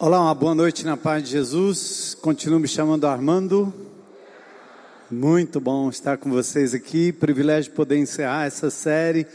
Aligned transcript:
Olá, 0.00 0.20
uma 0.20 0.32
boa 0.32 0.54
noite 0.54 0.86
na 0.86 0.96
paz 0.96 1.24
de 1.24 1.30
Jesus. 1.30 2.16
Continuo 2.22 2.60
me 2.60 2.68
chamando 2.68 3.04
Armando. 3.04 3.74
Muito 5.10 5.58
bom 5.58 5.90
estar 5.90 6.16
com 6.18 6.30
vocês 6.30 6.72
aqui. 6.72 7.10
Privilégio 7.10 7.72
poder 7.72 7.96
encerrar 7.96 8.46
essa 8.46 8.70
série 8.70 9.26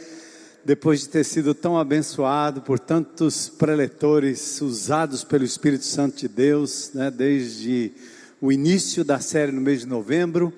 depois 0.64 1.02
de 1.02 1.10
ter 1.10 1.26
sido 1.26 1.54
tão 1.54 1.78
abençoado 1.78 2.62
por 2.62 2.80
tantos 2.80 3.50
preletores 3.50 4.62
usados 4.62 5.22
pelo 5.22 5.44
Espírito 5.44 5.84
Santo 5.84 6.16
de 6.16 6.30
Deus, 6.30 6.92
né, 6.94 7.12
desde 7.12 7.92
o 8.40 8.50
início 8.50 9.04
da 9.04 9.20
série 9.20 9.52
no 9.52 9.60
mês 9.60 9.82
de 9.82 9.88
novembro. 9.88 10.54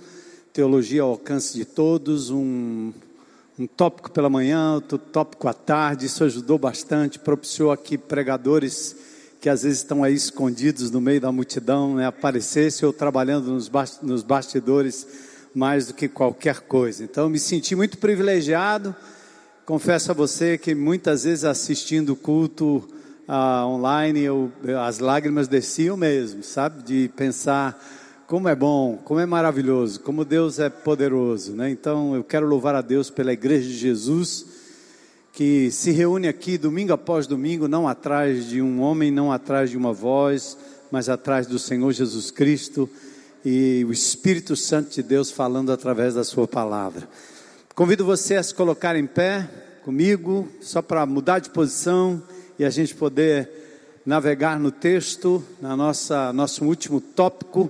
Teologia 0.54 1.02
ao 1.02 1.10
alcance 1.10 1.58
de 1.58 1.66
todos, 1.66 2.30
um, 2.30 2.94
um 3.58 3.66
tópico 3.66 4.12
pela 4.12 4.30
manhã, 4.30 4.76
outro 4.76 5.00
tópico 5.00 5.48
à 5.48 5.54
tarde. 5.54 6.06
Isso 6.06 6.24
ajudou 6.24 6.60
bastante, 6.60 7.18
propiciou 7.18 7.72
aqui 7.72 7.98
pregadores 7.98 9.15
que 9.46 9.50
às 9.50 9.62
vezes 9.62 9.78
estão 9.78 10.04
aí 10.04 10.16
escondidos 10.16 10.90
no 10.90 11.00
meio 11.00 11.22
da 11.22 11.32
multidão, 11.32 11.94
né, 11.94 12.08
aparecesse 12.08 12.84
ou 12.84 12.92
trabalhando 12.92 13.52
nos, 13.52 14.24
bastidores 14.24 15.08
mais 15.54 15.86
do 15.86 15.94
que 15.94 16.08
qualquer 16.08 16.62
coisa. 16.62 17.04
Então, 17.04 17.30
me 17.30 17.38
senti 17.38 17.76
muito 17.76 18.00
privilegiado. 18.00 18.96
Confesso 19.64 20.10
a 20.10 20.16
você 20.16 20.58
que 20.58 20.74
muitas 20.74 21.26
vezes 21.26 21.46
assistindo 21.46 22.14
o 22.14 22.16
culto 22.16 22.90
uh, 23.30 23.68
online, 23.68 24.22
eu, 24.22 24.52
as 24.84 24.98
lágrimas 24.98 25.48
desciam 25.48 25.96
mesmo, 25.96 26.42
sabe? 26.42 26.82
De 26.82 27.12
pensar 27.16 27.80
como 28.26 28.50
é 28.50 28.56
bom, 28.56 28.98
como 29.06 29.20
é 29.20 29.28
maravilhoso, 29.28 30.00
como 30.00 30.26
Deus 30.26 30.58
é 30.58 30.72
poderoso, 30.72 31.52
né? 31.52 31.70
Então, 31.70 32.16
eu 32.16 32.24
quero 32.24 32.48
louvar 32.48 32.74
a 32.74 32.82
Deus 32.82 33.12
pela 33.12 33.32
Igreja 33.32 33.68
de 33.68 33.78
Jesus 33.78 34.55
que 35.36 35.70
se 35.70 35.92
reúne 35.92 36.30
aqui 36.30 36.58
domingo 36.58 36.94
após 36.94 37.28
domingo, 37.28 37.68
não 37.68 37.90
atrás 37.90 38.48
de 38.48 38.62
um 38.62 38.80
homem, 38.80 39.12
não 39.12 39.34
atrás 39.34 39.70
de 39.70 39.76
uma 39.76 39.92
voz, 39.92 40.58
mas 40.90 41.10
atrás 41.10 41.46
do 41.46 41.60
Senhor 41.60 41.92
Jesus 41.92 42.32
Cristo 42.32 42.90
e 43.44 43.84
o 43.86 43.92
Espírito 43.92 44.56
Santo 44.56 44.92
de 44.92 45.04
Deus 45.04 45.30
falando 45.30 45.74
através 45.74 46.14
da 46.14 46.24
Sua 46.24 46.48
palavra. 46.48 47.06
Convido 47.76 48.06
você 48.06 48.36
a 48.36 48.44
se 48.44 48.56
colocar 48.56 48.96
em 48.96 49.06
pé 49.06 49.46
comigo, 49.84 50.48
só 50.62 50.82
para 50.82 51.06
mudar 51.06 51.40
de 51.40 51.50
posição 51.50 52.24
e 52.58 52.64
a 52.64 52.70
gente 52.70 52.96
poder 52.96 53.50
navegar 54.06 54.58
no 54.58 54.72
texto, 54.72 55.44
na 55.62 55.76
nossa 55.76 56.32
nosso 56.32 56.64
último 56.64 57.02
tópico 57.02 57.70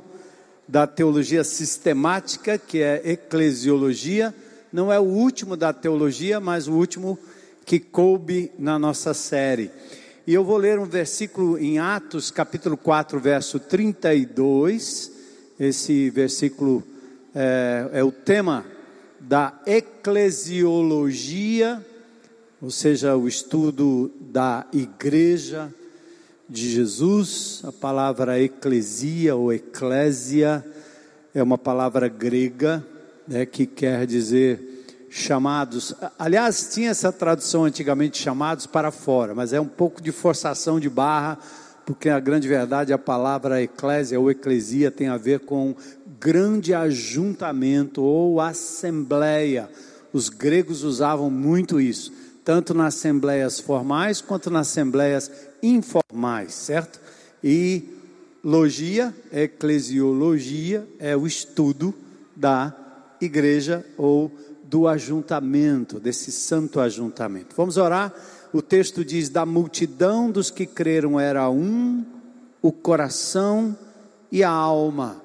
da 0.67 0.85
teologia 0.85 1.43
sistemática, 1.43 2.59
que 2.59 2.83
é 2.83 3.01
eclesiologia. 3.03 4.35
Não 4.71 4.93
é 4.93 4.99
o 4.99 5.03
último 5.03 5.57
da 5.57 5.73
teologia, 5.73 6.39
mas 6.39 6.67
o 6.67 6.73
último 6.73 7.17
que 7.65 7.79
coube 7.79 8.51
na 8.59 8.77
nossa 8.77 9.13
série. 9.13 9.71
E 10.27 10.33
eu 10.33 10.43
vou 10.43 10.57
ler 10.57 10.77
um 10.79 10.85
versículo 10.85 11.57
em 11.57 11.79
Atos, 11.79 12.29
capítulo 12.29 12.75
4, 12.77 13.19
verso 13.19 13.59
32. 13.59 15.11
Esse 15.59 16.11
versículo 16.11 16.83
é, 17.33 17.89
é 17.93 18.03
o 18.03 18.11
tema 18.11 18.63
da 19.19 19.59
eclesiologia, 19.65 21.83
ou 22.61 22.69
seja, 22.69 23.17
o 23.17 23.27
estudo 23.27 24.11
da 24.19 24.67
igreja 24.71 25.73
de 26.47 26.69
Jesus. 26.69 27.61
A 27.63 27.71
palavra 27.71 28.39
eclesia 28.39 29.35
ou 29.35 29.51
eclésia 29.51 30.63
é 31.33 31.41
uma 31.41 31.57
palavra 31.57 32.07
grega 32.07 32.85
né, 33.27 33.43
que 33.45 33.65
quer 33.65 34.05
dizer 34.05 34.74
chamados. 35.09 35.93
Aliás, 36.17 36.69
tinha 36.73 36.89
essa 36.89 37.11
tradução 37.11 37.63
antigamente, 37.63 38.21
chamados 38.21 38.65
para 38.65 38.91
fora, 38.91 39.33
mas 39.33 39.53
é 39.53 39.59
um 39.59 39.67
pouco 39.67 40.01
de 40.01 40.11
forçação 40.11 40.79
de 40.79 40.89
barra, 40.89 41.37
porque 41.85 42.09
a 42.09 42.19
grande 42.19 42.47
verdade, 42.47 42.91
a 42.91 42.97
palavra 42.97 43.61
eclésia 43.61 44.19
ou 44.19 44.31
eclesia 44.31 44.89
tem 44.89 45.07
a 45.07 45.17
ver 45.17 45.41
com 45.41 45.75
grande 46.19 46.73
ajuntamento 46.73 48.01
ou 48.01 48.41
assembleia. 48.41 49.69
Os 50.11 50.29
gregos 50.29 50.83
usavam 50.83 51.29
muito 51.29 51.79
isso, 51.79 52.11
tanto 52.43 52.73
nas 52.73 52.95
assembleias 52.95 53.59
formais 53.59 54.21
quanto 54.21 54.49
nas 54.49 54.69
assembleias 54.69 55.31
informais, 55.61 56.53
certo? 56.53 56.99
E 57.43 57.83
logia, 58.43 59.13
eclesiologia, 59.31 60.87
é 60.99 61.15
o 61.15 61.27
estudo 61.27 61.93
da 62.35 62.73
igreja 63.21 63.85
ou 63.97 64.31
do 64.69 64.87
ajuntamento, 64.87 65.99
desse 65.99 66.31
santo 66.31 66.79
ajuntamento. 66.79 67.55
Vamos 67.55 67.77
orar. 67.77 68.13
O 68.53 68.61
texto 68.61 69.03
diz: 69.03 69.29
Da 69.29 69.45
multidão 69.45 70.31
dos 70.31 70.49
que 70.49 70.65
creram 70.65 71.19
era 71.19 71.49
um, 71.49 72.05
o 72.61 72.71
coração 72.71 73.77
e 74.31 74.43
a 74.43 74.49
alma. 74.49 75.21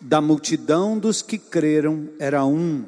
Da 0.00 0.20
multidão 0.20 0.98
dos 0.98 1.22
que 1.22 1.38
creram 1.38 2.08
era 2.18 2.44
um, 2.44 2.84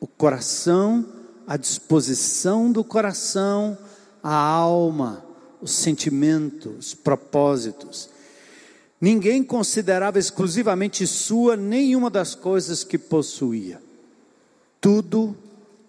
o 0.00 0.06
coração, 0.06 1.04
a 1.46 1.56
disposição 1.56 2.72
do 2.72 2.82
coração, 2.82 3.76
a 4.22 4.34
alma, 4.34 5.24
os 5.60 5.72
sentimentos, 5.72 6.72
os 6.78 6.94
propósitos. 6.94 8.08
Ninguém 9.00 9.44
considerava 9.44 10.18
exclusivamente 10.18 11.06
sua 11.06 11.56
nenhuma 11.56 12.10
das 12.10 12.34
coisas 12.34 12.82
que 12.82 12.98
possuía. 12.98 13.87
Tudo, 14.80 15.36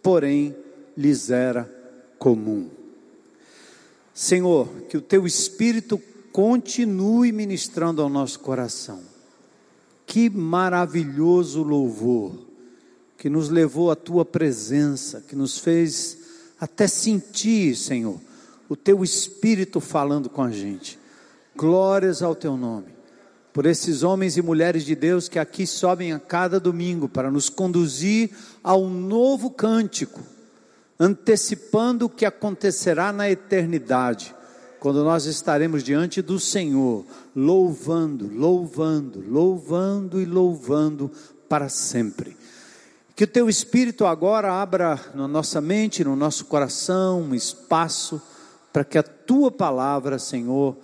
porém, 0.02 0.56
lhes 0.98 1.30
era 1.30 1.70
comum. 2.18 2.70
Senhor, 4.14 4.68
que 4.90 4.98
o 4.98 5.02
teu 5.02 5.26
Espírito 5.26 6.02
continue 6.32 7.32
ministrando 7.32 8.02
ao 8.02 8.10
nosso 8.10 8.40
coração. 8.40 9.02
Que 10.06 10.30
maravilhoso 10.30 11.64
louvor 11.64 12.50
que 13.18 13.30
nos 13.30 13.50
levou 13.50 13.92
à 13.92 13.96
tua 13.96 14.24
presença, 14.24 15.22
que 15.28 15.36
nos 15.36 15.60
fez 15.60 16.18
até 16.60 16.88
sentir, 16.88 17.76
Senhor, 17.76 18.20
o 18.70 18.76
teu 18.76 19.04
Espírito 19.04 19.80
falando 19.80 20.30
com 20.30 20.42
a 20.42 20.50
gente. 20.50 20.98
Glórias 21.56 22.22
ao 22.22 22.34
teu 22.34 22.56
nome 22.56 23.00
por 23.52 23.66
esses 23.66 24.04
homens 24.04 24.38
e 24.38 24.42
mulheres 24.42 24.86
de 24.86 24.96
Deus 24.96 25.28
que 25.28 25.40
aqui 25.40 25.66
sobem 25.66 26.14
a 26.14 26.20
cada 26.20 26.60
domingo 26.60 27.10
para 27.10 27.32
nos 27.32 27.50
conduzir 27.50 28.30
a 28.64 28.76
um 28.76 28.90
novo 28.90 29.50
cântico, 29.50 30.22
antecipando 31.00 32.06
o 32.06 32.10
que 32.10 32.26
acontecerá 32.26 33.12
na 33.12 33.30
eternidade, 33.30 34.36
quando 34.80 35.04
nós 35.04 35.26
estaremos 35.26 35.84
diante 35.84 36.22
do 36.22 36.40
Senhor, 36.40 37.06
louvando, 37.36 38.30
louvando, 38.34 39.24
louvando 39.28 40.22
e 40.22 40.26
louvando 40.26 41.12
para 41.48 41.68
sempre. 41.70 42.38
Que 43.16 43.26
o 43.26 43.28
teu 43.28 43.50
Espírito 43.50 44.06
agora 44.06 44.54
abra 44.54 45.00
na 45.14 45.28
nossa 45.28 45.60
mente, 45.60 46.04
no 46.04 46.16
nosso 46.16 46.46
coração, 46.46 47.22
um 47.22 47.36
espaço 47.36 48.22
para 48.72 48.86
que 48.86 48.98
a 48.98 49.04
tua 49.04 49.52
palavra, 49.52 50.18
Senhor, 50.18 50.78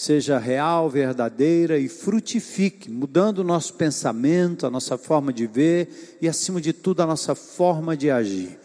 seja 0.00 0.38
real, 0.38 0.88
verdadeira 0.88 1.78
e 1.78 1.86
frutifique, 1.86 2.90
mudando 2.90 3.40
o 3.40 3.44
nosso 3.44 3.74
pensamento, 3.74 4.66
a 4.66 4.70
nossa 4.70 4.96
forma 4.96 5.30
de 5.30 5.46
ver 5.46 6.16
e, 6.22 6.26
acima 6.26 6.58
de 6.58 6.72
tudo, 6.72 7.02
a 7.02 7.06
nossa 7.06 7.34
forma 7.34 7.94
de 7.94 8.10
agir. 8.10 8.58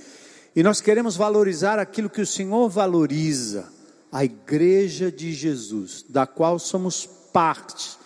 E 0.56 0.64
nós 0.64 0.80
queremos 0.80 1.18
valorizar 1.18 1.78
aquilo 1.78 2.10
que 2.10 2.22
o 2.22 2.26
Senhor 2.26 2.70
valoriza, 2.70 3.68
a 4.10 4.24
igreja 4.24 5.12
de 5.12 5.34
Jesus, 5.34 6.06
da 6.08 6.26
qual 6.26 6.58
somos 6.58 7.06
parte. 7.34 7.98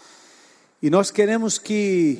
E 0.81 0.89
nós 0.89 1.11
queremos 1.11 1.59
que 1.59 2.17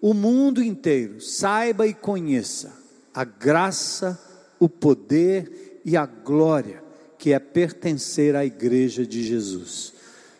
o 0.00 0.14
mundo 0.14 0.62
inteiro 0.62 1.20
saiba 1.20 1.88
e 1.88 1.92
conheça 1.92 2.72
a 3.12 3.24
graça, 3.24 4.16
o 4.60 4.68
poder 4.68 5.80
e 5.84 5.96
a 5.96 6.06
glória 6.06 6.84
que 7.18 7.32
é 7.32 7.40
pertencer 7.40 8.36
à 8.36 8.46
igreja 8.46 9.04
de 9.04 9.24
Jesus. 9.24 9.95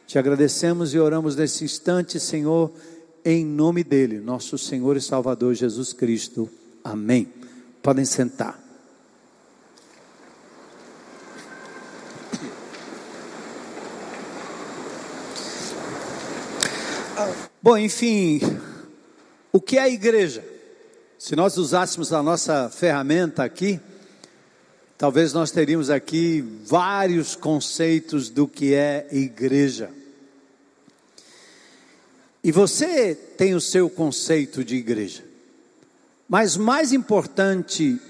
Te 0.06 0.19
agradecemos 0.19 0.94
e 0.94 0.99
oramos 1.00 1.35
nesse 1.35 1.64
instante, 1.64 2.20
Senhor, 2.20 2.70
em 3.25 3.44
nome 3.44 3.82
dele, 3.82 4.20
nosso 4.20 4.56
Senhor 4.56 4.97
e 4.97 5.00
Salvador 5.00 5.53
Jesus 5.53 5.93
Cristo. 5.93 6.49
Amém. 6.85 7.29
Podem 7.82 8.05
sentar. 8.05 8.64
Bom, 17.61 17.76
enfim, 17.76 18.41
o 19.53 19.61
que 19.61 19.76
é 19.76 19.81
a 19.81 19.88
igreja? 19.88 20.44
Se 21.19 21.35
nós 21.35 21.56
usássemos 21.56 22.12
a 22.12 22.23
nossa 22.23 22.70
ferramenta 22.70 23.43
aqui, 23.43 23.81
talvez 24.98 25.32
nós 25.32 25.50
teríamos 25.50 25.90
aqui 25.90 26.44
vários 26.64 27.34
conceitos 27.37 28.28
do 28.28 28.48
que 28.48 28.75
é 28.75 29.06
igreja. 29.10 29.90
E 32.43 32.52
você 32.52 33.14
tem 33.14 33.54
o 33.54 33.60
seu 33.60 33.90
conceito 33.90 34.64
de 34.64 34.76
igreja. 34.76 35.25
Mas 36.28 36.56
mais 36.56 36.93
importante 36.93 38.00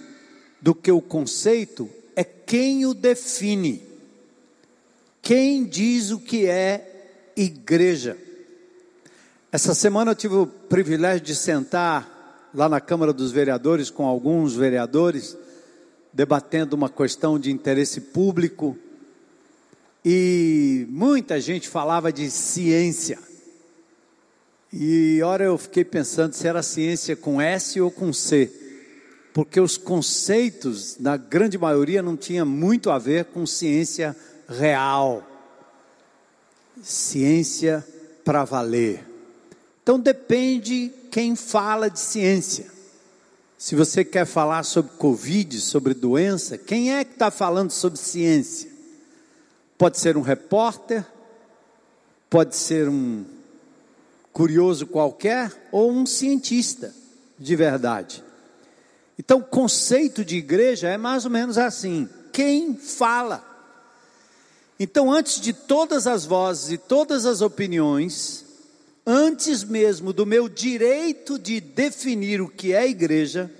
do 0.60 0.74
que 0.74 0.90
o 0.90 1.00
conceito 1.00 1.88
é 2.14 2.22
quem 2.22 2.86
o 2.86 2.94
define. 2.94 3.82
Quem 5.22 5.64
diz 5.64 6.10
o 6.10 6.18
que 6.18 6.46
é 6.46 7.32
igreja? 7.36 8.16
Essa 9.50 9.74
semana 9.74 10.10
eu 10.12 10.14
tive 10.14 10.34
o 10.34 10.46
privilégio 10.46 11.24
de 11.24 11.34
sentar 11.34 12.50
lá 12.54 12.68
na 12.68 12.80
Câmara 12.80 13.12
dos 13.12 13.32
Vereadores 13.32 13.90
com 13.90 14.04
alguns 14.04 14.54
vereadores, 14.54 15.36
debatendo 16.16 16.74
uma 16.74 16.88
questão 16.88 17.38
de 17.38 17.52
interesse 17.52 18.00
público, 18.00 18.74
e 20.02 20.86
muita 20.88 21.38
gente 21.38 21.68
falava 21.68 22.10
de 22.10 22.30
ciência. 22.30 23.18
E 24.72 25.20
ora 25.22 25.44
eu 25.44 25.58
fiquei 25.58 25.84
pensando 25.84 26.32
se 26.32 26.48
era 26.48 26.62
ciência 26.62 27.14
com 27.14 27.38
S 27.38 27.78
ou 27.82 27.90
com 27.90 28.14
C, 28.14 28.50
porque 29.34 29.60
os 29.60 29.76
conceitos, 29.76 30.96
na 30.98 31.18
grande 31.18 31.58
maioria, 31.58 32.02
não 32.02 32.16
tinha 32.16 32.46
muito 32.46 32.90
a 32.90 32.98
ver 32.98 33.26
com 33.26 33.44
ciência 33.44 34.16
real. 34.48 35.22
Ciência 36.82 37.86
para 38.24 38.42
valer. 38.42 39.04
Então 39.82 40.00
depende 40.00 40.90
quem 41.10 41.36
fala 41.36 41.90
de 41.90 42.00
ciência. 42.00 42.75
Se 43.58 43.74
você 43.74 44.04
quer 44.04 44.26
falar 44.26 44.62
sobre 44.64 44.92
Covid, 44.98 45.60
sobre 45.60 45.94
doença, 45.94 46.58
quem 46.58 46.94
é 46.94 47.04
que 47.04 47.12
está 47.12 47.30
falando 47.30 47.70
sobre 47.70 47.98
ciência? 47.98 48.70
Pode 49.78 49.98
ser 49.98 50.16
um 50.16 50.20
repórter, 50.20 51.04
pode 52.28 52.54
ser 52.54 52.88
um 52.88 53.24
curioso 54.32 54.86
qualquer 54.86 55.68
ou 55.72 55.90
um 55.90 56.04
cientista 56.04 56.94
de 57.38 57.56
verdade. 57.56 58.22
Então, 59.18 59.38
o 59.38 59.44
conceito 59.44 60.22
de 60.22 60.36
igreja 60.36 60.88
é 60.88 60.98
mais 60.98 61.24
ou 61.24 61.30
menos 61.30 61.56
assim: 61.56 62.08
quem 62.32 62.76
fala. 62.76 63.42
Então, 64.78 65.10
antes 65.10 65.40
de 65.40 65.54
todas 65.54 66.06
as 66.06 66.26
vozes 66.26 66.72
e 66.72 66.76
todas 66.76 67.24
as 67.24 67.40
opiniões, 67.40 68.45
antes 69.06 69.62
mesmo 69.62 70.12
do 70.12 70.26
meu 70.26 70.48
direito 70.48 71.38
de 71.38 71.60
definir 71.60 72.40
o 72.40 72.48
que 72.48 72.74
é 72.74 72.88
igreja, 72.88 73.50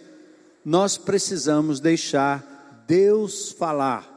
nós 0.65 0.99
precisamos 0.99 1.79
deixar 1.79 2.85
Deus 2.87 3.53
falar, 3.53 4.13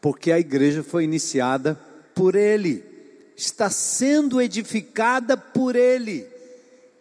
porque 0.00 0.32
a 0.32 0.38
igreja 0.38 0.82
foi 0.82 1.04
iniciada 1.04 1.78
por 2.14 2.34
Ele 2.34 2.92
está 3.36 3.70
sendo 3.70 4.40
edificada 4.40 5.36
por 5.36 5.76
Ele, 5.76 6.26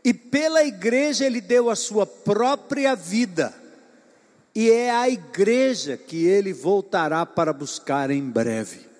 e 0.03 0.13
pela 0.13 0.63
igreja 0.63 1.25
Ele 1.25 1.41
deu 1.41 1.69
a 1.69 1.75
sua 1.75 2.05
própria 2.05 2.95
vida, 2.95 3.53
e 4.53 4.69
é 4.69 4.91
a 4.91 5.09
igreja 5.09 5.95
que 5.95 6.25
Ele 6.25 6.51
voltará 6.51 7.25
para 7.25 7.53
buscar 7.53 8.09
em 8.09 8.23
breve. 8.23 8.90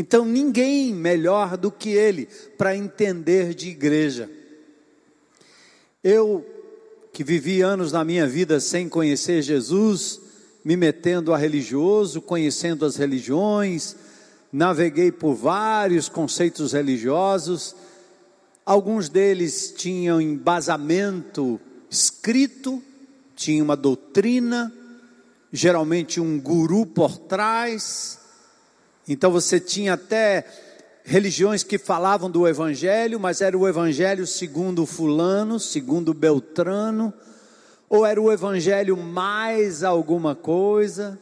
Então 0.00 0.24
ninguém 0.24 0.94
melhor 0.94 1.56
do 1.56 1.72
que 1.72 1.88
Ele 1.88 2.28
para 2.56 2.76
entender 2.76 3.52
de 3.52 3.70
igreja. 3.70 4.30
Eu, 6.04 6.46
que 7.12 7.24
vivi 7.24 7.62
anos 7.62 7.90
na 7.90 8.04
minha 8.04 8.24
vida 8.24 8.60
sem 8.60 8.88
conhecer 8.88 9.42
Jesus, 9.42 10.20
me 10.64 10.76
metendo 10.76 11.34
a 11.34 11.36
religioso, 11.36 12.22
conhecendo 12.22 12.86
as 12.86 12.94
religiões, 12.94 13.96
naveguei 14.52 15.10
por 15.10 15.34
vários 15.34 16.08
conceitos 16.08 16.74
religiosos, 16.74 17.74
alguns 18.64 19.08
deles 19.08 19.74
tinham 19.76 20.20
embasamento 20.20 21.60
escrito, 21.90 22.80
tinha 23.34 23.64
uma 23.64 23.74
doutrina, 23.76 24.72
geralmente 25.52 26.20
um 26.20 26.38
guru 26.38 26.86
por 26.86 27.18
trás. 27.18 28.27
Então 29.08 29.30
você 29.30 29.58
tinha 29.58 29.94
até 29.94 30.44
religiões 31.02 31.62
que 31.62 31.78
falavam 31.78 32.30
do 32.30 32.46
evangelho, 32.46 33.18
mas 33.18 33.40
era 33.40 33.56
o 33.56 33.66
evangelho 33.66 34.26
segundo 34.26 34.84
fulano, 34.84 35.58
segundo 35.58 36.12
Beltrano, 36.12 37.14
ou 37.88 38.04
era 38.04 38.20
o 38.20 38.30
evangelho 38.30 38.94
mais 38.94 39.82
alguma 39.82 40.34
coisa? 40.34 41.18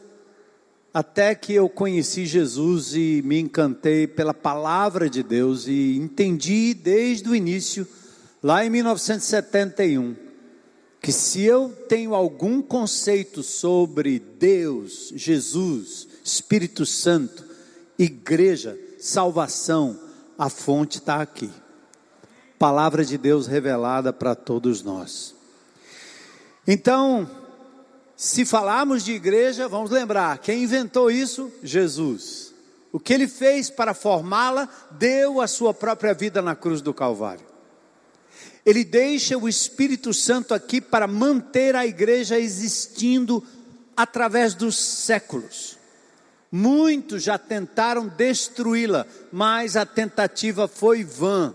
Até 0.93 1.33
que 1.33 1.53
eu 1.53 1.69
conheci 1.69 2.25
Jesus 2.25 2.93
e 2.93 3.21
me 3.23 3.39
encantei 3.39 4.05
pela 4.05 4.33
palavra 4.33 5.09
de 5.09 5.23
Deus 5.23 5.65
e 5.67 5.95
entendi 5.95 6.73
desde 6.73 7.29
o 7.29 7.35
início, 7.35 7.87
lá 8.43 8.65
em 8.65 8.69
1971, 8.69 10.13
que 11.01 11.13
se 11.13 11.43
eu 11.43 11.69
tenho 11.87 12.13
algum 12.13 12.61
conceito 12.61 13.41
sobre 13.41 14.19
Deus, 14.19 15.13
Jesus, 15.15 16.05
Espírito 16.25 16.85
Santo, 16.85 17.46
igreja, 17.97 18.77
salvação, 18.99 19.99
a 20.37 20.49
fonte 20.49 20.99
está 20.99 21.21
aqui. 21.21 21.49
Palavra 22.59 23.03
de 23.05 23.17
Deus 23.17 23.47
revelada 23.47 24.11
para 24.11 24.35
todos 24.35 24.81
nós. 24.81 25.35
Então, 26.67 27.29
se 28.15 28.45
falarmos 28.45 29.05
de 29.05 29.13
igreja, 29.13 29.67
vamos 29.67 29.91
lembrar: 29.91 30.39
quem 30.39 30.63
inventou 30.63 31.11
isso? 31.11 31.51
Jesus. 31.61 32.53
O 32.91 32.99
que 32.99 33.13
ele 33.13 33.27
fez 33.27 33.69
para 33.69 33.93
formá-la, 33.93 34.67
deu 34.91 35.39
a 35.39 35.47
sua 35.47 35.73
própria 35.73 36.13
vida 36.13 36.41
na 36.41 36.55
cruz 36.55 36.81
do 36.81 36.93
Calvário. 36.93 37.45
Ele 38.65 38.83
deixa 38.83 39.37
o 39.37 39.47
Espírito 39.47 40.13
Santo 40.13 40.53
aqui 40.53 40.81
para 40.81 41.07
manter 41.07 41.75
a 41.75 41.85
igreja 41.85 42.39
existindo 42.39 43.43
através 43.95 44.53
dos 44.53 44.75
séculos. 44.75 45.76
Muitos 46.51 47.23
já 47.23 47.37
tentaram 47.37 48.07
destruí-la, 48.07 49.05
mas 49.31 49.75
a 49.75 49.85
tentativa 49.85 50.67
foi 50.67 51.03
vã. 51.03 51.53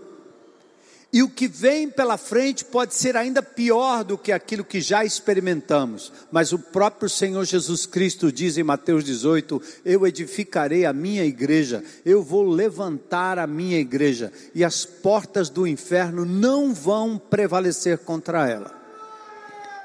E 1.13 1.21
o 1.21 1.29
que 1.29 1.47
vem 1.47 1.91
pela 1.91 2.17
frente 2.17 2.65
pode 2.65 2.95
ser 2.95 3.15
ainda 3.15 3.43
pior 3.43 4.03
do 4.03 4.17
que 4.17 4.31
aquilo 4.31 4.63
que 4.63 4.81
já 4.81 5.05
experimentamos. 5.05 6.11
Mas 6.31 6.51
o 6.51 6.57
próprio 6.57 7.07
Senhor 7.07 7.45
Jesus 7.45 7.85
Cristo 7.85 8.31
diz 8.31 8.57
em 8.57 8.63
Mateus 8.63 9.03
18: 9.03 9.61
Eu 9.85 10.07
edificarei 10.07 10.85
a 10.85 10.91
minha 10.91 11.23
igreja, 11.23 11.83
eu 12.03 12.23
vou 12.23 12.41
levantar 12.41 13.37
a 13.37 13.45
minha 13.45 13.77
igreja, 13.77 14.33
e 14.55 14.63
as 14.63 14.85
portas 14.85 15.49
do 15.49 15.67
inferno 15.67 16.25
não 16.25 16.73
vão 16.73 17.19
prevalecer 17.19 17.99
contra 17.99 18.49
ela. 18.49 18.71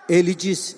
Ele 0.08 0.34
disse. 0.34 0.76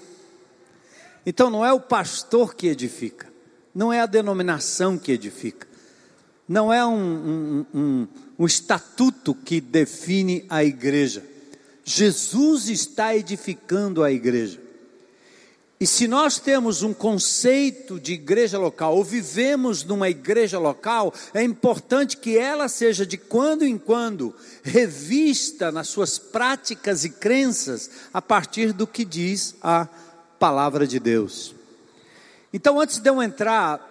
Então 1.25 1.49
não 1.49 1.65
é 1.65 1.73
o 1.73 1.79
pastor 1.79 2.56
que 2.56 2.67
edifica, 2.67 3.30
não 3.75 3.93
é 3.93 4.00
a 4.00 4.06
denominação 4.06 4.99
que 4.99 5.12
edifica, 5.12 5.67
não 6.48 6.72
é 6.72 6.84
um, 6.84 6.94
um, 6.94 7.67
um 7.74 8.08
um 8.41 8.46
estatuto 8.46 9.34
que 9.34 9.60
define 9.60 10.46
a 10.48 10.65
igreja. 10.65 11.22
Jesus 11.84 12.70
está 12.70 13.15
edificando 13.15 14.03
a 14.03 14.10
igreja. 14.10 14.58
E 15.79 15.86
se 15.86 16.08
nós 16.08 16.39
temos 16.39 16.82
um 16.82 16.94
conceito 16.94 18.00
de 18.00 18.15
igreja 18.15 18.58
local, 18.58 18.96
ou 18.96 19.05
vivemos 19.05 19.84
numa 19.84 20.08
igreja 20.08 20.58
local, 20.58 21.12
é 21.34 21.43
importante 21.43 22.17
que 22.17 22.39
ela 22.39 22.67
seja 22.67 23.05
de 23.05 23.19
quando 23.19 23.62
em 23.62 23.77
quando 23.77 24.34
revista 24.62 25.70
nas 25.70 25.89
suas 25.89 26.19
práticas 26.19 27.05
e 27.05 27.10
crenças 27.10 27.91
a 28.10 28.22
partir 28.22 28.72
do 28.72 28.86
que 28.86 29.05
diz 29.05 29.55
a 29.62 29.86
palavra 30.39 30.86
de 30.86 30.98
Deus. 30.98 31.55
Então, 32.53 32.81
antes 32.81 32.99
de 32.99 33.09
eu 33.09 33.23
entrar 33.23 33.87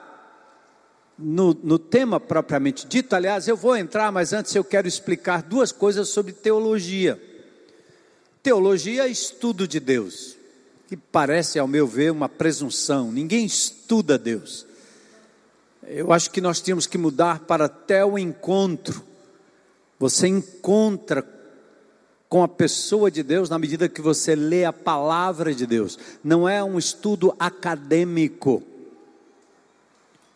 no, 1.17 1.53
no, 1.53 1.79
tema 1.79 2.19
propriamente 2.19 2.87
dito, 2.87 3.15
aliás, 3.15 3.47
eu 3.47 3.55
vou 3.55 3.75
entrar, 3.75 4.11
mas 4.11 4.33
antes 4.33 4.53
eu 4.55 4.63
quero 4.63 4.87
explicar 4.87 5.43
duas 5.43 5.71
coisas 5.71 6.09
sobre 6.09 6.33
teologia. 6.33 7.21
Teologia 8.43 9.03
é 9.03 9.09
estudo 9.09 9.67
de 9.67 9.79
Deus, 9.79 10.35
que 10.87 10.95
parece, 10.95 11.59
ao 11.59 11.67
meu 11.67 11.85
ver, 11.85 12.11
uma 12.11 12.29
presunção. 12.29 13.11
Ninguém 13.11 13.45
estuda 13.45 14.17
Deus. 14.17 14.65
Eu 15.83 16.13
acho 16.13 16.29
que 16.31 16.39
nós 16.41 16.61
tínhamos 16.61 16.85
que 16.85 16.97
mudar 16.97 17.39
para 17.39 17.65
até 17.65 18.05
o 18.05 18.17
encontro. 18.17 19.03
Você 19.97 20.27
encontra 20.27 21.21
com 22.29 22.43
a 22.43 22.47
pessoa 22.47 23.09
de 23.09 23.23
Deus 23.23 23.49
na 23.49 23.57
medida 23.57 23.89
que 23.89 24.01
você 24.01 24.35
lê 24.35 24.63
a 24.63 24.71
palavra 24.71 25.53
de 25.53 25.65
Deus. 25.65 25.97
Não 26.23 26.47
é 26.47 26.63
um 26.63 26.77
estudo 26.77 27.35
acadêmico. 27.39 28.61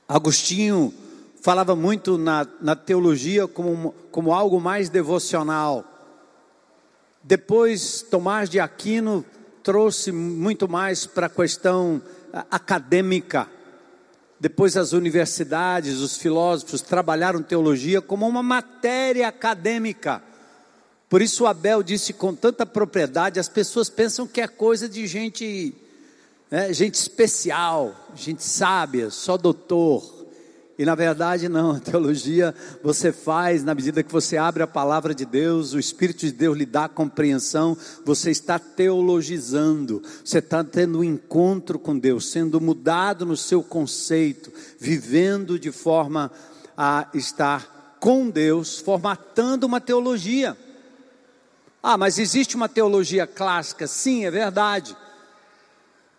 Agostinho 0.07 0.91
falava 1.39 1.75
muito 1.75 2.17
na, 2.17 2.47
na 2.59 2.75
teologia 2.75 3.47
como, 3.47 3.93
como 4.09 4.33
algo 4.33 4.59
mais 4.59 4.89
devocional. 4.89 5.85
Depois, 7.21 8.01
Tomás 8.01 8.49
de 8.49 8.59
Aquino 8.59 9.23
trouxe 9.61 10.11
muito 10.11 10.67
mais 10.67 11.05
para 11.05 11.27
a 11.27 11.29
questão 11.29 12.01
acadêmica. 12.49 13.47
Depois, 14.39 14.75
as 14.75 14.93
universidades, 14.93 15.99
os 15.99 16.17
filósofos 16.17 16.81
trabalharam 16.81 17.43
teologia 17.43 18.01
como 18.01 18.27
uma 18.27 18.41
matéria 18.41 19.27
acadêmica. 19.27 20.23
Por 21.13 21.21
isso, 21.21 21.45
Abel 21.45 21.83
disse 21.83 22.11
com 22.11 22.33
tanta 22.33 22.65
propriedade: 22.65 23.39
as 23.39 23.47
pessoas 23.47 23.87
pensam 23.87 24.25
que 24.25 24.41
é 24.41 24.47
coisa 24.47 24.89
de 24.89 25.05
gente 25.05 25.71
é, 26.49 26.73
gente 26.73 26.95
especial, 26.95 27.93
gente 28.15 28.43
sábia, 28.43 29.11
só 29.11 29.37
doutor. 29.37 30.03
E 30.75 30.83
na 30.83 30.95
verdade, 30.95 31.47
não, 31.47 31.73
a 31.73 31.79
teologia 31.79 32.55
você 32.81 33.11
faz 33.11 33.63
na 33.63 33.75
medida 33.75 34.01
que 34.01 34.11
você 34.11 34.37
abre 34.37 34.63
a 34.63 34.67
palavra 34.67 35.13
de 35.13 35.23
Deus, 35.23 35.73
o 35.73 35.79
Espírito 35.79 36.21
de 36.21 36.31
Deus 36.31 36.57
lhe 36.57 36.65
dá 36.65 36.89
compreensão, 36.89 37.77
você 38.03 38.31
está 38.31 38.57
teologizando, 38.57 40.01
você 40.25 40.39
está 40.39 40.63
tendo 40.63 40.97
um 40.97 41.03
encontro 41.03 41.77
com 41.77 41.95
Deus, 41.95 42.31
sendo 42.31 42.59
mudado 42.59 43.23
no 43.23 43.37
seu 43.37 43.61
conceito, 43.61 44.51
vivendo 44.79 45.59
de 45.59 45.71
forma 45.71 46.31
a 46.75 47.07
estar 47.13 47.97
com 47.99 48.31
Deus, 48.31 48.79
formatando 48.79 49.67
uma 49.67 49.79
teologia. 49.79 50.57
Ah, 51.83 51.97
mas 51.97 52.17
existe 52.17 52.55
uma 52.55 52.69
teologia 52.69 53.27
clássica? 53.27 53.85
Sim, 53.85 54.25
é 54.25 54.31
verdade. 54.31 54.95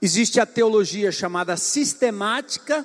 Existe 0.00 0.38
a 0.38 0.44
teologia 0.44 1.10
chamada 1.10 1.56
sistemática 1.56 2.84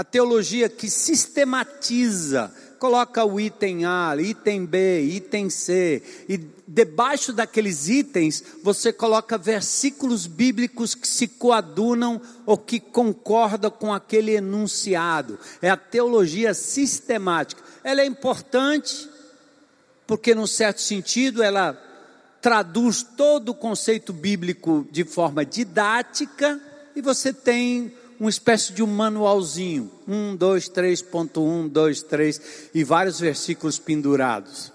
a 0.00 0.04
teologia 0.04 0.66
que 0.66 0.88
sistematiza, 0.88 2.50
coloca 2.78 3.22
o 3.22 3.38
item 3.38 3.84
A, 3.84 4.16
item 4.18 4.64
B, 4.64 5.02
item 5.02 5.50
C, 5.50 6.02
e 6.26 6.38
debaixo 6.66 7.34
daqueles 7.34 7.88
itens 7.88 8.42
você 8.62 8.94
coloca 8.94 9.36
versículos 9.36 10.26
bíblicos 10.26 10.94
que 10.94 11.06
se 11.06 11.28
coadunam 11.28 12.18
ou 12.46 12.56
que 12.56 12.80
concordam 12.80 13.70
com 13.70 13.92
aquele 13.92 14.36
enunciado. 14.36 15.38
É 15.60 15.68
a 15.68 15.76
teologia 15.76 16.54
sistemática. 16.54 17.62
Ela 17.84 18.00
é 18.00 18.06
importante 18.06 19.06
porque, 20.06 20.34
num 20.34 20.46
certo 20.46 20.80
sentido, 20.80 21.42
ela 21.42 21.78
traduz 22.40 23.02
todo 23.02 23.50
o 23.50 23.54
conceito 23.54 24.12
bíblico 24.12 24.86
de 24.90 25.04
forma 25.04 25.44
didática 25.44 26.60
e 26.96 27.02
você 27.02 27.32
tem 27.32 27.92
uma 28.18 28.28
espécie 28.28 28.72
de 28.72 28.82
um 28.82 28.86
manualzinho, 28.86 29.90
1, 30.06 30.36
2, 30.36 30.68
3.1, 30.68 31.68
2, 31.68 32.02
3 32.02 32.40
e 32.74 32.84
vários 32.84 33.18
versículos 33.18 33.78
pendurados. 33.78 34.72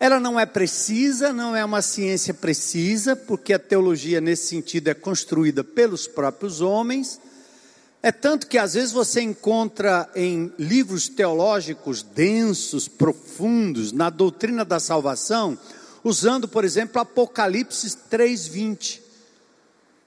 Ela 0.00 0.18
não 0.18 0.40
é 0.40 0.46
precisa, 0.46 1.32
não 1.32 1.54
é 1.54 1.64
uma 1.64 1.82
ciência 1.82 2.34
precisa, 2.34 3.14
porque 3.14 3.52
a 3.52 3.58
teologia 3.58 4.20
nesse 4.20 4.48
sentido 4.48 4.88
é 4.88 4.94
construída 4.94 5.62
pelos 5.62 6.08
próprios 6.08 6.60
homens. 6.60 7.20
É 8.02 8.10
tanto 8.10 8.48
que 8.48 8.58
às 8.58 8.74
vezes 8.74 8.90
você 8.90 9.20
encontra 9.20 10.10
em 10.16 10.52
livros 10.58 11.08
teológicos 11.08 12.02
densos, 12.02 12.88
profundos, 12.88 13.92
na 13.92 14.10
doutrina 14.10 14.64
da 14.64 14.80
salvação, 14.80 15.56
usando, 16.04 16.48
por 16.48 16.64
exemplo, 16.64 17.00
Apocalipse 17.00 17.88
3:20. 18.10 19.02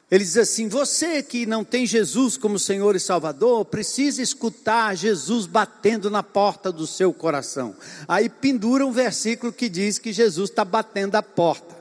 Ele 0.09 0.23
diz 0.23 0.37
assim: 0.37 0.67
você 0.67 1.23
que 1.23 1.45
não 1.45 1.63
tem 1.63 1.85
Jesus 1.85 2.37
como 2.37 2.59
Senhor 2.59 2.95
e 2.95 2.99
Salvador, 2.99 3.65
precisa 3.65 4.21
escutar 4.21 4.95
Jesus 4.95 5.45
batendo 5.45 6.09
na 6.09 6.21
porta 6.21 6.71
do 6.71 6.85
seu 6.85 7.11
coração. 7.11 7.75
Aí 8.07 8.29
pendura 8.29 8.85
um 8.85 8.91
versículo 8.91 9.51
que 9.51 9.67
diz 9.67 9.97
que 9.97 10.13
Jesus 10.13 10.49
está 10.49 10.63
batendo 10.63 11.15
a 11.15 11.23
porta. 11.23 11.75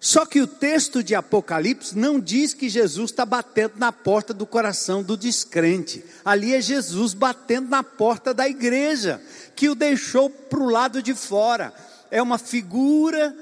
Só 0.00 0.26
que 0.26 0.42
o 0.42 0.46
texto 0.46 1.02
de 1.02 1.14
Apocalipse 1.14 1.96
não 1.96 2.20
diz 2.20 2.52
que 2.52 2.68
Jesus 2.68 3.10
está 3.10 3.24
batendo 3.24 3.74
na 3.78 3.90
porta 3.90 4.34
do 4.34 4.44
coração 4.44 5.02
do 5.02 5.16
descrente. 5.16 6.04
Ali 6.22 6.52
é 6.54 6.60
Jesus 6.60 7.14
batendo 7.14 7.70
na 7.70 7.82
porta 7.82 8.34
da 8.34 8.46
igreja, 8.46 9.18
que 9.56 9.70
o 9.70 9.74
deixou 9.74 10.28
para 10.28 10.60
o 10.60 10.68
lado 10.68 11.02
de 11.02 11.14
fora 11.14 11.72
é 12.10 12.22
uma 12.22 12.38
figura 12.38 13.34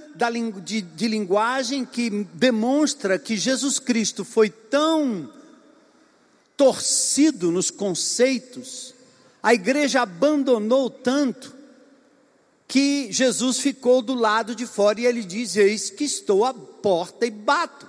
de, 0.94 1.08
linguagem 1.08 1.84
que 1.84 2.10
demonstra 2.32 3.18
que 3.18 3.36
Jesus 3.36 3.78
Cristo 3.78 4.24
foi 4.24 4.48
tão 4.48 5.30
torcido 6.56 7.50
nos 7.50 7.70
conceitos, 7.70 8.94
a 9.42 9.52
igreja 9.52 10.02
abandonou 10.02 10.88
tanto, 10.88 11.62
que 12.68 13.12
Jesus 13.12 13.58
ficou 13.58 14.00
do 14.00 14.14
lado 14.14 14.54
de 14.54 14.66
fora 14.66 15.00
e 15.00 15.04
ele 15.04 15.22
diz: 15.22 15.56
Eis 15.56 15.90
que 15.90 16.04
estou 16.04 16.44
à 16.44 16.54
porta 16.54 17.26
e 17.26 17.30
bato. 17.30 17.86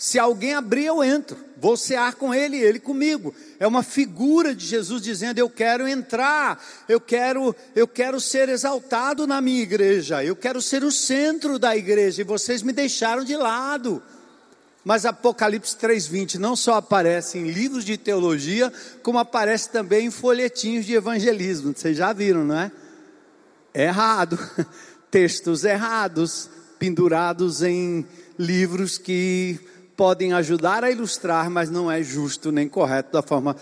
Se 0.00 0.18
alguém 0.18 0.54
abrir, 0.54 0.86
eu 0.86 1.04
entro. 1.04 1.36
Vou 1.58 1.76
cear 1.76 2.14
com 2.14 2.32
ele 2.32 2.56
ele 2.56 2.80
comigo. 2.80 3.34
É 3.58 3.66
uma 3.66 3.82
figura 3.82 4.54
de 4.54 4.64
Jesus 4.64 5.02
dizendo: 5.02 5.38
Eu 5.38 5.50
quero 5.50 5.86
entrar, 5.86 6.58
eu 6.88 6.98
quero, 6.98 7.54
eu 7.76 7.86
quero 7.86 8.18
ser 8.18 8.48
exaltado 8.48 9.26
na 9.26 9.42
minha 9.42 9.60
igreja, 9.60 10.24
eu 10.24 10.34
quero 10.34 10.62
ser 10.62 10.82
o 10.84 10.90
centro 10.90 11.58
da 11.58 11.76
igreja, 11.76 12.22
e 12.22 12.24
vocês 12.24 12.62
me 12.62 12.72
deixaram 12.72 13.22
de 13.24 13.36
lado. 13.36 14.02
Mas 14.82 15.04
Apocalipse 15.04 15.76
3,20 15.76 16.36
não 16.36 16.56
só 16.56 16.76
aparece 16.76 17.36
em 17.36 17.50
livros 17.50 17.84
de 17.84 17.98
teologia, 17.98 18.72
como 19.02 19.18
aparece 19.18 19.68
também 19.68 20.06
em 20.06 20.10
folhetinhos 20.10 20.86
de 20.86 20.94
evangelismo. 20.94 21.74
Vocês 21.76 21.98
já 21.98 22.10
viram, 22.14 22.42
não 22.42 22.58
é? 22.58 22.72
Errado. 23.74 24.38
Textos 25.10 25.62
errados, 25.62 26.48
pendurados 26.78 27.62
em 27.62 28.06
livros 28.38 28.96
que 28.96 29.60
podem 30.00 30.32
ajudar 30.32 30.82
a 30.82 30.90
ilustrar, 30.90 31.50
mas 31.50 31.68
não 31.68 31.92
é 31.92 32.02
justo 32.02 32.50
nem 32.50 32.66
correto 32.66 33.12
da 33.12 33.20
forma 33.20 33.54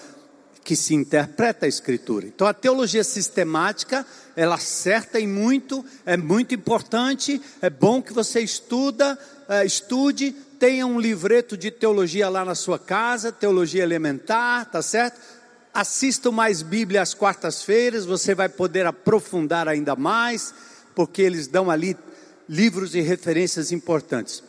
que 0.62 0.76
se 0.76 0.94
interpreta 0.94 1.66
a 1.66 1.68
escritura. 1.68 2.28
Então 2.28 2.46
a 2.46 2.54
teologia 2.54 3.02
sistemática, 3.02 4.06
ela 4.36 4.54
acerta 4.54 5.18
em 5.18 5.26
muito, 5.26 5.84
é 6.06 6.16
muito 6.16 6.54
importante, 6.54 7.42
é 7.60 7.68
bom 7.68 8.00
que 8.00 8.12
você 8.12 8.38
estuda, 8.38 9.18
é, 9.48 9.66
estude, 9.66 10.30
tenha 10.60 10.86
um 10.86 11.00
livreto 11.00 11.56
de 11.56 11.72
teologia 11.72 12.28
lá 12.28 12.44
na 12.44 12.54
sua 12.54 12.78
casa, 12.78 13.32
teologia 13.32 13.82
elementar, 13.82 14.70
tá 14.70 14.80
certo? 14.80 15.20
Assista 15.74 16.30
mais 16.30 16.62
Bíblia 16.62 17.02
às 17.02 17.14
quartas-feiras, 17.14 18.06
você 18.06 18.32
vai 18.32 18.48
poder 18.48 18.86
aprofundar 18.86 19.66
ainda 19.66 19.96
mais, 19.96 20.54
porque 20.94 21.20
eles 21.20 21.48
dão 21.48 21.68
ali 21.68 21.96
livros 22.48 22.94
e 22.94 23.00
referências 23.00 23.72
importantes. 23.72 24.46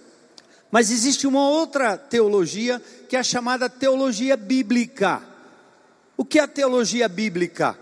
Mas 0.71 0.91
existe 0.91 1.25
uma 1.25 1.47
outra 1.49 1.97
teologia 1.97 2.81
que 3.07 3.15
é 3.15 3.19
a 3.19 3.23
chamada 3.23 3.69
teologia 3.69 4.38
bíblica. 4.38 5.21
O 6.15 6.23
que 6.23 6.39
é 6.39 6.43
a 6.43 6.47
teologia 6.47 7.07
bíblica? 7.07 7.77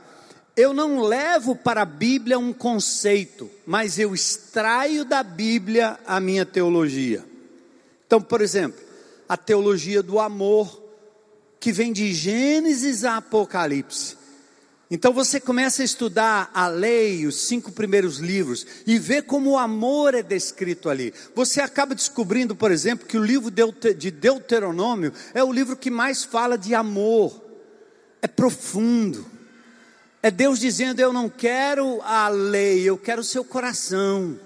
Eu 0.55 0.73
não 0.73 1.01
levo 1.01 1.55
para 1.55 1.83
a 1.83 1.85
Bíblia 1.85 2.39
um 2.39 2.51
conceito, 2.51 3.49
mas 3.65 3.99
eu 3.99 4.15
extraio 4.15 5.05
da 5.05 5.21
Bíblia 5.21 5.99
a 6.05 6.19
minha 6.19 6.45
teologia. 6.45 7.23
Então, 8.07 8.21
por 8.21 8.41
exemplo, 8.41 8.79
a 9.29 9.37
teologia 9.37 10.01
do 10.01 10.19
amor, 10.19 10.81
que 11.59 11.71
vem 11.71 11.93
de 11.93 12.13
Gênesis 12.13 13.03
a 13.03 13.17
Apocalipse. 13.17 14.16
Então 14.89 15.11
você 15.11 15.39
começa 15.39 15.81
a 15.81 15.85
estudar 15.85 16.49
a 16.53 16.67
lei, 16.67 17.25
os 17.25 17.35
cinco 17.47 17.71
primeiros 17.73 18.19
livros, 18.19 18.65
e 18.85 18.97
vê 18.97 19.21
como 19.21 19.51
o 19.51 19.57
amor 19.57 20.15
é 20.15 20.23
descrito 20.23 20.89
ali. 20.89 21.13
Você 21.35 21.59
acaba 21.59 21.93
descobrindo, 21.93 22.55
por 22.55 22.71
exemplo, 22.71 23.05
que 23.05 23.17
o 23.17 23.23
livro 23.23 23.51
de 23.51 24.11
Deuteronômio 24.11 25.11
é 25.33 25.43
o 25.43 25.51
livro 25.51 25.75
que 25.75 25.91
mais 25.91 26.23
fala 26.23 26.57
de 26.57 26.73
amor, 26.73 27.43
é 28.21 28.27
profundo. 28.27 29.25
É 30.23 30.31
Deus 30.31 30.59
dizendo: 30.59 31.01
Eu 31.01 31.11
não 31.11 31.27
quero 31.27 32.01
a 32.01 32.29
lei, 32.29 32.83
eu 32.83 32.97
quero 32.97 33.21
o 33.21 33.25
seu 33.25 33.43
coração. 33.43 34.39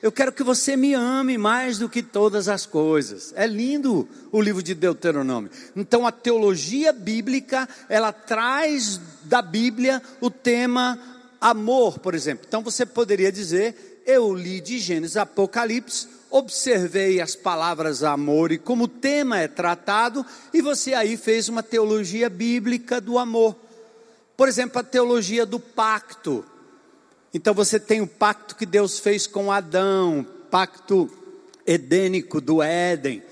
Eu 0.00 0.12
quero 0.12 0.32
que 0.32 0.44
você 0.44 0.76
me 0.76 0.94
ame 0.94 1.36
mais 1.36 1.78
do 1.78 1.88
que 1.88 2.02
todas 2.02 2.48
as 2.48 2.64
coisas. 2.64 3.32
É 3.36 3.46
lindo 3.46 4.08
o 4.30 4.40
livro 4.40 4.62
de 4.62 4.74
Deuteronômio. 4.74 5.50
Então 5.74 6.06
a 6.06 6.12
teologia 6.12 6.92
bíblica, 6.92 7.68
ela 7.88 8.12
traz 8.12 9.00
da 9.24 9.42
Bíblia 9.42 10.00
o 10.20 10.30
tema 10.30 10.98
amor, 11.40 11.98
por 11.98 12.14
exemplo. 12.14 12.44
Então 12.46 12.62
você 12.62 12.86
poderia 12.86 13.32
dizer: 13.32 14.02
eu 14.06 14.32
li 14.32 14.60
de 14.60 14.78
Gênesis 14.78 15.16
Apocalipse, 15.16 16.06
observei 16.30 17.20
as 17.20 17.34
palavras 17.34 18.04
amor 18.04 18.52
e 18.52 18.58
como 18.58 18.84
o 18.84 18.88
tema 18.88 19.38
é 19.38 19.48
tratado, 19.48 20.24
e 20.52 20.62
você 20.62 20.94
aí 20.94 21.16
fez 21.16 21.48
uma 21.48 21.62
teologia 21.62 22.30
bíblica 22.30 23.00
do 23.00 23.18
amor. 23.18 23.56
Por 24.36 24.48
exemplo, 24.48 24.78
a 24.78 24.84
teologia 24.84 25.44
do 25.44 25.58
pacto. 25.58 26.44
Então 27.32 27.52
você 27.52 27.78
tem 27.78 28.00
o 28.00 28.06
pacto 28.06 28.56
que 28.56 28.64
Deus 28.64 28.98
fez 28.98 29.26
com 29.26 29.52
Adão, 29.52 30.26
pacto 30.50 31.10
edênico 31.66 32.40
do 32.40 32.62
Éden. 32.62 33.22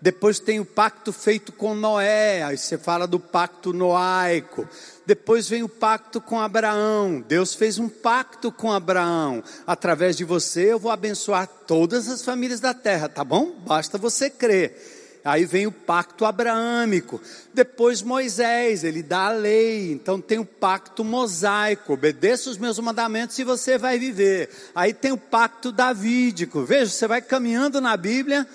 Depois 0.00 0.40
tem 0.40 0.58
o 0.58 0.64
pacto 0.64 1.12
feito 1.12 1.52
com 1.52 1.76
Noé, 1.76 2.42
aí 2.42 2.58
você 2.58 2.76
fala 2.76 3.06
do 3.06 3.20
pacto 3.20 3.72
noaico. 3.72 4.68
Depois 5.06 5.48
vem 5.48 5.62
o 5.62 5.68
pacto 5.68 6.20
com 6.20 6.40
Abraão. 6.40 7.20
Deus 7.20 7.54
fez 7.54 7.78
um 7.78 7.88
pacto 7.88 8.50
com 8.50 8.72
Abraão. 8.72 9.44
Através 9.64 10.16
de 10.16 10.24
você 10.24 10.72
eu 10.72 10.78
vou 10.78 10.90
abençoar 10.90 11.46
todas 11.46 12.08
as 12.08 12.22
famílias 12.22 12.58
da 12.58 12.74
terra, 12.74 13.08
tá 13.08 13.22
bom? 13.22 13.52
Basta 13.64 13.96
você 13.96 14.28
crer. 14.28 15.01
Aí 15.24 15.44
vem 15.44 15.66
o 15.66 15.72
pacto 15.72 16.24
abraâmico. 16.24 17.20
Depois 17.54 18.02
Moisés, 18.02 18.82
ele 18.82 19.02
dá 19.02 19.26
a 19.26 19.32
lei. 19.32 19.92
Então 19.92 20.20
tem 20.20 20.38
o 20.38 20.44
pacto 20.44 21.04
mosaico. 21.04 21.92
Obedeça 21.92 22.50
os 22.50 22.58
meus 22.58 22.78
mandamentos 22.78 23.38
e 23.38 23.44
você 23.44 23.78
vai 23.78 23.98
viver. 23.98 24.50
Aí 24.74 24.92
tem 24.92 25.12
o 25.12 25.18
pacto 25.18 25.70
davídico. 25.70 26.64
Veja, 26.64 26.90
você 26.90 27.06
vai 27.06 27.22
caminhando 27.22 27.80
na 27.80 27.96
Bíblia 27.96 28.46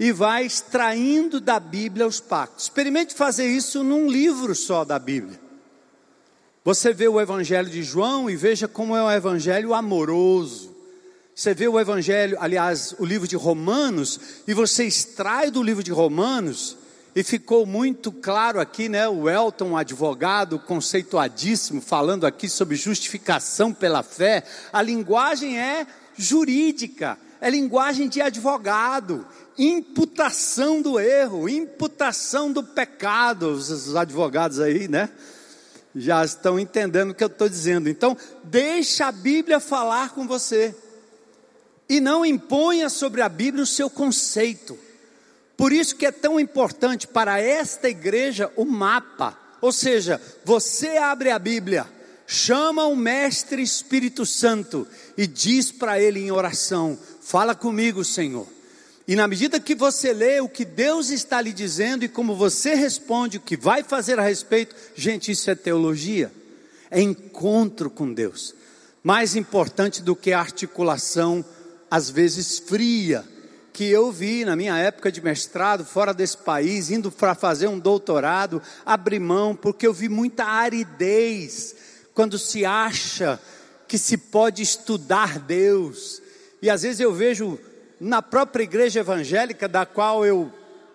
e 0.00 0.10
vai 0.10 0.44
extraindo 0.44 1.40
da 1.40 1.60
Bíblia 1.60 2.06
os 2.06 2.18
pactos. 2.18 2.64
Experimente 2.64 3.14
fazer 3.14 3.46
isso 3.46 3.84
num 3.84 4.10
livro 4.10 4.54
só 4.54 4.84
da 4.84 4.98
Bíblia. 4.98 5.38
Você 6.64 6.92
vê 6.92 7.06
o 7.06 7.20
Evangelho 7.20 7.70
de 7.70 7.82
João 7.82 8.28
e 8.28 8.36
veja 8.36 8.66
como 8.66 8.96
é 8.96 9.02
um 9.02 9.10
evangelho 9.10 9.72
amoroso. 9.72 10.69
Você 11.40 11.54
vê 11.54 11.66
o 11.66 11.80
Evangelho, 11.80 12.36
aliás, 12.38 12.94
o 12.98 13.04
livro 13.06 13.26
de 13.26 13.34
Romanos, 13.34 14.20
e 14.46 14.52
você 14.52 14.84
extrai 14.84 15.50
do 15.50 15.62
livro 15.62 15.82
de 15.82 15.90
Romanos, 15.90 16.76
e 17.16 17.24
ficou 17.24 17.64
muito 17.64 18.12
claro 18.12 18.60
aqui, 18.60 18.90
né? 18.90 19.08
O 19.08 19.26
Elton, 19.26 19.74
advogado 19.74 20.58
conceituadíssimo, 20.58 21.80
falando 21.80 22.26
aqui 22.26 22.46
sobre 22.46 22.76
justificação 22.76 23.72
pela 23.72 24.02
fé. 24.02 24.44
A 24.70 24.82
linguagem 24.82 25.58
é 25.58 25.86
jurídica, 26.14 27.16
é 27.40 27.48
linguagem 27.48 28.06
de 28.06 28.20
advogado, 28.20 29.26
imputação 29.56 30.82
do 30.82 31.00
erro, 31.00 31.48
imputação 31.48 32.52
do 32.52 32.62
pecado. 32.62 33.52
Os 33.52 33.96
advogados 33.96 34.60
aí, 34.60 34.88
né? 34.88 35.08
Já 35.96 36.22
estão 36.22 36.60
entendendo 36.60 37.12
o 37.12 37.14
que 37.14 37.24
eu 37.24 37.28
estou 37.28 37.48
dizendo. 37.48 37.88
Então, 37.88 38.14
deixa 38.44 39.06
a 39.06 39.12
Bíblia 39.12 39.58
falar 39.58 40.10
com 40.10 40.28
você. 40.28 40.76
E 41.90 42.00
não 42.00 42.24
imponha 42.24 42.88
sobre 42.88 43.20
a 43.20 43.28
Bíblia 43.28 43.64
o 43.64 43.66
seu 43.66 43.90
conceito. 43.90 44.78
Por 45.56 45.72
isso 45.72 45.96
que 45.96 46.06
é 46.06 46.12
tão 46.12 46.38
importante 46.38 47.08
para 47.08 47.40
esta 47.40 47.88
igreja 47.88 48.48
o 48.56 48.64
mapa. 48.64 49.36
Ou 49.60 49.72
seja, 49.72 50.20
você 50.44 50.96
abre 50.96 51.30
a 51.30 51.38
Bíblia, 51.38 51.84
chama 52.28 52.86
o 52.86 52.94
Mestre 52.94 53.60
Espírito 53.60 54.24
Santo 54.24 54.86
e 55.18 55.26
diz 55.26 55.72
para 55.72 56.00
ele 56.00 56.20
em 56.20 56.30
oração: 56.30 56.96
Fala 57.20 57.56
comigo, 57.56 58.04
Senhor. 58.04 58.46
E 59.08 59.16
na 59.16 59.26
medida 59.26 59.58
que 59.58 59.74
você 59.74 60.12
lê 60.12 60.40
o 60.40 60.48
que 60.48 60.64
Deus 60.64 61.10
está 61.10 61.40
lhe 61.40 61.52
dizendo 61.52 62.04
e 62.04 62.08
como 62.08 62.36
você 62.36 62.74
responde, 62.74 63.38
o 63.38 63.40
que 63.40 63.56
vai 63.56 63.82
fazer 63.82 64.20
a 64.20 64.22
respeito, 64.22 64.76
gente, 64.94 65.32
isso 65.32 65.50
é 65.50 65.56
teologia, 65.56 66.30
é 66.88 67.00
encontro 67.00 67.90
com 67.90 68.12
Deus. 68.12 68.54
Mais 69.02 69.34
importante 69.34 70.00
do 70.00 70.14
que 70.14 70.32
a 70.32 70.38
articulação, 70.38 71.44
às 71.90 72.08
vezes 72.08 72.58
fria, 72.58 73.24
que 73.72 73.84
eu 73.84 74.12
vi 74.12 74.44
na 74.44 74.54
minha 74.54 74.76
época 74.76 75.10
de 75.10 75.22
mestrado, 75.22 75.84
fora 75.84 76.12
desse 76.12 76.36
país, 76.36 76.90
indo 76.90 77.10
para 77.10 77.34
fazer 77.34 77.66
um 77.66 77.78
doutorado, 77.78 78.62
abrir 78.84 79.18
mão, 79.18 79.56
porque 79.56 79.86
eu 79.86 79.92
vi 79.92 80.08
muita 80.08 80.44
aridez, 80.44 81.74
quando 82.14 82.38
se 82.38 82.64
acha 82.64 83.40
que 83.88 83.98
se 83.98 84.16
pode 84.16 84.62
estudar 84.62 85.38
Deus. 85.38 86.22
E 86.62 86.68
às 86.70 86.82
vezes 86.82 87.00
eu 87.00 87.12
vejo 87.12 87.58
na 87.98 88.22
própria 88.22 88.62
igreja 88.62 89.00
evangélica 89.00 89.66
da 89.66 89.84
qual 89.84 90.24
eu, 90.24 90.52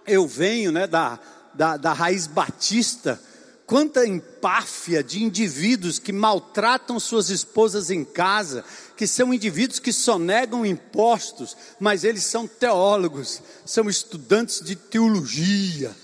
eu 0.07 0.27
venho, 0.27 0.71
né, 0.71 0.87
da, 0.87 1.19
da, 1.53 1.77
da 1.77 1.93
raiz 1.93 2.27
batista, 2.27 3.19
quanta 3.65 4.05
empáfia 4.05 5.03
de 5.03 5.23
indivíduos 5.23 5.97
que 5.97 6.11
maltratam 6.11 6.99
suas 6.99 7.29
esposas 7.29 7.89
em 7.89 8.03
casa, 8.03 8.63
que 8.95 9.07
são 9.07 9.33
indivíduos 9.33 9.79
que 9.79 9.91
sonegam 9.91 10.65
impostos, 10.65 11.57
mas 11.79 12.03
eles 12.03 12.23
são 12.23 12.47
teólogos, 12.47 13.41
são 13.65 13.89
estudantes 13.89 14.61
de 14.61 14.75
teologia, 14.75 15.95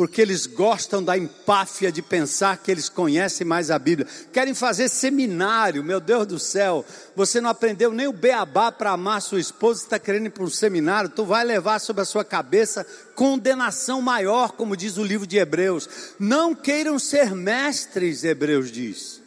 porque 0.00 0.22
eles 0.22 0.46
gostam 0.46 1.02
da 1.02 1.14
empáfia 1.14 1.92
de 1.92 2.00
pensar 2.00 2.56
que 2.56 2.70
eles 2.70 2.88
conhecem 2.88 3.46
mais 3.46 3.70
a 3.70 3.78
Bíblia. 3.78 4.08
Querem 4.32 4.54
fazer 4.54 4.88
seminário, 4.88 5.84
meu 5.84 6.00
Deus 6.00 6.26
do 6.26 6.38
céu. 6.38 6.86
Você 7.14 7.38
não 7.38 7.50
aprendeu 7.50 7.92
nem 7.92 8.06
o 8.06 8.12
beabá 8.14 8.72
para 8.72 8.92
amar 8.92 9.20
sua 9.20 9.38
esposa, 9.38 9.82
está 9.82 9.98
querendo 9.98 10.24
ir 10.24 10.30
para 10.30 10.42
um 10.42 10.48
seminário, 10.48 11.10
tu 11.10 11.26
vai 11.26 11.44
levar 11.44 11.80
sobre 11.80 12.00
a 12.00 12.06
sua 12.06 12.24
cabeça 12.24 12.86
condenação 13.14 14.00
maior, 14.00 14.52
como 14.52 14.74
diz 14.74 14.96
o 14.96 15.04
livro 15.04 15.26
de 15.26 15.36
Hebreus. 15.36 15.86
Não 16.18 16.54
queiram 16.54 16.98
ser 16.98 17.34
mestres, 17.34 18.24
Hebreus 18.24 18.72
diz. 18.72 19.20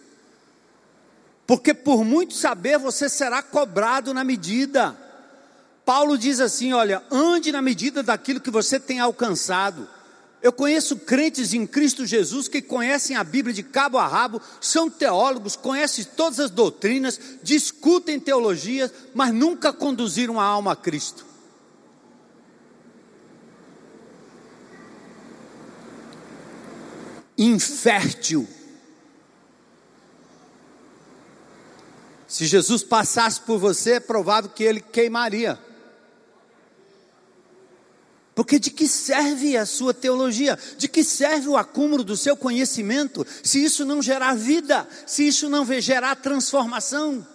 Porque 1.45 1.75
por 1.75 2.03
muito 2.03 2.33
saber 2.33 2.79
você 2.79 3.07
será 3.07 3.43
cobrado 3.43 4.11
na 4.11 4.23
medida. 4.23 4.97
Paulo 5.85 6.17
diz 6.17 6.39
assim: 6.39 6.73
olha, 6.73 7.03
ande 7.11 7.51
na 7.51 7.61
medida 7.61 8.01
daquilo 8.01 8.41
que 8.41 8.49
você 8.49 8.79
tem 8.79 8.99
alcançado. 8.99 9.87
Eu 10.43 10.51
conheço 10.51 10.97
crentes 10.97 11.53
em 11.53 11.65
Cristo 11.65 12.05
Jesus 12.05 12.49
que 12.49 12.61
conhecem 12.61 13.15
a 13.15 13.23
Bíblia 13.23 13.53
de 13.53 13.63
cabo 13.63 13.97
a 13.97 14.05
rabo, 14.05 14.41
são 14.59 14.89
teólogos, 14.89 15.55
conhecem 15.55 16.03
todas 16.03 16.37
as 16.37 16.51
doutrinas, 16.51 17.17
discutem 17.41 18.19
teologia, 18.19 18.91
mas 19.15 19.33
nunca 19.33 19.71
conduziram 19.71 20.41
a 20.41 20.43
alma 20.43 20.73
a 20.73 20.75
Cristo. 20.75 21.25
Infértil. 27.37 28.45
Se 32.27 32.45
Jesus 32.45 32.83
passasse 32.83 33.39
por 33.39 33.57
você, 33.59 33.93
é 33.93 33.99
provável 34.01 34.49
que 34.49 34.63
ele 34.63 34.81
queimaria. 34.81 35.57
Porque 38.35 38.57
de 38.57 38.71
que 38.71 38.87
serve 38.87 39.55
a 39.55 39.65
sua 39.65 39.93
teologia? 39.93 40.57
De 40.77 40.87
que 40.87 41.03
serve 41.03 41.47
o 41.47 41.57
acúmulo 41.57 42.03
do 42.03 42.17
seu 42.17 42.35
conhecimento, 42.35 43.25
se 43.43 43.63
isso 43.63 43.85
não 43.85 44.01
gerar 44.01 44.35
vida, 44.35 44.87
se 45.05 45.27
isso 45.27 45.49
não 45.49 45.65
gerar 45.79 46.15
transformação? 46.15 47.25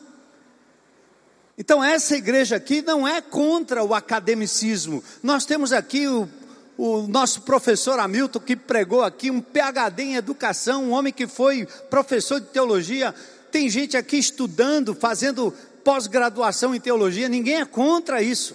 Então, 1.56 1.82
essa 1.82 2.16
igreja 2.16 2.56
aqui 2.56 2.82
não 2.82 3.06
é 3.06 3.20
contra 3.20 3.82
o 3.82 3.94
academicismo. 3.94 5.02
Nós 5.22 5.44
temos 5.44 5.72
aqui 5.72 6.06
o, 6.06 6.28
o 6.76 7.02
nosso 7.08 7.42
professor 7.42 7.98
Hamilton, 7.98 8.40
que 8.40 8.56
pregou 8.56 9.02
aqui, 9.02 9.30
um 9.30 9.40
PhD 9.40 10.02
em 10.02 10.16
educação, 10.16 10.84
um 10.84 10.90
homem 10.92 11.12
que 11.12 11.26
foi 11.26 11.66
professor 11.90 12.40
de 12.40 12.46
teologia. 12.46 13.14
Tem 13.50 13.68
gente 13.68 13.96
aqui 13.96 14.18
estudando, 14.18 14.94
fazendo 14.94 15.52
pós-graduação 15.82 16.74
em 16.74 16.80
teologia, 16.80 17.28
ninguém 17.28 17.60
é 17.60 17.64
contra 17.64 18.22
isso. 18.22 18.54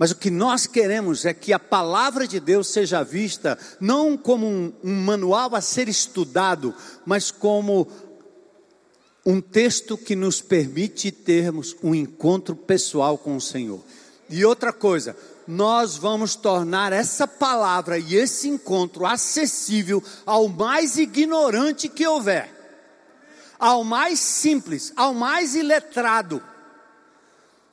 Mas 0.00 0.12
o 0.12 0.16
que 0.16 0.30
nós 0.30 0.66
queremos 0.66 1.26
é 1.26 1.34
que 1.34 1.52
a 1.52 1.58
palavra 1.58 2.26
de 2.26 2.40
Deus 2.40 2.68
seja 2.68 3.04
vista 3.04 3.58
não 3.78 4.16
como 4.16 4.46
um, 4.46 4.72
um 4.82 4.94
manual 4.94 5.54
a 5.54 5.60
ser 5.60 5.90
estudado, 5.90 6.74
mas 7.04 7.30
como 7.30 7.86
um 9.26 9.42
texto 9.42 9.98
que 9.98 10.16
nos 10.16 10.40
permite 10.40 11.12
termos 11.12 11.76
um 11.82 11.94
encontro 11.94 12.56
pessoal 12.56 13.18
com 13.18 13.36
o 13.36 13.40
Senhor. 13.42 13.84
E 14.30 14.42
outra 14.42 14.72
coisa, 14.72 15.14
nós 15.46 15.98
vamos 15.98 16.34
tornar 16.34 16.94
essa 16.94 17.28
palavra 17.28 17.98
e 17.98 18.16
esse 18.16 18.48
encontro 18.48 19.04
acessível 19.04 20.02
ao 20.24 20.48
mais 20.48 20.96
ignorante 20.96 21.90
que 21.90 22.06
houver, 22.06 22.50
ao 23.58 23.84
mais 23.84 24.18
simples, 24.18 24.94
ao 24.96 25.12
mais 25.12 25.54
iletrado. 25.54 26.42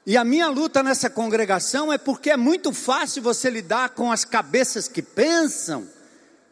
E 0.08 0.16
a 0.16 0.24
minha 0.24 0.48
luta 0.48 0.82
nessa 0.82 1.10
congregação 1.10 1.92
é 1.92 1.98
porque 1.98 2.30
é 2.30 2.38
muito 2.38 2.72
fácil 2.72 3.22
você 3.22 3.50
lidar 3.50 3.90
com 3.90 4.10
as 4.10 4.24
cabeças 4.24 4.88
que 4.88 5.02
pensam, 5.02 5.86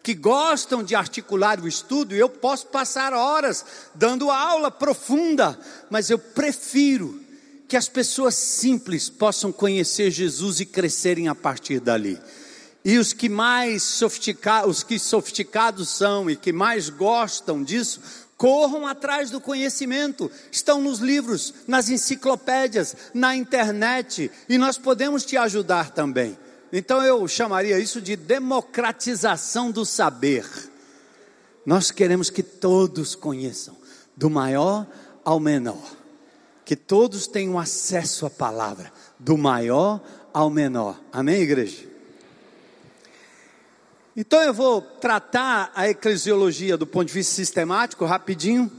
que 0.04 0.14
gostam 0.14 0.84
de 0.84 0.94
articular 0.94 1.62
o 1.62 1.66
estudo, 1.66 2.14
e 2.14 2.20
eu 2.20 2.28
posso 2.28 2.68
passar 2.68 3.14
horas 3.14 3.64
dando 3.96 4.30
aula 4.30 4.70
profunda, 4.70 5.58
mas 5.90 6.10
eu 6.10 6.20
prefiro 6.20 7.24
que 7.66 7.78
as 7.78 7.88
pessoas 7.88 8.36
simples 8.36 9.10
possam 9.10 9.54
conhecer 9.54 10.12
Jesus 10.12 10.60
e 10.60 10.66
crescerem 10.66 11.30
a 11.30 11.34
partir 11.34 11.80
dali. 11.80 12.20
E 12.84 12.98
os 12.98 13.14
que 13.14 13.30
mais 13.30 13.84
sofisticados, 13.84 14.70
os 14.70 14.84
que 14.84 15.00
sofisticados 15.00 15.88
são 15.88 16.30
e 16.30 16.36
que 16.36 16.52
mais 16.52 16.90
gostam 16.90 17.64
disso, 17.64 18.02
Corram 18.38 18.86
atrás 18.86 19.30
do 19.30 19.40
conhecimento, 19.40 20.30
estão 20.52 20.82
nos 20.82 21.00
livros, 21.00 21.54
nas 21.68 21.90
enciclopédias, 21.90 22.96
na 23.14 23.36
internet, 23.36 24.30
e 24.50 24.58
nós 24.58 24.78
podemos 24.78 25.24
te 25.24 25.38
ajudar 25.38 25.92
também. 25.92 26.38
Então 26.72 27.02
eu 27.02 27.26
chamaria 27.28 27.80
isso 27.80 28.02
de 28.02 28.18
democratização 28.18 29.72
do 29.72 29.86
saber. 29.86 30.46
Nós 31.66 31.92
queremos 31.92 32.30
que 32.30 32.44
todos 32.44 33.16
conheçam, 33.16 33.78
do 34.18 34.30
maior 34.30 34.86
ao 35.24 35.40
menor, 35.40 35.96
que 36.66 36.76
todos 36.76 37.28
tenham 37.28 37.58
acesso 37.58 38.26
à 38.26 38.30
palavra, 38.30 38.92
do 39.18 39.38
maior 39.38 40.02
ao 40.34 40.50
menor. 40.50 41.00
Amém, 41.12 41.42
igreja? 41.42 41.95
Então 44.18 44.42
eu 44.42 44.54
vou 44.54 44.82
tratar 44.82 45.74
a 45.76 45.90
eclesiologia 45.90 46.78
do 46.78 46.88
ponto 46.88 47.08
de 47.08 47.14
vista 47.14 47.36
sistemático, 47.36 48.06
rapidinho. 48.06 48.72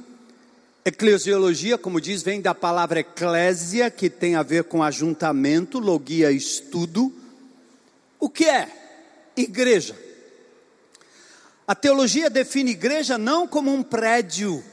Eclesiologia, 0.82 1.76
como 1.76 2.00
diz, 2.00 2.22
vem 2.22 2.40
da 2.40 2.54
palavra 2.54 3.00
eclésia, 3.00 3.90
que 3.90 4.08
tem 4.08 4.34
a 4.34 4.42
ver 4.42 4.64
com 4.64 4.82
ajuntamento, 4.82 5.78
logia, 5.78 6.32
estudo. 6.32 7.12
O 8.18 8.30
que 8.30 8.46
é? 8.46 8.70
Igreja. 9.36 9.94
A 11.68 11.74
teologia 11.74 12.30
define 12.30 12.70
igreja 12.70 13.18
não 13.18 13.46
como 13.46 13.70
um 13.74 13.82
prédio. 13.82 14.64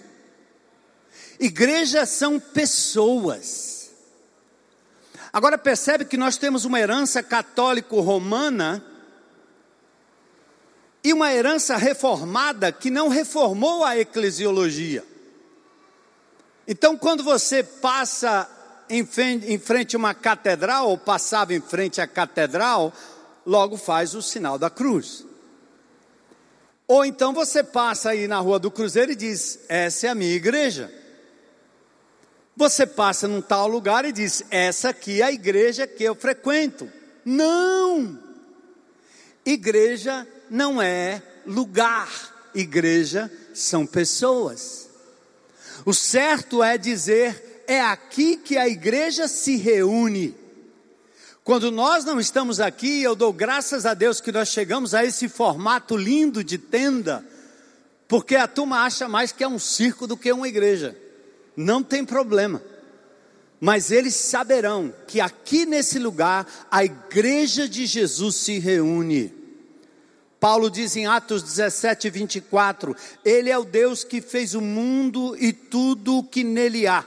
Igrejas 1.41 2.07
são 2.07 2.39
pessoas. 2.39 3.91
Agora 5.33 5.57
percebe 5.57 6.05
que 6.05 6.15
nós 6.15 6.37
temos 6.37 6.63
uma 6.63 6.79
herança 6.79 7.21
católico-romana 7.21 8.92
e 11.03 11.11
uma 11.11 11.33
herança 11.33 11.75
reformada 11.75 12.71
que 12.71 12.89
não 12.89 13.09
reformou 13.09 13.83
a 13.83 13.97
eclesiologia. 13.97 15.03
Então, 16.67 16.97
quando 16.97 17.23
você 17.23 17.61
passa 17.61 18.49
em 18.89 19.05
frente 19.05 19.95
a 19.95 19.99
uma 19.99 20.13
catedral, 20.13 20.89
ou 20.89 20.97
passava 20.97 21.53
em 21.53 21.59
frente 21.59 21.99
à 21.99 22.07
catedral, 22.07 22.93
logo 23.45 23.75
faz 23.75 24.15
o 24.15 24.21
sinal 24.21 24.57
da 24.57 24.69
cruz. 24.69 25.25
Ou 26.87 27.03
então 27.03 27.33
você 27.33 27.63
passa 27.63 28.11
aí 28.11 28.27
na 28.27 28.39
rua 28.39 28.59
do 28.59 28.71
Cruzeiro 28.71 29.11
e 29.11 29.15
diz: 29.15 29.59
Essa 29.67 30.07
é 30.07 30.09
a 30.09 30.15
minha 30.15 30.35
igreja. 30.35 30.93
Você 32.55 32.85
passa 32.85 33.27
num 33.27 33.41
tal 33.41 33.67
lugar 33.67 34.05
e 34.05 34.11
diz: 34.11 34.43
Essa 34.49 34.89
aqui 34.89 35.21
é 35.21 35.25
a 35.25 35.31
igreja 35.31 35.87
que 35.87 36.03
eu 36.03 36.13
frequento. 36.13 36.89
Não! 37.25 38.19
Igreja 39.45 40.27
não 40.53 40.79
é 40.79 41.19
lugar, 41.47 42.51
igreja 42.53 43.31
são 43.55 43.87
pessoas. 43.87 44.87
O 45.83 45.91
certo 45.91 46.61
é 46.61 46.77
dizer: 46.77 47.63
é 47.67 47.81
aqui 47.81 48.37
que 48.37 48.55
a 48.55 48.69
igreja 48.69 49.27
se 49.27 49.57
reúne. 49.57 50.35
Quando 51.43 51.71
nós 51.71 52.05
não 52.05 52.19
estamos 52.19 52.59
aqui, 52.59 53.01
eu 53.01 53.15
dou 53.15 53.33
graças 53.33 53.83
a 53.87 53.95
Deus 53.95 54.21
que 54.21 54.31
nós 54.31 54.47
chegamos 54.49 54.93
a 54.93 55.03
esse 55.03 55.27
formato 55.27 55.97
lindo 55.97 56.43
de 56.43 56.59
tenda, 56.59 57.25
porque 58.07 58.35
a 58.35 58.47
turma 58.47 58.81
acha 58.83 59.09
mais 59.09 59.31
que 59.31 59.43
é 59.43 59.47
um 59.47 59.57
circo 59.57 60.05
do 60.05 60.15
que 60.15 60.31
uma 60.31 60.47
igreja. 60.47 60.95
Não 61.57 61.81
tem 61.81 62.05
problema. 62.05 62.61
Mas 63.59 63.89
eles 63.89 64.13
saberão 64.13 64.93
que 65.07 65.19
aqui 65.19 65.65
nesse 65.65 65.97
lugar 65.97 66.45
a 66.69 66.85
igreja 66.85 67.67
de 67.67 67.87
Jesus 67.87 68.35
se 68.35 68.59
reúne. 68.59 69.42
Paulo 70.43 70.69
diz 70.69 70.97
em 70.97 71.05
Atos 71.05 71.41
17, 71.41 72.09
24: 72.09 72.93
Ele 73.23 73.49
é 73.49 73.57
o 73.57 73.63
Deus 73.63 74.03
que 74.03 74.19
fez 74.19 74.53
o 74.53 74.59
mundo 74.59 75.37
e 75.39 75.53
tudo 75.53 76.17
o 76.17 76.23
que 76.23 76.43
nele 76.43 76.85
há 76.85 77.05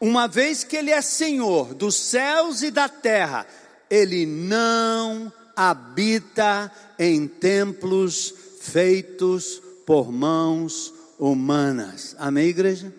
uma 0.00 0.28
vez 0.28 0.62
que 0.62 0.76
Ele 0.76 0.92
é 0.92 1.02
Senhor 1.02 1.74
dos 1.74 1.96
céus 1.96 2.62
e 2.62 2.70
da 2.70 2.88
terra, 2.88 3.44
Ele 3.90 4.24
não 4.24 5.32
habita 5.56 6.70
em 6.96 7.26
templos 7.26 8.32
feitos 8.60 9.60
por 9.84 10.12
mãos 10.12 10.94
humanas. 11.18 12.14
Amém, 12.20 12.46
igreja? 12.46 12.94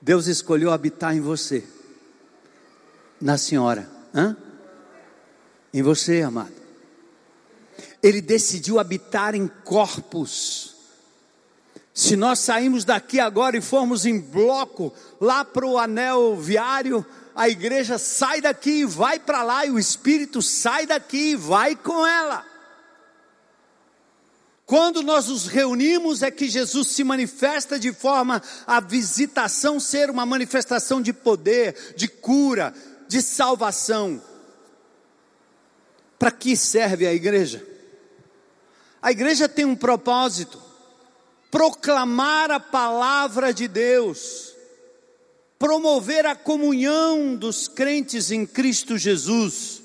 Deus 0.00 0.26
escolheu 0.26 0.70
habitar 0.70 1.14
em 1.14 1.20
você, 1.20 1.62
na 3.20 3.36
senhora, 3.36 3.86
em 5.74 5.82
você, 5.82 6.22
amado. 6.22 6.57
Ele 8.02 8.20
decidiu 8.20 8.78
habitar 8.78 9.34
em 9.34 9.48
corpos 9.48 10.78
se 11.98 12.14
nós 12.14 12.38
sairmos 12.38 12.84
daqui 12.84 13.18
agora 13.18 13.56
e 13.56 13.60
formos 13.60 14.06
em 14.06 14.20
bloco 14.20 14.94
lá 15.20 15.44
para 15.44 15.66
o 15.66 15.76
anel 15.76 16.36
viário, 16.36 17.04
a 17.34 17.48
igreja 17.48 17.98
sai 17.98 18.40
daqui 18.40 18.70
e 18.70 18.84
vai 18.84 19.18
para 19.18 19.42
lá, 19.42 19.66
e 19.66 19.70
o 19.72 19.80
Espírito 19.80 20.40
sai 20.40 20.86
daqui 20.86 21.32
e 21.32 21.36
vai 21.36 21.74
com 21.74 22.06
ela. 22.06 22.46
Quando 24.64 25.02
nós 25.02 25.26
nos 25.26 25.48
reunimos 25.48 26.22
é 26.22 26.30
que 26.30 26.48
Jesus 26.48 26.86
se 26.86 27.02
manifesta 27.02 27.80
de 27.80 27.92
forma 27.92 28.40
a 28.64 28.78
visitação 28.78 29.80
ser 29.80 30.08
uma 30.08 30.24
manifestação 30.24 31.02
de 31.02 31.12
poder, 31.12 31.94
de 31.96 32.06
cura, 32.06 32.72
de 33.08 33.20
salvação. 33.20 34.22
Para 36.16 36.30
que 36.30 36.56
serve 36.56 37.08
a 37.08 37.12
igreja? 37.12 37.77
A 39.00 39.10
igreja 39.10 39.48
tem 39.48 39.64
um 39.64 39.76
propósito 39.76 40.68
proclamar 41.50 42.50
a 42.50 42.60
palavra 42.60 43.52
de 43.52 43.66
Deus, 43.66 44.54
promover 45.58 46.26
a 46.26 46.34
comunhão 46.34 47.34
dos 47.34 47.68
crentes 47.68 48.30
em 48.30 48.46
Cristo 48.46 48.96
Jesus. 48.96 49.82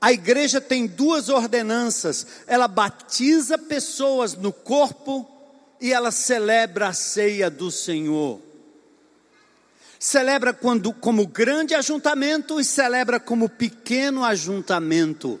A 0.00 0.12
igreja 0.12 0.60
tem 0.60 0.86
duas 0.86 1.28
ordenanças: 1.28 2.26
ela 2.46 2.68
batiza 2.68 3.56
pessoas 3.56 4.34
no 4.34 4.52
corpo 4.52 5.28
e 5.80 5.92
ela 5.92 6.10
celebra 6.10 6.88
a 6.88 6.92
ceia 6.92 7.48
do 7.48 7.70
Senhor. 7.70 8.40
Celebra 9.98 10.52
quando, 10.52 10.92
como 10.92 11.28
grande 11.28 11.76
ajuntamento 11.76 12.60
e 12.60 12.64
celebra 12.64 13.20
como 13.20 13.48
pequeno 13.48 14.24
ajuntamento. 14.24 15.40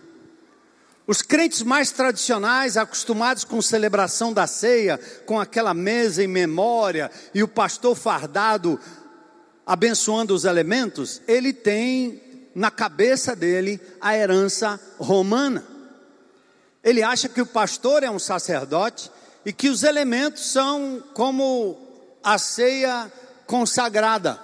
Os 1.12 1.20
crentes 1.20 1.60
mais 1.60 1.90
tradicionais, 1.90 2.78
acostumados 2.78 3.44
com 3.44 3.60
celebração 3.60 4.32
da 4.32 4.46
ceia, 4.46 4.98
com 5.26 5.38
aquela 5.38 5.74
mesa 5.74 6.24
em 6.24 6.26
memória 6.26 7.10
e 7.34 7.42
o 7.42 7.48
pastor 7.48 7.94
fardado 7.94 8.80
abençoando 9.66 10.34
os 10.34 10.46
elementos, 10.46 11.20
ele 11.28 11.52
tem 11.52 12.48
na 12.54 12.70
cabeça 12.70 13.36
dele 13.36 13.78
a 14.00 14.16
herança 14.16 14.80
romana. 14.98 15.62
Ele 16.82 17.02
acha 17.02 17.28
que 17.28 17.42
o 17.42 17.46
pastor 17.46 18.02
é 18.02 18.10
um 18.10 18.18
sacerdote 18.18 19.10
e 19.44 19.52
que 19.52 19.68
os 19.68 19.82
elementos 19.82 20.50
são 20.50 21.04
como 21.12 21.76
a 22.24 22.38
ceia 22.38 23.12
consagrada. 23.46 24.40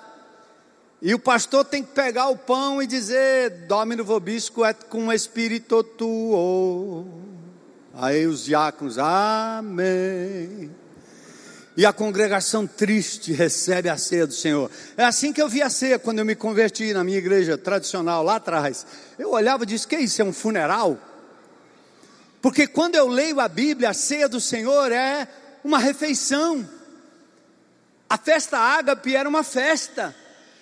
E 1.01 1.15
o 1.15 1.19
pastor 1.19 1.65
tem 1.65 1.83
que 1.83 1.93
pegar 1.93 2.29
o 2.29 2.37
pão 2.37 2.83
e 2.83 2.87
dizer: 2.87 3.67
Domino 3.69 4.05
vobisco 4.05 4.65
et 4.65 4.87
cum 4.87 5.13
espírito 5.13 5.83
tuo. 5.85 7.07
Aí 7.95 8.27
os 8.27 8.45
diáconos, 8.45 8.99
amém. 8.99 10.71
E 11.77 11.87
a 11.87 11.93
congregação 11.93 12.67
triste 12.67 13.33
recebe 13.33 13.89
a 13.89 13.97
ceia 13.97 14.27
do 14.27 14.33
Senhor. 14.33 14.69
É 14.97 15.05
assim 15.05 15.33
que 15.33 15.41
eu 15.41 15.49
vi 15.49 15.63
a 15.63 15.71
ceia 15.71 15.97
quando 15.97 16.19
eu 16.19 16.25
me 16.25 16.35
converti 16.35 16.93
na 16.93 17.05
minha 17.05 17.19
igreja 17.19 17.57
tradicional 17.57 18.25
lá 18.25 18.37
atrás. 18.37 18.85
Eu 19.17 19.31
olhava 19.31 19.63
e 19.63 19.67
disse: 19.67 19.87
Que 19.87 19.97
isso? 19.97 20.21
É 20.21 20.25
um 20.25 20.33
funeral? 20.33 20.99
Porque 22.43 22.67
quando 22.67 22.97
eu 22.97 23.07
leio 23.07 23.39
a 23.39 23.47
Bíblia, 23.47 23.91
a 23.91 23.95
ceia 23.95 24.29
do 24.29 24.41
Senhor 24.41 24.91
é 24.91 25.29
uma 25.63 25.79
refeição. 25.79 26.69
A 28.11 28.19
festa 28.19 28.59
ágape 28.59 29.15
era 29.15 29.29
uma 29.29 29.45
festa. 29.45 30.15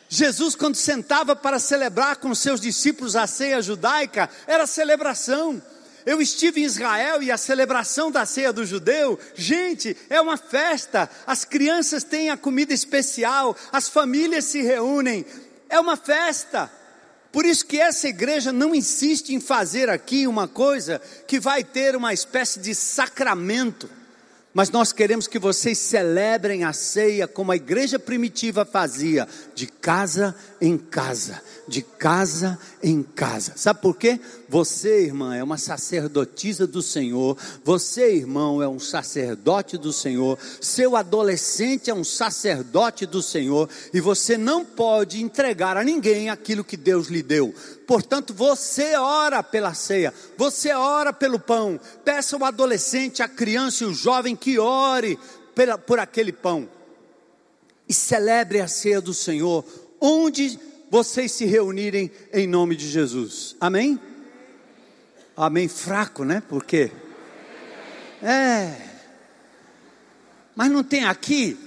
Jesus, 0.09 0.55
quando 0.55 0.77
sentava 0.77 1.35
para 1.35 1.59
celebrar 1.59 2.16
com 2.16 2.35
seus 2.35 2.61
discípulos 2.61 3.16
a 3.16 3.27
ceia 3.27 3.61
judaica, 3.61 4.31
era 4.47 4.66
celebração. 4.66 5.61
Eu 6.05 6.23
estive 6.23 6.61
em 6.61 6.64
Israel 6.64 7.21
e 7.21 7.33
a 7.33 7.37
celebração 7.37 8.12
da 8.12 8.25
ceia 8.25 8.53
do 8.53 8.64
judeu, 8.64 9.19
gente, 9.35 9.97
é 10.09 10.21
uma 10.21 10.37
festa. 10.37 11.11
As 11.27 11.45
crianças 11.45 12.05
têm 12.05 12.31
a 12.31 12.37
comida 12.37 12.73
especial, 12.73 13.57
as 13.73 13.88
famílias 13.88 14.45
se 14.45 14.62
reúnem, 14.62 15.27
é 15.69 15.81
uma 15.81 15.97
festa. 15.97 16.71
Por 17.33 17.45
isso 17.45 17.66
que 17.66 17.81
essa 17.81 18.07
igreja 18.07 18.53
não 18.53 18.73
insiste 18.73 19.35
em 19.35 19.40
fazer 19.40 19.90
aqui 19.90 20.29
uma 20.29 20.47
coisa 20.47 21.03
que 21.27 21.40
vai 21.40 21.64
ter 21.64 21.97
uma 21.97 22.14
espécie 22.14 22.61
de 22.61 22.73
sacramento 22.73 23.90
mas 24.57 24.71
nós 24.71 24.90
queremos 24.90 25.27
que 25.27 25.38
vocês 25.38 25.77
celebrem 25.77 26.64
a 26.64 26.73
ceia 26.73 27.29
como 27.29 27.53
a 27.53 27.57
igreja 27.57 27.99
primitiva 27.99 28.64
fazia, 28.64 29.29
de 29.55 29.66
casa 29.66 30.35
em 30.59 30.79
casa, 30.79 31.42
de 31.69 31.83
casa 31.83 32.59
em 32.83 33.03
casa. 33.03 33.53
Sabe 33.55 33.83
por 33.83 33.99
quê? 33.99 34.19
Você, 34.49 35.03
irmã, 35.05 35.35
é 35.35 35.43
uma 35.43 35.59
sacerdotisa 35.59 36.67
do 36.67 36.81
Senhor, 36.81 37.37
você, 37.65 38.15
irmão, 38.15 38.63
é 38.63 38.69
um 38.69 38.79
sacerdote 38.79 39.77
do 39.77 39.93
Senhor, 39.93 40.39
seu 40.61 40.95
adolescente 40.97 41.91
é 41.91 41.95
um 41.95 42.05
sacerdote 42.05 43.07
do 43.07 43.21
Senhor, 43.21 43.69
e 43.93 44.01
você 44.01 44.39
não 44.39 44.65
pode 44.65 45.21
entregar 45.21 45.77
a 45.77 45.83
ninguém 45.83 46.31
aquilo 46.31 46.65
que 46.65 46.77
Deus 46.77 47.09
lhe 47.09 47.23
deu. 47.23 47.55
Portanto, 47.87 48.33
você 48.33 48.97
ora 48.97 49.43
pela 49.43 49.75
ceia, 49.75 50.15
você 50.37 50.73
ora 50.73 51.13
pelo 51.13 51.39
pão. 51.39 51.81
Peça 52.05 52.37
ao 52.37 52.45
adolescente, 52.45 53.23
a 53.23 53.29
criança 53.29 53.85
e 53.85 53.87
o 53.87 53.95
jovem 53.95 54.37
que 54.37 54.59
ore 54.59 55.19
pela, 55.55 55.77
por 55.77 55.99
aquele 55.99 56.33
pão. 56.33 56.69
E 57.89 57.95
celebre 57.95 58.61
a 58.61 58.69
ceia 58.69 59.01
do 59.01 59.15
Senhor, 59.15 59.65
onde 60.01 60.59
vocês 60.91 61.33
se 61.33 61.45
reunirem 61.45 62.11
em 62.33 62.47
nome 62.47 62.77
de 62.77 62.89
Jesus. 62.89 63.57
Amém? 63.61 64.01
Amém 65.37 65.68
fraco, 65.68 66.25
né? 66.25 66.42
Por 66.49 66.64
quê? 66.64 66.90
É. 68.22 68.75
Mas 70.55 70.70
não 70.70 70.83
tem 70.83 71.05
aqui. 71.05 71.59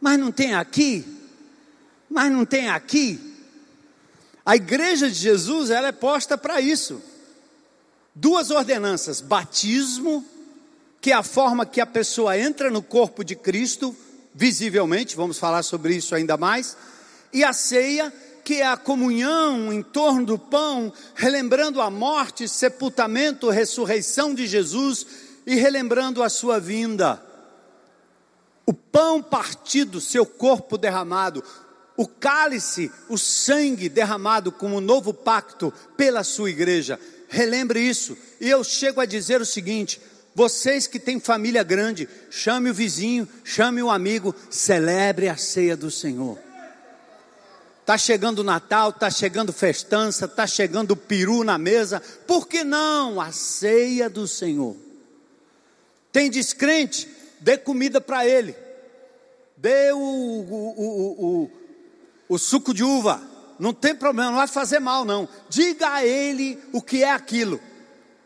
Mas 0.00 0.18
não 0.18 0.30
tem 0.30 0.54
aqui. 0.54 1.04
Mas 2.10 2.30
não 2.30 2.44
tem 2.44 2.68
aqui. 2.68 3.18
A 4.44 4.54
igreja 4.54 5.08
de 5.08 5.14
Jesus, 5.14 5.70
ela 5.70 5.88
é 5.88 5.92
posta 5.92 6.36
para 6.36 6.60
isso. 6.60 7.02
Duas 8.14 8.50
ordenanças: 8.50 9.20
batismo, 9.20 10.24
que 11.00 11.12
é 11.12 11.14
a 11.14 11.22
forma 11.22 11.64
que 11.64 11.80
a 11.80 11.86
pessoa 11.86 12.38
entra 12.38 12.70
no 12.70 12.82
corpo 12.82 13.24
de 13.24 13.34
Cristo, 13.34 13.96
visivelmente, 14.34 15.16
vamos 15.16 15.38
falar 15.38 15.62
sobre 15.62 15.96
isso 15.96 16.14
ainda 16.14 16.36
mais, 16.36 16.76
e 17.32 17.42
a 17.42 17.52
ceia, 17.52 18.12
que 18.46 18.62
é 18.62 18.66
a 18.68 18.76
comunhão 18.76 19.72
em 19.72 19.82
torno 19.82 20.24
do 20.24 20.38
pão, 20.38 20.92
relembrando 21.16 21.80
a 21.80 21.90
morte, 21.90 22.48
sepultamento, 22.48 23.50
ressurreição 23.50 24.32
de 24.32 24.46
Jesus 24.46 25.04
e 25.44 25.56
relembrando 25.56 26.22
a 26.22 26.28
sua 26.28 26.60
vinda. 26.60 27.20
O 28.64 28.72
pão 28.72 29.20
partido, 29.20 30.00
seu 30.00 30.24
corpo 30.24 30.78
derramado, 30.78 31.42
o 31.96 32.06
cálice, 32.06 32.88
o 33.08 33.18
sangue 33.18 33.88
derramado 33.88 34.52
como 34.52 34.80
novo 34.80 35.12
pacto 35.12 35.74
pela 35.96 36.22
sua 36.22 36.48
igreja. 36.48 37.00
Relembre 37.28 37.80
isso. 37.80 38.16
E 38.40 38.48
eu 38.48 38.62
chego 38.62 39.00
a 39.00 39.04
dizer 39.06 39.40
o 39.40 39.46
seguinte: 39.46 40.00
vocês 40.36 40.86
que 40.86 41.00
têm 41.00 41.18
família 41.18 41.64
grande, 41.64 42.08
chame 42.30 42.70
o 42.70 42.74
vizinho, 42.74 43.28
chame 43.42 43.82
o 43.82 43.90
amigo, 43.90 44.32
celebre 44.48 45.28
a 45.28 45.36
ceia 45.36 45.76
do 45.76 45.90
Senhor. 45.90 46.45
Está 47.86 47.96
chegando 47.96 48.40
o 48.40 48.42
Natal, 48.42 48.90
está 48.90 49.08
chegando 49.08 49.52
festança, 49.52 50.24
está 50.24 50.44
chegando 50.44 50.90
o 50.90 50.96
peru 50.96 51.44
na 51.44 51.56
mesa, 51.56 52.02
por 52.26 52.48
que 52.48 52.64
não 52.64 53.20
a 53.20 53.30
ceia 53.30 54.10
do 54.10 54.26
Senhor? 54.26 54.74
Tem 56.10 56.28
descrente, 56.28 57.08
dê 57.38 57.56
comida 57.56 58.00
para 58.00 58.26
ele, 58.26 58.56
dê 59.56 59.92
o, 59.92 59.98
o, 59.98 60.74
o, 60.76 61.26
o, 61.26 61.50
o 62.28 62.36
suco 62.38 62.74
de 62.74 62.82
uva, 62.82 63.22
não 63.56 63.72
tem 63.72 63.94
problema, 63.94 64.30
não 64.30 64.38
vai 64.38 64.48
fazer 64.48 64.80
mal 64.80 65.04
não. 65.04 65.28
Diga 65.48 65.92
a 65.92 66.04
ele 66.04 66.58
o 66.72 66.82
que 66.82 67.04
é 67.04 67.10
aquilo, 67.12 67.60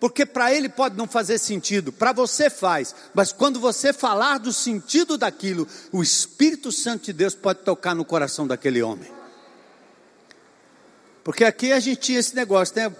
porque 0.01 0.25
para 0.25 0.55
ele 0.55 0.71
pode 0.71 0.97
não 0.97 1.07
fazer 1.07 1.37
sentido, 1.37 1.93
para 1.93 2.15
você 2.15 2.49
faz, 2.49 2.95
mas 3.13 3.31
quando 3.31 3.61
você 3.61 3.93
falar 3.93 4.39
do 4.39 4.55
sentido 4.55 5.19
daquilo, 5.19 5.69
o 5.93 6.03
Espírito 6.03 6.73
Santo 6.73 7.05
de 7.05 7.13
Deus 7.13 7.35
pode 7.35 7.59
tocar 7.59 7.95
no 7.95 8.07
coração 8.07 8.47
daquele 8.47 8.81
homem. 8.81 9.20
Porque 11.23 11.45
aqui 11.45 11.71
a 11.71 11.79
gente 11.79 11.99
tinha 12.01 12.19
esse 12.19 12.35
negócio, 12.35 12.75
né? 12.77 12.91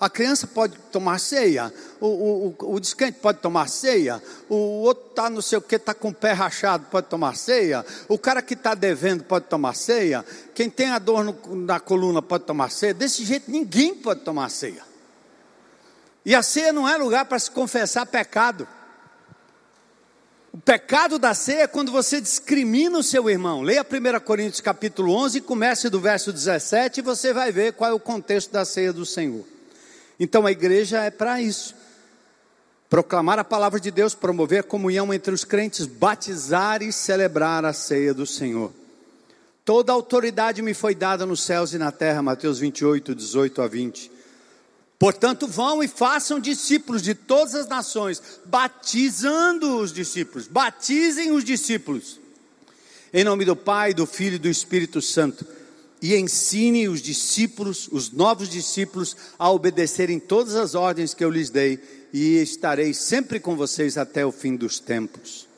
A 0.00 0.08
criança 0.08 0.46
pode 0.46 0.76
tomar 0.92 1.18
ceia, 1.18 1.72
o, 2.00 2.06
o, 2.06 2.74
o 2.74 2.80
descrente 2.80 3.18
pode 3.18 3.38
tomar 3.38 3.68
ceia, 3.68 4.22
o 4.48 4.54
outro 4.82 5.08
está 5.10 5.28
não 5.28 5.42
sei 5.42 5.58
o 5.58 5.62
que, 5.62 5.74
está 5.74 5.92
com 5.92 6.10
o 6.10 6.14
pé 6.14 6.32
rachado, 6.32 6.86
pode 6.90 7.08
tomar 7.08 7.36
ceia, 7.36 7.84
o 8.08 8.16
cara 8.16 8.40
que 8.40 8.54
está 8.54 8.74
devendo 8.74 9.24
pode 9.24 9.46
tomar 9.46 9.74
ceia, 9.74 10.24
quem 10.54 10.70
tem 10.70 10.90
a 10.90 11.00
dor 11.00 11.24
no, 11.24 11.56
na 11.56 11.80
coluna 11.80 12.22
pode 12.22 12.44
tomar 12.44 12.70
ceia, 12.70 12.94
desse 12.94 13.24
jeito 13.24 13.50
ninguém 13.50 13.94
pode 13.96 14.20
tomar 14.20 14.48
ceia. 14.48 14.82
E 16.24 16.34
a 16.34 16.42
ceia 16.42 16.72
não 16.72 16.88
é 16.88 16.96
lugar 16.96 17.24
para 17.26 17.38
se 17.38 17.50
confessar 17.50 18.06
pecado. 18.06 18.66
O 20.54 20.58
pecado 20.58 21.18
da 21.18 21.34
ceia 21.34 21.62
é 21.62 21.66
quando 21.66 21.90
você 21.90 22.20
discrimina 22.20 22.96
o 22.96 23.02
seu 23.02 23.28
irmão. 23.28 23.60
Leia 23.60 23.82
1 23.84 24.20
Coríntios 24.20 24.60
capítulo 24.60 25.12
11, 25.12 25.40
comece 25.40 25.90
do 25.90 25.98
verso 25.98 26.32
17 26.32 27.00
e 27.00 27.02
você 27.02 27.32
vai 27.32 27.50
ver 27.50 27.72
qual 27.72 27.90
é 27.90 27.92
o 27.92 27.98
contexto 27.98 28.52
da 28.52 28.64
ceia 28.64 28.92
do 28.92 29.04
Senhor. 29.04 29.44
Então 30.18 30.46
a 30.46 30.52
igreja 30.52 31.02
é 31.02 31.10
para 31.10 31.42
isso. 31.42 31.74
Proclamar 32.88 33.36
a 33.40 33.42
palavra 33.42 33.80
de 33.80 33.90
Deus, 33.90 34.14
promover 34.14 34.62
comunhão 34.62 35.12
entre 35.12 35.34
os 35.34 35.44
crentes, 35.44 35.86
batizar 35.86 36.84
e 36.84 36.92
celebrar 36.92 37.64
a 37.64 37.72
ceia 37.72 38.14
do 38.14 38.24
Senhor. 38.24 38.72
Toda 39.64 39.92
autoridade 39.92 40.62
me 40.62 40.72
foi 40.72 40.94
dada 40.94 41.26
nos 41.26 41.42
céus 41.42 41.72
e 41.72 41.78
na 41.78 41.90
terra, 41.90 42.22
Mateus 42.22 42.60
28, 42.60 43.12
18 43.12 43.60
a 43.60 43.66
20. 43.66 44.13
Portanto, 44.98 45.46
vão 45.46 45.82
e 45.82 45.88
façam 45.88 46.38
discípulos 46.38 47.02
de 47.02 47.14
todas 47.14 47.54
as 47.54 47.66
nações, 47.66 48.22
batizando 48.44 49.78
os 49.78 49.92
discípulos, 49.92 50.46
batizem 50.46 51.32
os 51.32 51.44
discípulos, 51.44 52.20
em 53.12 53.24
nome 53.24 53.44
do 53.44 53.56
Pai, 53.56 53.92
do 53.92 54.06
Filho 54.06 54.36
e 54.36 54.38
do 54.38 54.48
Espírito 54.48 55.02
Santo, 55.02 55.46
e 56.00 56.14
ensine 56.14 56.88
os 56.88 57.00
discípulos, 57.00 57.88
os 57.90 58.10
novos 58.10 58.48
discípulos, 58.48 59.16
a 59.38 59.50
obedecerem 59.50 60.20
todas 60.20 60.54
as 60.54 60.74
ordens 60.74 61.14
que 61.14 61.24
eu 61.24 61.30
lhes 61.30 61.50
dei, 61.50 61.80
e 62.12 62.36
estarei 62.36 62.94
sempre 62.94 63.40
com 63.40 63.56
vocês 63.56 63.98
até 63.98 64.24
o 64.24 64.30
fim 64.30 64.54
dos 64.54 64.78
tempos. 64.78 65.48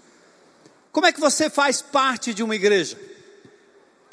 Como 0.91 1.07
é 1.07 1.13
que 1.13 1.21
você 1.21 1.51
faz 1.51 1.83
parte 1.83 2.33
de 2.33 2.43
uma 2.43 2.55
igreja? 2.55 2.99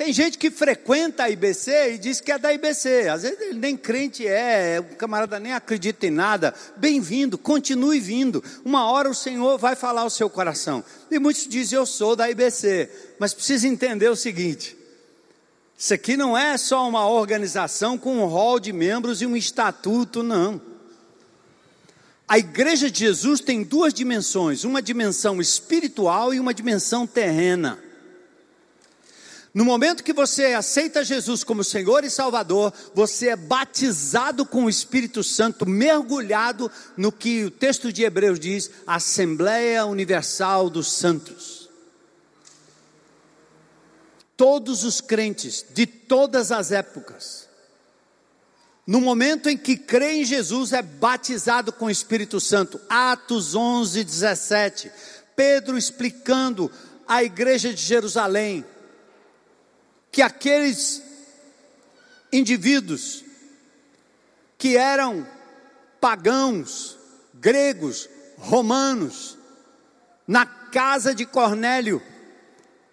Tem 0.04 0.12
gente 0.12 0.38
que 0.38 0.52
frequenta 0.52 1.24
a 1.24 1.30
IBC 1.30 1.94
e 1.94 1.98
diz 1.98 2.20
que 2.20 2.30
é 2.30 2.38
da 2.38 2.54
IBC. 2.54 3.08
Às 3.08 3.22
vezes 3.22 3.40
ele 3.40 3.58
nem 3.58 3.78
crente 3.78 4.28
é, 4.28 4.78
o 4.82 4.98
camarada 4.98 5.40
nem 5.40 5.54
acredita 5.54 6.06
em 6.06 6.10
nada. 6.10 6.54
Bem-vindo, 6.76 7.38
continue 7.38 8.02
vindo. 8.02 8.44
Uma 8.66 8.92
hora 8.92 9.10
o 9.10 9.16
Senhor 9.16 9.58
vai 9.58 9.78
falar 9.78 10.02
ao 10.02 10.10
seu 10.10 10.30
coração. 10.30 10.84
E 11.10 11.18
muitos 11.18 11.48
dizem, 11.48 11.78
eu 11.78 11.86
sou 11.86 12.18
da 12.18 12.30
IBC. 12.30 12.90
Mas 13.18 13.34
precisa 13.34 13.66
entender 13.66 14.10
o 14.10 14.16
seguinte: 14.18 14.76
isso 15.78 15.94
aqui 15.94 16.18
não 16.18 16.38
é 16.38 16.58
só 16.58 16.86
uma 16.86 17.08
organização 17.08 17.98
com 17.98 18.18
um 18.18 18.26
rol 18.26 18.60
de 18.60 18.74
membros 18.74 19.22
e 19.22 19.26
um 19.26 19.38
estatuto, 19.38 20.22
não. 20.22 20.62
A 22.28 22.38
igreja 22.38 22.92
de 22.92 23.00
Jesus 23.00 23.40
tem 23.40 23.64
duas 23.64 23.94
dimensões: 23.94 24.66
uma 24.66 24.82
dimensão 24.82 25.40
espiritual 25.40 26.34
e 26.34 26.42
uma 26.42 26.54
dimensão 26.54 27.08
terrena. 27.08 27.80
No 29.54 29.64
momento 29.64 30.04
que 30.04 30.14
você 30.14 30.48
aceita 30.48 31.04
Jesus 31.04 31.44
como 31.44 31.64
Senhor 31.64 32.04
e 32.04 32.10
Salvador, 32.10 32.74
você 32.96 33.30
é 33.30 33.36
batizado 33.36 34.48
com 34.48 34.66
o 34.66 34.70
Espírito 34.70 35.24
Santo, 35.24 35.70
mergulhado 35.70 36.72
no 36.98 37.12
que 37.12 37.46
o 37.46 37.52
texto 37.52 37.94
de 37.94 38.04
Hebreus 38.04 38.40
diz, 38.40 38.72
Assembleia 38.88 39.86
Universal 39.86 40.72
dos 40.72 40.92
Santos. 40.92 41.70
Todos 44.36 44.84
os 44.84 45.00
crentes 45.00 45.64
de 45.70 45.86
todas 45.86 46.52
as 46.52 46.72
épocas, 46.72 47.48
no 48.88 49.00
momento 49.00 49.48
em 49.50 49.56
que 49.56 49.78
crê 49.78 50.14
em 50.14 50.26
Jesus, 50.26 50.74
é 50.74 50.82
batizado 50.82 51.72
com 51.72 51.86
o 51.86 51.92
Espírito 51.92 52.40
Santo. 52.40 52.82
Atos 52.90 53.54
11, 53.54 54.04
17. 54.04 54.92
Pedro 55.36 55.78
explicando 55.78 56.72
à 57.08 57.24
igreja 57.24 57.72
de 57.72 57.82
Jerusalém 57.82 58.66
que 60.14 60.22
aqueles 60.22 61.02
indivíduos 62.32 63.26
que 64.60 64.78
eram 64.78 65.28
pagãos, 66.00 66.96
gregos, 67.34 68.08
romanos, 68.38 69.36
na 70.28 70.46
casa 70.46 71.16
de 71.16 71.26
Cornélio, 71.26 72.00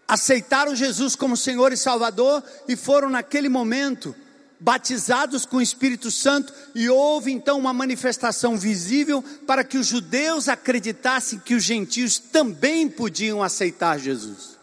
aceitaram 0.08 0.74
Jesus 0.74 1.14
como 1.14 1.36
Senhor 1.36 1.74
e 1.74 1.76
Salvador 1.76 2.42
e 2.66 2.74
foram 2.74 3.10
naquele 3.10 3.50
momento 3.50 4.16
batizados 4.58 5.44
com 5.44 5.58
o 5.58 5.62
Espírito 5.62 6.10
Santo 6.10 6.54
e 6.74 6.88
houve 6.88 7.30
então 7.32 7.58
uma 7.58 7.74
manifestação 7.74 8.56
visível 8.56 9.22
para 9.46 9.62
que 9.62 9.76
os 9.76 9.86
judeus 9.86 10.48
acreditassem 10.48 11.38
que 11.38 11.54
os 11.54 11.62
gentios 11.64 12.18
também 12.18 12.88
podiam 12.88 13.42
aceitar 13.42 13.98
Jesus. 13.98 14.59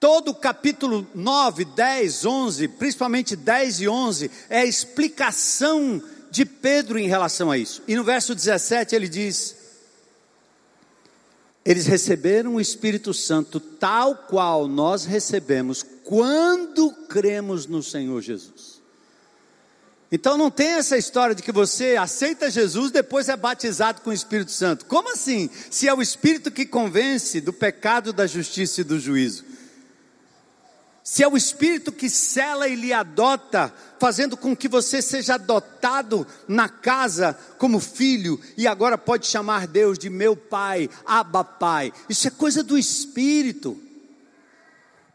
Todo 0.00 0.30
o 0.30 0.34
capítulo 0.34 1.04
9, 1.12 1.64
10, 1.64 2.24
11, 2.24 2.68
principalmente 2.68 3.34
10 3.34 3.80
e 3.80 3.88
11, 3.88 4.30
é 4.48 4.60
a 4.60 4.64
explicação 4.64 6.00
de 6.30 6.44
Pedro 6.44 6.98
em 7.00 7.08
relação 7.08 7.50
a 7.50 7.58
isso. 7.58 7.82
E 7.88 7.96
no 7.96 8.04
verso 8.04 8.32
17 8.32 8.94
ele 8.94 9.08
diz: 9.08 9.56
Eles 11.64 11.86
receberam 11.86 12.54
o 12.54 12.60
Espírito 12.60 13.12
Santo 13.12 13.58
tal 13.58 14.14
qual 14.14 14.68
nós 14.68 15.04
recebemos 15.04 15.84
quando 16.04 16.92
cremos 17.08 17.66
no 17.66 17.82
Senhor 17.82 18.22
Jesus. 18.22 18.78
Então 20.12 20.38
não 20.38 20.50
tem 20.50 20.68
essa 20.68 20.96
história 20.96 21.34
de 21.34 21.42
que 21.42 21.52
você 21.52 21.96
aceita 21.96 22.50
Jesus, 22.50 22.92
depois 22.92 23.28
é 23.28 23.36
batizado 23.36 24.00
com 24.00 24.10
o 24.10 24.14
Espírito 24.14 24.52
Santo. 24.52 24.86
Como 24.86 25.12
assim? 25.12 25.50
Se 25.70 25.88
é 25.88 25.92
o 25.92 26.00
Espírito 26.00 26.52
que 26.52 26.64
convence 26.64 27.40
do 27.40 27.52
pecado, 27.52 28.12
da 28.12 28.28
justiça 28.28 28.80
e 28.82 28.84
do 28.84 29.00
juízo 29.00 29.47
se 31.10 31.22
é 31.22 31.26
o 31.26 31.38
Espírito 31.38 31.90
que 31.90 32.10
cela 32.10 32.68
e 32.68 32.74
lhe 32.74 32.92
adota, 32.92 33.72
fazendo 33.98 34.36
com 34.36 34.54
que 34.54 34.68
você 34.68 35.00
seja 35.00 35.36
adotado 35.36 36.26
na 36.46 36.68
casa 36.68 37.32
como 37.56 37.80
filho, 37.80 38.38
e 38.58 38.66
agora 38.66 38.98
pode 38.98 39.26
chamar 39.26 39.66
Deus 39.66 39.98
de 39.98 40.10
meu 40.10 40.36
pai, 40.36 40.90
Abba 41.06 41.42
Pai, 41.42 41.94
isso 42.10 42.28
é 42.28 42.30
coisa 42.30 42.62
do 42.62 42.76
Espírito. 42.76 43.80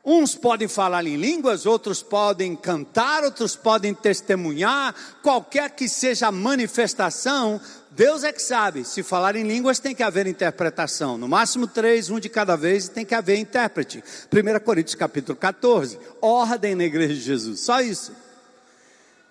Uns 0.04 0.34
podem 0.34 0.68
falar 0.68 1.06
em 1.06 1.16
línguas, 1.16 1.68
outros 1.68 2.02
podem 2.02 2.56
cantar, 2.56 3.24
outros 3.24 3.56
podem 3.56 3.94
testemunhar, 3.94 4.96
qualquer 5.22 5.70
que 5.70 5.88
seja 5.88 6.30
a 6.30 6.32
manifestação, 6.32 7.62
Deus 7.96 8.24
é 8.24 8.34
que 8.34 8.42
sabe. 8.42 8.84
Se 8.84 9.04
falar 9.04 9.36
em 9.36 9.44
línguas, 9.44 9.80
tem 9.80 9.94
que 9.94 10.02
haver 10.02 10.26
interpretação. 10.26 11.18
No 11.18 11.28
máximo 11.28 11.68
três, 11.68 12.10
um 12.10 12.20
de 12.20 12.28
cada 12.28 12.56
vez, 12.56 12.86
e 12.86 12.92
tem 12.92 13.06
que 13.06 13.14
haver 13.14 13.38
intérprete. 13.38 14.04
1 14.32 14.60
Coríntios 14.64 14.96
capítulo 14.96 15.38
14. 15.38 16.00
Ordem 16.20 16.74
na 16.74 16.86
igreja 16.86 17.14
de 17.14 17.22
Jesus. 17.22 17.60
Só 17.60 17.82
isso. 17.82 18.12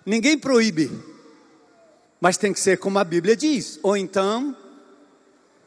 Ninguém 0.05 0.37
proíbe. 0.37 0.89
Mas 2.21 2.37
tem 2.37 2.53
que 2.53 2.59
ser 2.59 2.77
como 2.77 2.99
a 2.99 3.03
Bíblia 3.03 3.35
diz. 3.35 3.79
Ou 3.83 3.97
então, 3.97 4.55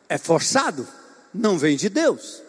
é 0.09 0.17
forçado. 0.17 0.89
Não 1.35 1.59
vem 1.59 1.77
de 1.77 1.91
Deus. 1.91 2.43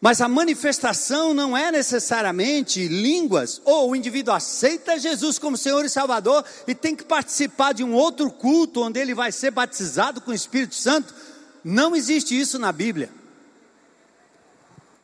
Mas 0.00 0.20
a 0.20 0.28
manifestação 0.28 1.34
não 1.34 1.56
é 1.56 1.72
necessariamente 1.72 2.86
línguas, 2.86 3.60
ou 3.64 3.90
o 3.90 3.96
indivíduo 3.96 4.32
aceita 4.32 4.98
Jesus 4.98 5.38
como 5.38 5.56
Senhor 5.56 5.84
e 5.84 5.88
Salvador 5.88 6.44
e 6.68 6.74
tem 6.74 6.94
que 6.94 7.04
participar 7.04 7.72
de 7.72 7.82
um 7.82 7.94
outro 7.94 8.30
culto 8.30 8.82
onde 8.82 9.00
ele 9.00 9.12
vai 9.12 9.32
ser 9.32 9.50
batizado 9.50 10.20
com 10.20 10.30
o 10.30 10.34
Espírito 10.34 10.76
Santo. 10.76 11.12
Não 11.64 11.96
existe 11.96 12.38
isso 12.38 12.58
na 12.58 12.70
Bíblia. 12.70 13.10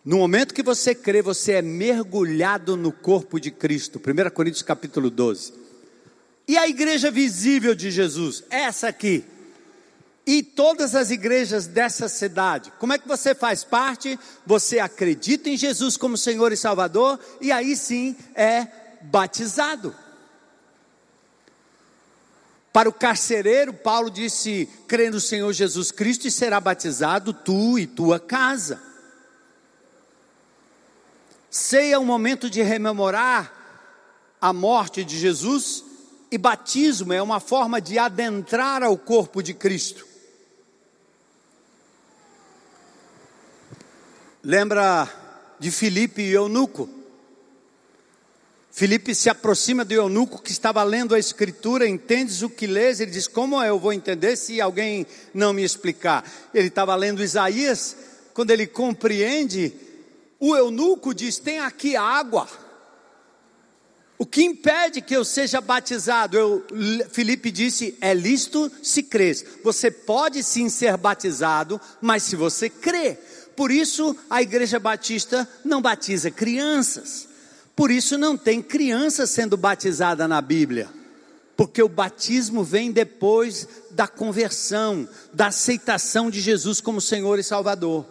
No 0.04 0.18
momento 0.18 0.54
que 0.54 0.62
você 0.62 0.94
crê, 0.94 1.22
você 1.22 1.52
é 1.54 1.62
mergulhado 1.62 2.76
no 2.76 2.92
corpo 2.92 3.40
de 3.40 3.50
Cristo. 3.50 3.98
1 3.98 4.30
Coríntios 4.30 4.62
capítulo 4.62 5.10
12. 5.10 5.54
E 6.46 6.56
a 6.56 6.68
igreja 6.68 7.10
visível 7.10 7.74
de 7.74 7.90
Jesus? 7.90 8.44
Essa 8.48 8.88
aqui 8.88 9.24
e 10.26 10.42
todas 10.42 10.94
as 10.94 11.10
igrejas 11.10 11.66
dessa 11.66 12.08
cidade. 12.08 12.72
Como 12.78 12.92
é 12.92 12.98
que 12.98 13.06
você 13.06 13.34
faz 13.34 13.62
parte? 13.62 14.18
Você 14.46 14.78
acredita 14.78 15.50
em 15.50 15.56
Jesus 15.56 15.96
como 15.96 16.16
Senhor 16.16 16.52
e 16.52 16.56
Salvador 16.56 17.18
e 17.40 17.52
aí 17.52 17.76
sim 17.76 18.16
é 18.34 18.66
batizado. 19.02 19.94
Para 22.72 22.88
o 22.88 22.92
carcereiro, 22.92 23.72
Paulo 23.72 24.10
disse: 24.10 24.68
crê 24.88 25.10
no 25.10 25.20
Senhor 25.20 25.52
Jesus 25.52 25.92
Cristo 25.92 26.26
e 26.26 26.30
será 26.30 26.58
batizado 26.58 27.32
tu 27.32 27.78
e 27.78 27.86
tua 27.86 28.18
casa. 28.18 28.82
Ceia 31.50 31.94
é 31.94 31.98
um 31.98 32.04
momento 32.04 32.50
de 32.50 32.62
rememorar 32.62 33.52
a 34.40 34.52
morte 34.52 35.04
de 35.04 35.16
Jesus 35.16 35.84
e 36.30 36.36
batismo 36.36 37.12
é 37.12 37.22
uma 37.22 37.38
forma 37.38 37.80
de 37.80 37.96
adentrar 37.96 38.82
ao 38.82 38.98
corpo 38.98 39.40
de 39.40 39.54
Cristo. 39.54 40.13
Lembra 44.44 45.08
de 45.58 45.70
Filipe 45.70 46.20
e 46.20 46.32
eunuco? 46.32 46.86
Filipe 48.70 49.14
se 49.14 49.30
aproxima 49.30 49.86
do 49.86 49.94
eunuco 49.94 50.42
que 50.42 50.50
estava 50.50 50.82
lendo 50.82 51.14
a 51.14 51.18
escritura, 51.18 51.88
entendes 51.88 52.42
o 52.42 52.50
que 52.50 52.66
lês? 52.66 53.00
Ele 53.00 53.10
diz: 53.10 53.26
Como 53.26 53.62
eu 53.62 53.78
vou 53.78 53.90
entender 53.90 54.36
se 54.36 54.60
alguém 54.60 55.06
não 55.32 55.54
me 55.54 55.64
explicar? 55.64 56.30
Ele 56.52 56.68
estava 56.68 56.94
lendo 56.94 57.22
Isaías, 57.22 57.96
quando 58.34 58.50
ele 58.50 58.66
compreende, 58.66 59.72
o 60.38 60.54
eunuco 60.54 61.14
diz: 61.14 61.38
Tem 61.38 61.60
aqui 61.60 61.96
água. 61.96 62.46
O 64.18 64.26
que 64.26 64.42
impede 64.42 65.00
que 65.00 65.16
eu 65.16 65.24
seja 65.24 65.58
batizado? 65.60 66.36
Eu, 66.36 66.66
disse: 67.50 67.96
É 67.98 68.12
lícito 68.12 68.70
se 68.82 69.02
crês. 69.02 69.42
Você 69.64 69.90
pode 69.90 70.42
sim 70.42 70.68
ser 70.68 70.98
batizado, 70.98 71.80
mas 72.02 72.24
se 72.24 72.36
você 72.36 72.68
crê. 72.68 73.18
Por 73.56 73.70
isso 73.70 74.16
a 74.28 74.42
Igreja 74.42 74.78
Batista 74.78 75.48
não 75.64 75.80
batiza 75.80 76.30
crianças. 76.30 77.28
Por 77.76 77.90
isso 77.90 78.16
não 78.16 78.36
tem 78.36 78.62
criança 78.62 79.26
sendo 79.26 79.56
batizada 79.56 80.28
na 80.28 80.40
Bíblia. 80.40 80.88
Porque 81.56 81.82
o 81.82 81.88
batismo 81.88 82.64
vem 82.64 82.90
depois 82.90 83.68
da 83.90 84.08
conversão, 84.08 85.08
da 85.32 85.46
aceitação 85.46 86.30
de 86.30 86.40
Jesus 86.40 86.80
como 86.80 87.00
Senhor 87.00 87.38
e 87.38 87.44
Salvador. 87.44 88.06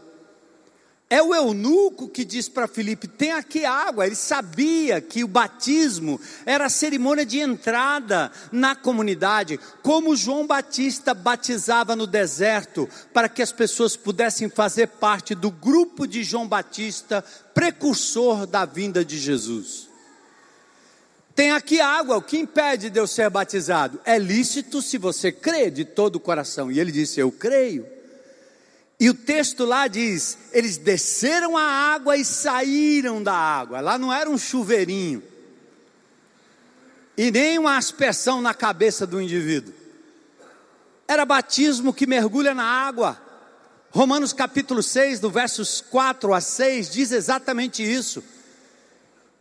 É 1.14 1.22
o 1.22 1.36
eunuco 1.36 2.10
que 2.10 2.26
diz 2.26 2.50
para 2.50 2.68
Filipe: 2.68 3.08
tem 3.08 3.34
aqui 3.34 3.64
água. 3.66 4.08
Ele 4.08 4.16
sabia 4.16 5.00
que 5.00 5.24
o 5.24 5.28
batismo 5.28 6.20
era 6.44 6.66
a 6.66 6.70
cerimônia 6.72 7.24
de 7.24 7.38
entrada 7.38 8.32
na 8.52 8.76
comunidade, 8.76 9.60
como 9.84 10.16
João 10.16 10.48
Batista 10.48 11.14
batizava 11.14 11.96
no 11.96 12.08
deserto, 12.08 12.90
para 13.14 13.30
que 13.30 13.44
as 13.44 13.52
pessoas 13.52 13.96
pudessem 13.96 14.50
fazer 14.50 14.88
parte 14.88 15.36
do 15.36 15.52
grupo 15.52 16.08
de 16.08 16.24
João 16.24 16.48
Batista, 16.48 17.24
precursor 17.54 18.48
da 18.48 18.66
vinda 18.66 19.06
de 19.06 19.20
Jesus. 19.20 19.88
Tem 21.36 21.52
aqui 21.52 21.80
água, 21.80 22.18
o 22.18 22.24
que 22.24 22.40
impede 22.40 22.90
de 22.90 23.00
eu 23.00 23.06
ser 23.06 23.30
batizado? 23.30 24.02
É 24.04 24.18
lícito 24.18 24.82
se 24.82 24.98
você 24.98 25.32
crê 25.32 25.70
de 25.70 25.86
todo 25.86 26.16
o 26.16 26.20
coração. 26.20 26.72
E 26.72 26.80
ele 26.80 26.92
disse: 26.92 27.20
Eu 27.20 27.32
creio. 27.32 27.86
E 29.04 29.10
o 29.10 29.14
texto 29.14 29.66
lá 29.66 29.90
diz: 29.90 30.38
eles 30.54 30.78
desceram 30.78 31.58
a 31.58 31.62
água 31.62 32.16
e 32.16 32.24
saíram 32.24 33.22
da 33.22 33.34
água. 33.34 33.82
Lá 33.82 33.98
não 33.98 34.14
era 34.14 34.30
um 34.30 34.38
chuveirinho, 34.38 35.22
e 37.18 37.30
nem 37.30 37.60
uma 37.60 37.76
aspersão 37.76 38.42
na 38.42 38.54
cabeça 38.54 39.06
do 39.06 39.22
indivíduo. 39.22 39.74
Era 41.06 41.26
batismo 41.26 41.94
que 41.94 42.08
mergulha 42.08 42.54
na 42.54 42.64
água. 42.64 43.22
Romanos 43.92 44.32
capítulo 44.32 44.82
6, 44.82 45.20
do 45.20 45.30
versos 45.30 45.82
4 45.82 46.34
a 46.34 46.40
6, 46.40 46.90
diz 46.90 47.12
exatamente 47.12 47.84
isso. 47.84 48.24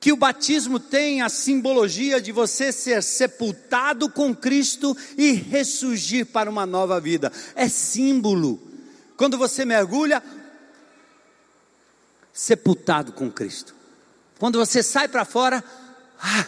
Que 0.01 0.11
o 0.11 0.17
batismo 0.17 0.81
tem 0.81 1.23
a 1.23 1.29
simbologia 1.29 2.21
de 2.21 2.33
você 2.33 2.73
ser 2.73 3.01
sepultado 3.01 4.11
com 4.11 4.35
Cristo 4.35 4.97
e 5.17 5.31
ressurgir 5.31 6.27
para 6.27 6.51
uma 6.51 6.67
nova 6.67 7.01
vida. 7.01 7.31
É 7.55 7.69
símbolo 7.69 8.72
quando 9.23 9.39
você 9.39 9.65
mergulha, 9.65 10.21
sepultado 12.33 13.13
com 13.13 13.31
Cristo. 13.31 13.73
Quando 14.37 14.59
você 14.59 14.83
sai 14.83 15.07
para 15.07 15.25
fora, 15.25 15.63
ah, 16.19 16.47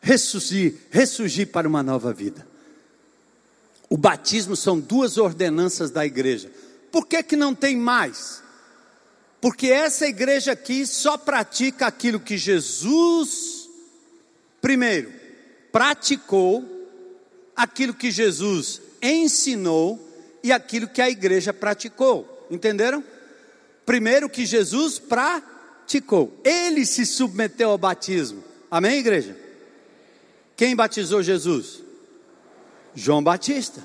ressurgir, 0.00 0.76
ressurgir 0.90 1.48
para 1.48 1.68
uma 1.68 1.82
nova 1.82 2.10
vida. 2.10 2.48
O 3.90 3.98
batismo 3.98 4.56
são 4.56 4.80
duas 4.80 5.18
ordenanças 5.18 5.90
da 5.90 6.06
igreja. 6.06 6.50
Por 6.90 7.06
que, 7.06 7.22
que 7.22 7.36
não 7.36 7.54
tem 7.54 7.76
mais? 7.76 8.42
Porque 9.38 9.66
essa 9.66 10.06
igreja 10.06 10.52
aqui 10.52 10.86
só 10.86 11.18
pratica 11.18 11.86
aquilo 11.86 12.18
que 12.18 12.38
Jesus, 12.38 13.68
primeiro, 14.58 15.12
praticou, 15.70 16.64
aquilo 17.54 17.92
que 17.92 18.10
Jesus 18.10 18.80
ensinou 19.02 20.09
e 20.42 20.52
aquilo 20.52 20.88
que 20.88 21.02
a 21.02 21.10
igreja 21.10 21.52
praticou. 21.52 22.46
Entenderam? 22.50 23.02
Primeiro 23.84 24.28
que 24.28 24.46
Jesus 24.46 24.98
praticou. 24.98 26.40
Ele 26.44 26.84
se 26.86 27.04
submeteu 27.06 27.70
ao 27.70 27.78
batismo. 27.78 28.42
Amém, 28.70 28.98
igreja? 28.98 29.36
Quem 30.56 30.76
batizou 30.76 31.22
Jesus? 31.22 31.82
João 32.94 33.22
Batista. 33.22 33.82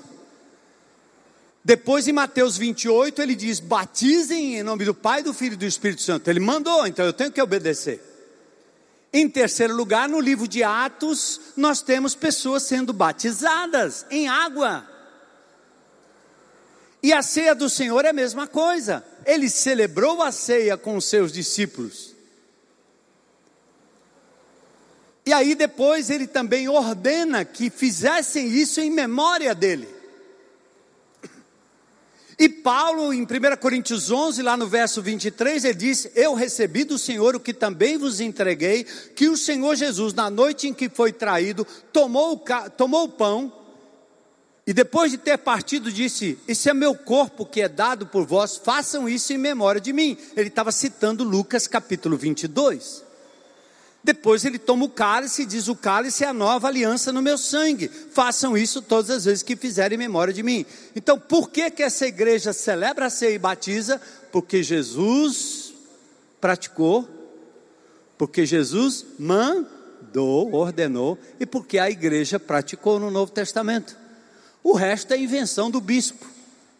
Depois 1.64 2.08
em 2.08 2.14
Mateus 2.14 2.58
28 2.58 3.22
ele 3.22 3.36
diz: 3.36 3.60
batizem 3.60 4.58
em 4.58 4.64
nome 4.64 4.86
do 4.86 4.94
Pai, 4.94 5.24
do 5.24 5.34
Filho 5.34 5.54
e 5.54 5.58
do 5.58 5.66
Espírito 5.66 6.04
Santo. 6.04 6.30
Ele 6.30 6.40
mandou, 6.40 6.86
então 6.86 7.06
eu 7.06 7.14
tenho 7.14 7.32
que 7.32 7.42
obedecer. 7.42 8.00
Em 9.12 9.30
terceiro 9.30 9.74
lugar, 9.74 10.10
no 10.10 10.20
livro 10.20 10.48
de 10.48 10.62
Atos, 10.62 11.40
nós 11.56 11.82
temos 11.82 12.14
pessoas 12.14 12.64
sendo 12.64 12.92
batizadas 12.92 14.06
em 14.12 14.28
água. 14.28 14.95
E 17.06 17.14
a 17.14 17.22
ceia 17.22 17.54
do 17.54 17.70
Senhor 17.70 18.04
é 18.04 18.10
a 18.10 18.14
mesma 18.14 18.48
coisa. 18.48 19.06
Ele 19.28 19.48
celebrou 19.48 20.24
a 20.24 20.32
ceia 20.32 20.76
com 20.76 20.98
os 20.98 21.06
seus 21.06 21.32
discípulos. 21.32 22.16
E 25.24 25.32
aí 25.32 25.54
depois 25.54 26.10
ele 26.10 26.26
também 26.26 26.68
ordena 26.68 27.46
que 27.46 27.70
fizessem 27.70 28.48
isso 28.48 28.82
em 28.82 28.90
memória 28.90 29.54
dele. 29.54 29.88
E 32.40 32.50
Paulo, 32.50 33.14
em 33.14 33.22
1 33.22 33.28
Coríntios 33.62 34.10
11, 34.10 34.42
lá 34.42 34.58
no 34.58 34.66
verso 34.66 35.00
23, 35.00 35.64
ele 35.64 35.76
diz: 35.76 36.10
Eu 36.16 36.34
recebi 36.34 36.84
do 36.84 36.98
Senhor 36.98 37.36
o 37.36 37.40
que 37.40 37.54
também 37.54 38.00
vos 38.00 38.20
entreguei, 38.20 38.84
que 38.84 39.30
o 39.30 39.38
Senhor 39.38 39.76
Jesus, 39.76 40.12
na 40.12 40.32
noite 40.32 40.68
em 40.68 40.74
que 40.74 40.90
foi 40.90 41.14
traído, 41.14 41.68
tomou 41.94 42.34
o, 42.34 42.70
tomou 42.72 43.04
o 43.04 43.10
pão 43.10 43.65
e 44.68 44.74
depois 44.74 45.12
de 45.12 45.18
ter 45.18 45.38
partido, 45.38 45.92
disse: 45.92 46.40
Esse 46.48 46.70
é 46.70 46.74
meu 46.74 46.96
corpo 46.96 47.46
que 47.46 47.62
é 47.62 47.70
dado 47.70 48.08
por 48.08 48.26
vós, 48.26 48.58
façam 48.58 49.08
isso 49.08 49.32
em 49.32 49.38
memória 49.38 49.80
de 49.80 49.94
mim. 49.94 50.18
Ele 50.36 50.48
estava 50.48 50.72
citando 50.72 51.24
Lucas 51.24 51.68
capítulo 51.68 52.18
22. 52.18 53.04
Depois 54.04 54.44
ele 54.44 54.58
toma 54.58 54.86
o 54.86 54.90
cálice 54.90 55.44
e 55.44 55.46
diz: 55.46 55.68
O 55.68 55.76
cálice 55.76 56.24
é 56.24 56.28
a 56.28 56.34
nova 56.34 56.68
aliança 56.68 57.12
no 57.12 57.22
meu 57.22 57.38
sangue. 57.38 57.88
Façam 57.88 58.58
isso 58.58 58.82
todas 58.82 59.12
as 59.12 59.26
vezes 59.26 59.44
que 59.44 59.56
fizerem 59.56 60.00
memória 60.00 60.34
de 60.34 60.42
mim. 60.42 60.66
Então, 60.96 61.20
por 61.20 61.52
que, 61.52 61.70
que 61.70 61.84
essa 61.84 62.08
igreja 62.08 62.52
celebra 62.52 63.06
a 63.06 63.10
ceia 63.12 63.36
e 63.36 63.40
batiza? 63.40 64.02
Porque 64.32 64.64
Jesus 64.64 65.74
praticou, 66.42 67.08
porque 68.18 68.48
Jesus 68.48 69.06
mandou, 69.20 70.54
ordenou, 70.56 71.20
e 71.40 71.46
porque 71.46 71.78
a 71.78 71.90
igreja 71.90 72.40
praticou 72.40 73.00
no 73.00 73.12
Novo 73.12 73.32
Testamento. 73.32 74.05
O 74.66 74.74
resto 74.74 75.14
é 75.14 75.18
invenção 75.20 75.70
do 75.70 75.80
bispo. 75.80 76.26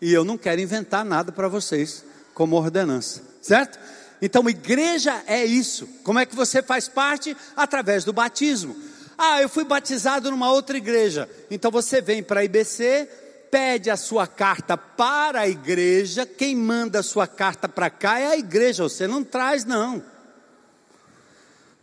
E 0.02 0.12
eu 0.12 0.26
não 0.26 0.40
quero 0.40 0.60
inventar 0.60 1.06
nada 1.06 1.32
para 1.32 1.48
vocês 1.48 2.04
como 2.34 2.56
ordenança, 2.56 3.22
certo? 3.40 3.78
Então, 4.20 4.50
igreja 4.50 5.24
é 5.28 5.46
isso. 5.46 5.88
Como 6.04 6.18
é 6.18 6.26
que 6.26 6.36
você 6.36 6.64
faz 6.64 6.88
parte? 6.88 7.38
Através 7.56 8.04
do 8.04 8.12
batismo. 8.12 8.76
Ah, 9.16 9.40
eu 9.40 9.48
fui 9.48 9.64
batizado 9.64 10.32
numa 10.32 10.52
outra 10.52 10.76
igreja. 10.76 11.30
Então 11.52 11.70
você 11.70 12.02
vem 12.02 12.24
para 12.24 12.40
a 12.40 12.44
IBC 12.44 13.08
pede 13.52 13.92
a 13.92 13.96
sua 13.96 14.28
carta 14.28 14.76
para 14.76 15.42
a 15.42 15.48
igreja, 15.48 16.26
quem 16.26 16.54
manda 16.56 17.00
a 17.00 17.04
sua 17.04 17.26
carta 17.26 17.70
para 17.70 17.90
cá 17.90 18.20
é 18.20 18.28
a 18.28 18.38
igreja, 18.38 18.84
você 18.84 19.08
não 19.08 19.24
traz, 19.24 19.64
não. 19.64 20.04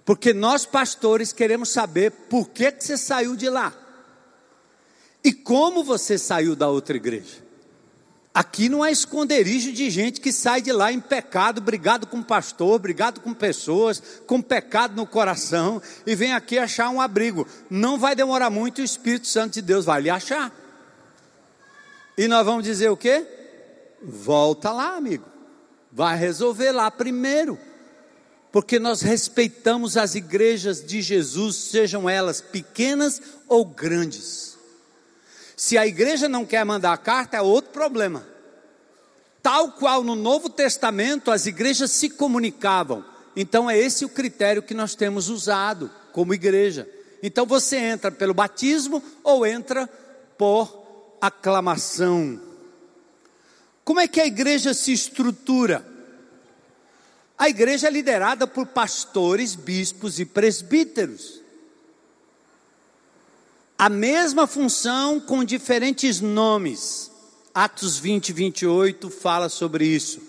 Porque 0.05 0.35
nós 0.35 0.67
pastores 0.67 1.33
queremos 1.33 1.71
saber 1.71 2.11
por 2.29 2.51
que, 2.51 2.73
que 2.73 2.85
você 2.85 2.99
saiu 2.99 3.35
de 3.35 3.49
lá. 3.49 3.73
E 5.25 5.33
como 5.33 5.85
você 5.85 6.19
saiu 6.19 6.57
da 6.57 6.69
outra 6.69 6.97
igreja. 6.97 7.43
Aqui 8.35 8.67
não 8.69 8.83
é 8.83 8.91
esconderijo 8.91 9.73
de 9.73 9.91
gente 9.91 10.19
que 10.19 10.33
sai 10.33 10.63
de 10.63 10.73
lá 10.73 10.91
em 10.91 11.01
pecado, 11.01 11.61
brigado 11.61 12.07
com 12.07 12.23
pastor, 12.23 12.79
brigado 12.79 13.21
com 13.21 13.35
pessoas, 13.35 14.03
com 14.27 14.41
pecado 14.41 14.97
no 14.97 15.07
coração, 15.07 15.83
e 16.07 16.15
vem 16.15 16.33
aqui 16.33 16.59
achar 16.59 16.89
um 16.89 17.01
abrigo. 17.01 17.47
Não 17.69 17.99
vai 17.99 18.17
demorar 18.17 18.49
muito, 18.49 18.81
o 18.81 18.85
Espírito 18.85 19.27
Santo 19.27 19.55
de 19.55 19.63
Deus 19.63 19.85
vai 19.85 20.01
lhe 20.01 20.09
achar. 20.09 20.51
E 22.17 22.27
nós 22.27 22.45
vamos 22.45 22.65
dizer 22.65 22.91
o 22.91 22.97
quê? 22.97 23.27
Volta 24.03 24.73
lá, 24.73 24.97
amigo. 24.97 25.27
Vai 25.91 26.17
resolver 26.17 26.73
lá 26.73 26.91
primeiro. 26.91 27.59
Porque 28.51 28.79
nós 28.79 29.03
respeitamos 29.03 29.97
as 29.99 30.15
igrejas 30.15 30.83
de 30.83 31.03
Jesus, 31.03 31.57
sejam 31.57 32.09
elas 32.09 32.41
pequenas 32.41 33.21
ou 33.47 33.65
grandes. 33.65 34.52
Se 35.57 35.77
a 35.77 35.87
igreja 35.87 36.29
não 36.29 36.45
quer 36.45 36.65
mandar 36.65 36.93
a 36.93 36.99
carta, 36.99 37.37
é 37.37 37.43
outro 37.43 37.73
problema. 37.73 38.27
Tal 39.43 39.73
qual 39.73 40.05
no 40.05 40.15
Novo 40.15 40.49
Testamento 40.49 41.31
as 41.31 41.47
igrejas 41.47 41.91
se 41.91 42.11
comunicavam. 42.11 43.05
Então 43.35 43.69
é 43.69 43.79
esse 43.79 44.05
o 44.05 44.09
critério 44.09 44.63
que 44.63 44.75
nós 44.75 44.95
temos 44.95 45.29
usado 45.29 45.91
como 46.13 46.35
igreja. 46.35 46.89
Então 47.23 47.47
você 47.47 47.77
entra 47.77 48.11
pelo 48.11 48.35
batismo 48.35 49.03
ou 49.23 49.47
entra 49.47 49.89
por 50.39 51.17
aclamação. 51.21 52.41
Como 53.85 54.01
é 54.01 54.07
que 54.07 54.21
a 54.21 54.27
igreja 54.27 54.73
se 54.75 54.93
estrutura? 54.93 55.85
A 57.37 57.49
igreja 57.49 57.89
é 57.89 57.91
liderada 57.91 58.47
por 58.47 58.67
pastores, 58.69 59.57
bispos 59.57 60.21
e 60.21 60.25
presbíteros. 60.25 61.42
A 63.83 63.89
mesma 63.89 64.47
função 64.47 65.19
com 65.19 65.43
diferentes 65.43 66.21
nomes. 66.21 67.11
Atos 67.53 67.99
20, 67.99 68.33
28 68.33 69.11
fala 69.11 69.49
sobre 69.49 69.85
isso. 69.85 70.21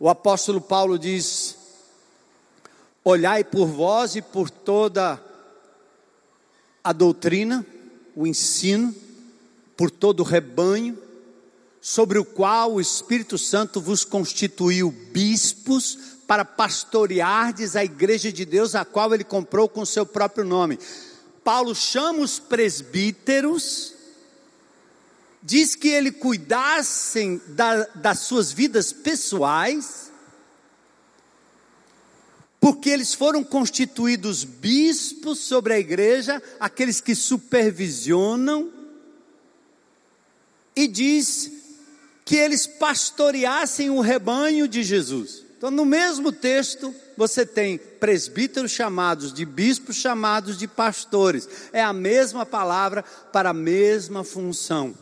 O 0.00 0.08
apóstolo 0.08 0.58
Paulo 0.58 0.98
diz: 0.98 1.54
Olhai 3.04 3.44
por 3.44 3.66
vós 3.66 4.16
e 4.16 4.22
por 4.22 4.48
toda 4.48 5.22
a 6.82 6.94
doutrina, 6.94 7.66
o 8.16 8.26
ensino, 8.26 8.96
por 9.76 9.90
todo 9.90 10.20
o 10.20 10.24
rebanho, 10.24 10.96
sobre 11.78 12.18
o 12.18 12.24
qual 12.24 12.72
o 12.72 12.80
Espírito 12.80 13.36
Santo 13.36 13.82
vos 13.82 14.02
constituiu 14.02 14.90
bispos 15.12 16.16
para 16.26 16.42
pastoreardes 16.42 17.76
a 17.76 17.84
igreja 17.84 18.32
de 18.32 18.46
Deus, 18.46 18.74
a 18.74 18.86
qual 18.86 19.12
ele 19.12 19.24
comprou 19.24 19.68
com 19.68 19.84
seu 19.84 20.06
próprio 20.06 20.46
nome. 20.46 20.78
Paulo 21.42 21.74
chama 21.74 22.20
os 22.20 22.38
presbíteros, 22.38 23.94
diz 25.42 25.74
que 25.74 25.88
ele 25.88 26.10
cuidassem 26.10 27.40
da, 27.48 27.84
das 27.94 28.20
suas 28.20 28.52
vidas 28.52 28.92
pessoais, 28.92 30.12
porque 32.60 32.90
eles 32.90 33.14
foram 33.14 33.42
constituídos 33.44 34.44
bispos 34.44 35.38
sobre 35.38 35.74
a 35.74 35.78
igreja, 35.78 36.42
aqueles 36.58 37.00
que 37.00 37.14
supervisionam, 37.14 38.72
e 40.74 40.86
diz 40.86 41.50
que 42.24 42.36
eles 42.36 42.66
pastoreassem 42.66 43.90
o 43.90 44.00
rebanho 44.00 44.68
de 44.68 44.82
Jesus. 44.82 45.44
Então, 45.56 45.70
no 45.70 45.84
mesmo 45.84 46.30
texto, 46.30 46.94
você 47.18 47.44
tem 47.44 47.76
presbíteros 47.76 48.70
chamados 48.70 49.32
de 49.32 49.44
bispos, 49.44 49.96
chamados 49.96 50.56
de 50.56 50.68
pastores. 50.68 51.48
É 51.72 51.82
a 51.82 51.92
mesma 51.92 52.46
palavra 52.46 53.02
para 53.32 53.50
a 53.50 53.52
mesma 53.52 54.22
função. 54.22 54.94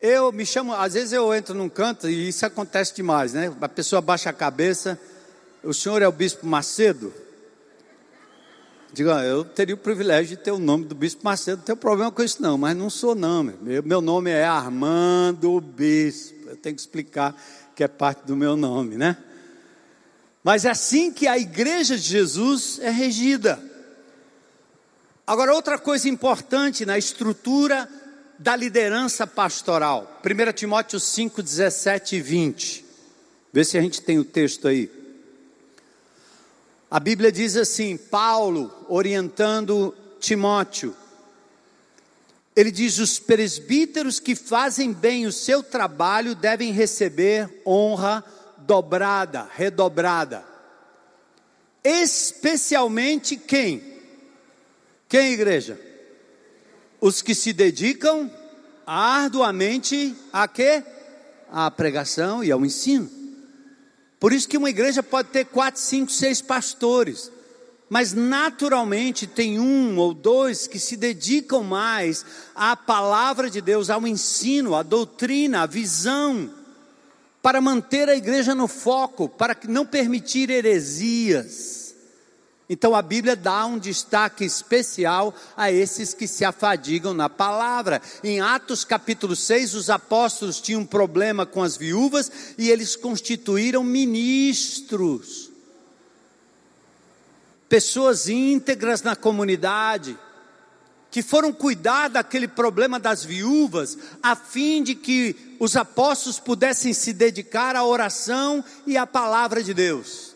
Eu 0.00 0.30
me 0.30 0.46
chamo, 0.46 0.72
às 0.72 0.94
vezes 0.94 1.12
eu 1.12 1.34
entro 1.34 1.56
num 1.56 1.68
canto 1.68 2.08
e 2.08 2.28
isso 2.28 2.46
acontece 2.46 2.94
demais, 2.94 3.32
né? 3.32 3.52
A 3.60 3.68
pessoa 3.68 4.00
baixa 4.00 4.30
a 4.30 4.32
cabeça. 4.32 4.96
O 5.64 5.74
senhor 5.74 6.02
é 6.02 6.06
o 6.06 6.12
bispo 6.12 6.46
Macedo? 6.46 7.12
Diga, 8.92 9.24
eu 9.24 9.44
teria 9.44 9.74
o 9.74 9.78
privilégio 9.78 10.36
de 10.36 10.42
ter 10.42 10.52
o 10.52 10.58
nome 10.60 10.84
do 10.84 10.94
Bispo 10.94 11.24
Macedo, 11.24 11.58
não 11.58 11.64
tenho 11.64 11.76
problema 11.76 12.12
com 12.12 12.22
isso 12.22 12.40
não, 12.40 12.56
mas 12.56 12.74
não 12.74 12.88
sou 12.88 13.14
não, 13.14 13.42
meu, 13.42 13.82
meu 13.82 14.00
nome 14.00 14.30
é 14.30 14.44
Armando 14.44 15.60
Bispo, 15.60 16.48
eu 16.48 16.56
tenho 16.56 16.74
que 16.74 16.80
explicar 16.80 17.34
que 17.74 17.84
é 17.84 17.88
parte 17.88 18.24
do 18.24 18.36
meu 18.36 18.56
nome, 18.56 18.96
né? 18.96 19.18
Mas 20.46 20.64
é 20.64 20.70
assim 20.70 21.10
que 21.10 21.26
a 21.26 21.36
igreja 21.36 21.96
de 21.96 22.04
Jesus 22.04 22.78
é 22.80 22.88
regida. 22.88 23.60
Agora, 25.26 25.52
outra 25.52 25.76
coisa 25.76 26.08
importante 26.08 26.86
na 26.86 26.96
estrutura 26.96 27.90
da 28.38 28.54
liderança 28.54 29.26
pastoral, 29.26 30.20
1 30.24 30.52
Timóteo 30.52 31.00
5, 31.00 31.42
17 31.42 32.14
e 32.14 32.20
20. 32.20 32.84
Vê 33.52 33.64
se 33.64 33.76
a 33.76 33.80
gente 33.80 34.00
tem 34.00 34.20
o 34.20 34.24
texto 34.24 34.68
aí. 34.68 34.88
A 36.88 37.00
Bíblia 37.00 37.32
diz 37.32 37.56
assim: 37.56 37.96
Paulo 37.96 38.72
orientando 38.88 39.92
Timóteo, 40.20 40.94
ele 42.54 42.70
diz: 42.70 42.98
os 42.98 43.18
presbíteros 43.18 44.20
que 44.20 44.36
fazem 44.36 44.92
bem 44.92 45.26
o 45.26 45.32
seu 45.32 45.60
trabalho 45.60 46.36
devem 46.36 46.70
receber 46.70 47.62
honra 47.66 48.24
dobrada, 48.66 49.48
redobrada. 49.54 50.44
Especialmente 51.82 53.36
quem? 53.36 53.82
Quem, 55.08 55.32
igreja? 55.32 55.80
Os 57.00 57.22
que 57.22 57.34
se 57.34 57.52
dedicam 57.52 58.30
arduamente 58.84 60.14
a 60.32 60.48
quê? 60.48 60.82
À 61.50 61.70
pregação 61.70 62.42
e 62.42 62.50
ao 62.50 62.64
ensino. 62.66 63.08
Por 64.18 64.32
isso 64.32 64.48
que 64.48 64.56
uma 64.58 64.70
igreja 64.70 65.02
pode 65.02 65.28
ter 65.28 65.44
quatro, 65.44 65.80
cinco, 65.80 66.10
seis 66.10 66.40
pastores, 66.42 67.30
mas 67.88 68.12
naturalmente 68.12 69.26
tem 69.26 69.60
um 69.60 69.96
ou 69.98 70.12
dois 70.12 70.66
que 70.66 70.78
se 70.78 70.96
dedicam 70.96 71.62
mais 71.62 72.24
à 72.54 72.74
palavra 72.74 73.48
de 73.48 73.60
Deus, 73.60 73.90
ao 73.90 74.06
ensino, 74.06 74.74
à 74.74 74.82
doutrina, 74.82 75.62
à 75.62 75.66
visão, 75.66 76.50
para 77.46 77.60
manter 77.60 78.08
a 78.08 78.16
igreja 78.16 78.56
no 78.56 78.66
foco, 78.66 79.28
para 79.28 79.56
não 79.68 79.86
permitir 79.86 80.50
heresias. 80.50 81.94
Então 82.68 82.92
a 82.92 83.00
Bíblia 83.00 83.36
dá 83.36 83.64
um 83.66 83.78
destaque 83.78 84.44
especial 84.44 85.32
a 85.56 85.70
esses 85.70 86.12
que 86.12 86.26
se 86.26 86.44
afadigam 86.44 87.14
na 87.14 87.28
palavra. 87.30 88.02
Em 88.24 88.40
Atos 88.40 88.84
capítulo 88.84 89.36
6, 89.36 89.74
os 89.74 89.88
apóstolos 89.88 90.60
tinham 90.60 90.80
um 90.80 90.84
problema 90.84 91.46
com 91.46 91.62
as 91.62 91.76
viúvas 91.76 92.32
e 92.58 92.68
eles 92.68 92.96
constituíram 92.96 93.84
ministros, 93.84 95.48
pessoas 97.68 98.28
íntegras 98.28 99.02
na 99.02 99.14
comunidade, 99.14 100.18
que 101.10 101.22
foram 101.22 101.52
cuidar 101.52 102.08
daquele 102.08 102.48
problema 102.48 102.98
das 102.98 103.24
viúvas, 103.24 103.96
a 104.22 104.36
fim 104.36 104.82
de 104.82 104.94
que 104.94 105.56
os 105.58 105.76
apóstolos 105.76 106.38
pudessem 106.38 106.92
se 106.92 107.12
dedicar 107.12 107.74
à 107.76 107.84
oração 107.84 108.62
e 108.86 108.96
à 108.96 109.06
palavra 109.06 109.62
de 109.62 109.72
Deus. 109.72 110.34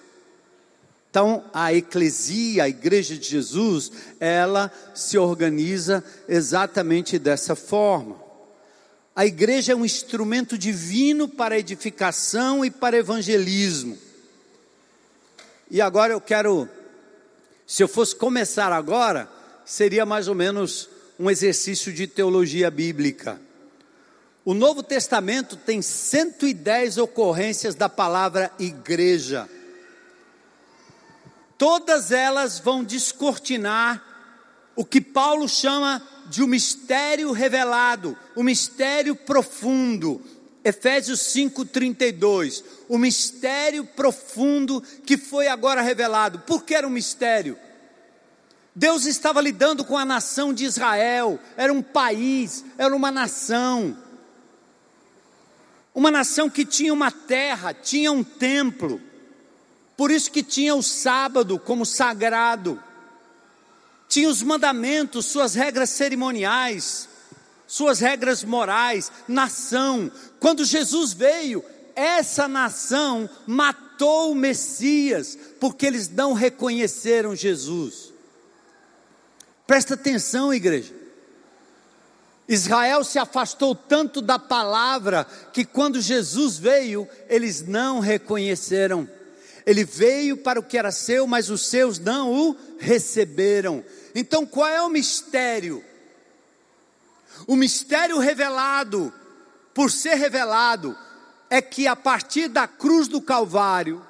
Então, 1.11 1.45
a 1.53 1.75
eclesia, 1.75 2.65
a 2.65 2.69
igreja 2.69 3.17
de 3.17 3.29
Jesus, 3.29 3.91
ela 4.21 4.73
se 4.95 5.19
organiza 5.19 6.05
exatamente 6.29 7.19
dessa 7.19 7.57
forma. 7.57 8.17
A 9.15 9.27
igreja 9.27 9.73
é 9.73 9.77
um 9.77 9.85
instrumento 9.85 10.57
divino 10.57 11.27
para 11.27 11.59
edificação 11.59 12.65
e 12.65 12.71
para 12.71 12.97
evangelismo. 12.97 13.99
E 15.69 15.81
agora 15.81 16.13
eu 16.13 16.21
quero, 16.21 16.69
se 17.67 17.83
eu 17.83 17.89
fosse 17.89 18.15
começar 18.15 18.73
agora, 18.73 19.29
seria 19.65 20.07
mais 20.07 20.29
ou 20.29 20.35
menos 20.35 20.89
um 21.19 21.31
exercício 21.31 21.93
de 21.93 22.07
teologia 22.07 22.71
bíblica. 22.71 23.41
O 24.45 24.55
Novo 24.55 24.83
Testamento 24.83 25.57
tem 25.57 25.83
110 25.83 26.99
ocorrências 26.99 27.75
da 27.75 27.89
palavra 27.89 28.51
igreja 28.59 29.49
todas 31.61 32.11
elas 32.11 32.59
vão 32.59 32.83
descortinar 32.83 34.03
o 34.75 34.83
que 34.83 34.99
Paulo 34.99 35.47
chama 35.47 36.03
de 36.31 36.43
um 36.43 36.47
mistério 36.47 37.33
revelado, 37.33 38.17
um 38.35 38.43
mistério 38.43 39.15
profundo. 39.15 40.23
Efésios 40.65 41.21
5:32, 41.21 42.65
o 42.89 42.97
mistério 42.97 43.85
profundo 43.85 44.83
que 45.05 45.19
foi 45.19 45.49
agora 45.49 45.83
revelado. 45.83 46.39
Por 46.41 46.65
que 46.65 46.75
era 46.75 46.87
um 46.87 46.91
mistério? 46.91 47.59
Deus 48.75 49.05
estava 49.05 49.41
lidando 49.41 49.85
com 49.85 49.99
a 49.99 50.05
nação 50.05 50.55
de 50.55 50.65
Israel, 50.65 51.39
era 51.57 51.73
um 51.73 51.83
país, 51.83 52.65
era 52.79 52.95
uma 52.95 53.11
nação. 53.11 53.97
Uma 55.95 56.11
nação 56.11 56.49
que 56.49 56.65
tinha 56.65 56.93
uma 56.93 57.11
terra, 57.11 57.75
tinha 57.75 58.13
um 58.13 58.23
templo. 58.23 59.01
Por 59.97 60.11
isso 60.11 60.31
que 60.31 60.43
tinha 60.43 60.75
o 60.75 60.83
sábado 60.83 61.59
como 61.59 61.85
sagrado. 61.85 62.83
Tinha 64.09 64.29
os 64.29 64.43
mandamentos, 64.43 65.27
suas 65.27 65.55
regras 65.55 65.91
cerimoniais, 65.91 67.09
suas 67.67 68.01
regras 68.01 68.43
morais, 68.45 69.11
nação. 69.29 70.11
Quando 70.39 70.65
Jesus 70.65 71.13
veio, 71.13 71.65
essa 71.95 72.49
nação 72.49 73.29
matou 73.47 74.33
o 74.33 74.35
Messias, 74.35 75.37
porque 75.61 75.87
eles 75.87 76.09
não 76.09 76.33
reconheceram 76.33 77.37
Jesus. 77.37 78.10
Presta 79.71 79.95
atenção, 79.95 80.53
igreja. 80.53 80.93
Israel 82.49 83.05
se 83.05 83.21
afastou 83.21 83.73
tanto 83.73 84.21
da 84.21 84.37
palavra 84.37 85.25
que 85.53 85.65
quando 85.65 86.01
Jesus 86.01 86.59
veio, 86.59 87.09
eles 87.29 87.65
não 87.65 88.01
reconheceram. 88.01 89.09
Ele 89.65 89.85
veio 89.85 90.39
para 90.39 90.59
o 90.59 90.63
que 90.65 90.77
era 90.77 90.91
seu, 90.91 91.25
mas 91.25 91.51
os 91.51 91.69
seus 91.69 92.01
não 92.01 92.33
o 92.33 92.57
receberam. 92.81 93.85
Então 94.13 94.45
qual 94.45 94.67
é 94.67 94.83
o 94.83 94.89
mistério? 94.89 95.85
O 97.47 97.55
mistério 97.55 98.19
revelado, 98.19 99.15
por 99.73 99.89
ser 99.89 100.17
revelado, 100.17 100.99
é 101.49 101.63
que 101.63 101.87
a 101.87 101.95
partir 101.95 102.49
da 102.49 102.67
cruz 102.67 103.07
do 103.07 103.23
Calvário, 103.23 104.05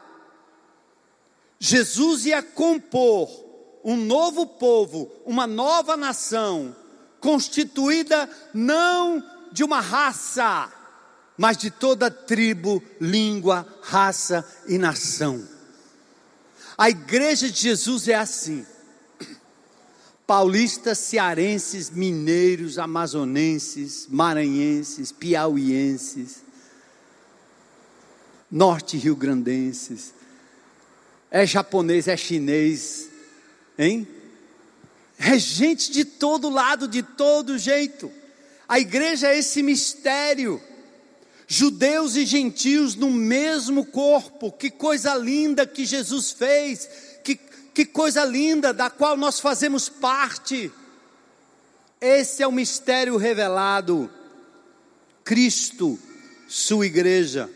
Jesus 1.58 2.24
ia 2.24 2.42
compor 2.42 3.49
um 3.84 3.96
novo 3.96 4.46
povo, 4.46 5.10
uma 5.24 5.46
nova 5.46 5.96
nação, 5.96 6.74
constituída 7.20 8.28
não 8.52 9.22
de 9.52 9.62
uma 9.64 9.80
raça, 9.80 10.72
mas 11.36 11.56
de 11.56 11.70
toda 11.70 12.10
tribo, 12.10 12.82
língua, 13.00 13.66
raça 13.82 14.46
e 14.68 14.78
nação. 14.78 15.46
A 16.76 16.88
igreja 16.88 17.50
de 17.50 17.60
Jesus 17.60 18.08
é 18.08 18.14
assim. 18.14 18.64
Paulistas, 20.26 20.98
cearenses, 20.98 21.90
mineiros, 21.90 22.78
amazonenses, 22.78 24.06
maranhenses, 24.08 25.10
piauienses, 25.10 26.42
norte 28.50 28.96
rio-grandenses, 28.96 30.14
é 31.30 31.44
japonês, 31.44 32.08
é 32.08 32.16
chinês, 32.16 33.09
hein? 33.80 34.06
É 35.18 35.38
gente 35.38 35.90
de 35.90 36.04
todo 36.04 36.48
lado, 36.48 36.86
de 36.86 37.02
todo 37.02 37.58
jeito. 37.58 38.10
A 38.68 38.78
igreja 38.78 39.28
é 39.28 39.38
esse 39.38 39.62
mistério 39.62 40.62
judeus 41.52 42.14
e 42.14 42.24
gentios 42.24 42.94
no 42.94 43.10
mesmo 43.10 43.84
corpo. 43.84 44.52
Que 44.52 44.70
coisa 44.70 45.16
linda 45.16 45.66
que 45.66 45.84
Jesus 45.84 46.30
fez, 46.30 46.88
que, 47.24 47.34
que 47.74 47.84
coisa 47.84 48.24
linda 48.24 48.72
da 48.72 48.88
qual 48.88 49.16
nós 49.16 49.40
fazemos 49.40 49.88
parte. 49.88 50.70
Esse 52.00 52.42
é 52.42 52.46
o 52.46 52.52
mistério 52.52 53.16
revelado. 53.16 54.08
Cristo, 55.24 55.98
sua 56.46 56.86
igreja. 56.86 57.50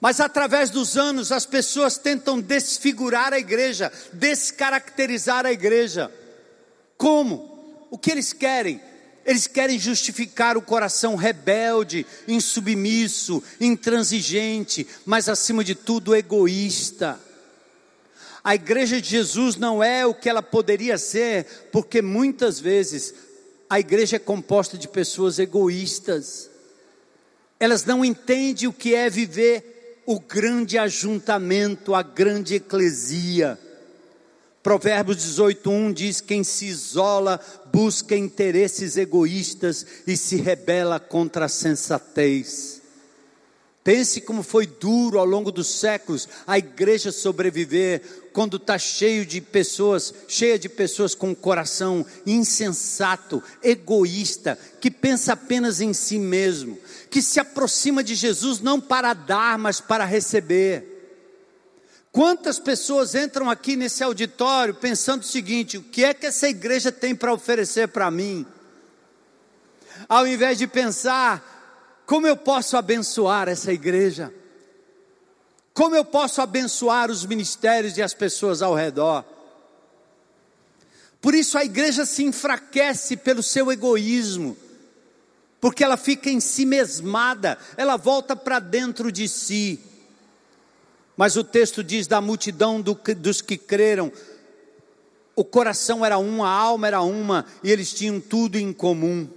Mas 0.00 0.20
através 0.20 0.70
dos 0.70 0.96
anos 0.96 1.32
as 1.32 1.44
pessoas 1.44 1.98
tentam 1.98 2.40
desfigurar 2.40 3.32
a 3.32 3.38
igreja, 3.38 3.92
descaracterizar 4.12 5.44
a 5.44 5.52
igreja. 5.52 6.12
Como? 6.96 7.86
O 7.90 7.98
que 7.98 8.10
eles 8.10 8.32
querem? 8.32 8.80
Eles 9.24 9.46
querem 9.46 9.78
justificar 9.78 10.56
o 10.56 10.62
coração 10.62 11.16
rebelde, 11.16 12.06
insubmisso, 12.26 13.42
intransigente, 13.60 14.86
mas 15.04 15.28
acima 15.28 15.64
de 15.64 15.74
tudo 15.74 16.14
egoísta. 16.14 17.20
A 18.42 18.54
igreja 18.54 19.02
de 19.02 19.08
Jesus 19.08 19.56
não 19.56 19.82
é 19.82 20.06
o 20.06 20.14
que 20.14 20.28
ela 20.28 20.42
poderia 20.42 20.96
ser, 20.96 21.68
porque 21.72 22.00
muitas 22.00 22.58
vezes 22.58 23.12
a 23.68 23.78
igreja 23.78 24.16
é 24.16 24.20
composta 24.20 24.78
de 24.78 24.88
pessoas 24.88 25.38
egoístas. 25.38 26.48
Elas 27.60 27.84
não 27.84 28.04
entendem 28.04 28.68
o 28.68 28.72
que 28.72 28.94
é 28.94 29.10
viver 29.10 29.77
o 30.10 30.18
grande 30.18 30.78
ajuntamento, 30.78 31.94
a 31.94 32.02
grande 32.02 32.54
eclesia. 32.54 33.58
Provérbios 34.62 35.18
18:1 35.18 35.92
diz: 35.92 36.22
Quem 36.22 36.42
se 36.42 36.64
isola 36.64 37.38
busca 37.70 38.16
interesses 38.16 38.96
egoístas 38.96 39.84
e 40.06 40.16
se 40.16 40.36
rebela 40.36 40.98
contra 40.98 41.44
a 41.44 41.48
sensatez. 41.48 42.80
Pense 43.84 44.22
como 44.22 44.42
foi 44.42 44.66
duro 44.66 45.18
ao 45.18 45.26
longo 45.26 45.52
dos 45.52 45.78
séculos 45.78 46.26
a 46.46 46.56
igreja 46.56 47.12
sobreviver 47.12 48.00
quando 48.38 48.56
está 48.56 48.78
cheio 48.78 49.26
de 49.26 49.40
pessoas, 49.40 50.14
cheia 50.28 50.56
de 50.56 50.68
pessoas 50.68 51.12
com 51.12 51.34
coração 51.34 52.06
insensato, 52.24 53.42
egoísta, 53.60 54.56
que 54.80 54.92
pensa 54.92 55.32
apenas 55.32 55.80
em 55.80 55.92
si 55.92 56.20
mesmo, 56.20 56.78
que 57.10 57.20
se 57.20 57.40
aproxima 57.40 58.00
de 58.00 58.14
Jesus 58.14 58.60
não 58.60 58.80
para 58.80 59.12
dar, 59.12 59.58
mas 59.58 59.80
para 59.80 60.04
receber. 60.04 61.26
Quantas 62.12 62.60
pessoas 62.60 63.16
entram 63.16 63.50
aqui 63.50 63.74
nesse 63.74 64.04
auditório 64.04 64.72
pensando 64.72 65.22
o 65.22 65.26
seguinte: 65.26 65.76
o 65.76 65.82
que 65.82 66.04
é 66.04 66.14
que 66.14 66.26
essa 66.26 66.48
igreja 66.48 66.92
tem 66.92 67.16
para 67.16 67.34
oferecer 67.34 67.88
para 67.88 68.08
mim? 68.08 68.46
Ao 70.08 70.24
invés 70.28 70.58
de 70.58 70.68
pensar, 70.68 72.04
como 72.06 72.28
eu 72.28 72.36
posso 72.36 72.76
abençoar 72.76 73.48
essa 73.48 73.72
igreja? 73.72 74.32
Como 75.78 75.94
eu 75.94 76.04
posso 76.04 76.42
abençoar 76.42 77.08
os 77.08 77.24
ministérios 77.24 77.96
e 77.96 78.02
as 78.02 78.12
pessoas 78.12 78.62
ao 78.62 78.74
redor? 78.74 79.24
Por 81.20 81.36
isso 81.36 81.56
a 81.56 81.64
igreja 81.64 82.04
se 82.04 82.24
enfraquece 82.24 83.16
pelo 83.16 83.44
seu 83.44 83.70
egoísmo, 83.70 84.56
porque 85.60 85.84
ela 85.84 85.96
fica 85.96 86.28
em 86.28 86.40
si 86.40 86.66
mesmada, 86.66 87.56
ela 87.76 87.96
volta 87.96 88.34
para 88.34 88.58
dentro 88.58 89.12
de 89.12 89.28
si. 89.28 89.78
Mas 91.16 91.36
o 91.36 91.44
texto 91.44 91.84
diz 91.84 92.08
da 92.08 92.20
multidão 92.20 92.80
do, 92.80 92.98
dos 93.16 93.40
que 93.40 93.56
creram, 93.56 94.10
o 95.36 95.44
coração 95.44 96.04
era 96.04 96.18
um, 96.18 96.42
a 96.42 96.50
alma 96.50 96.88
era 96.88 97.02
uma, 97.02 97.46
e 97.62 97.70
eles 97.70 97.94
tinham 97.94 98.18
tudo 98.18 98.58
em 98.58 98.72
comum. 98.72 99.28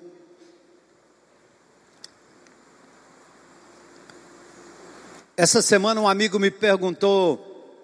Essa 5.42 5.60
semana 5.60 6.00
um 6.00 6.08
amigo 6.08 6.38
me 6.38 6.52
perguntou: 6.52 7.76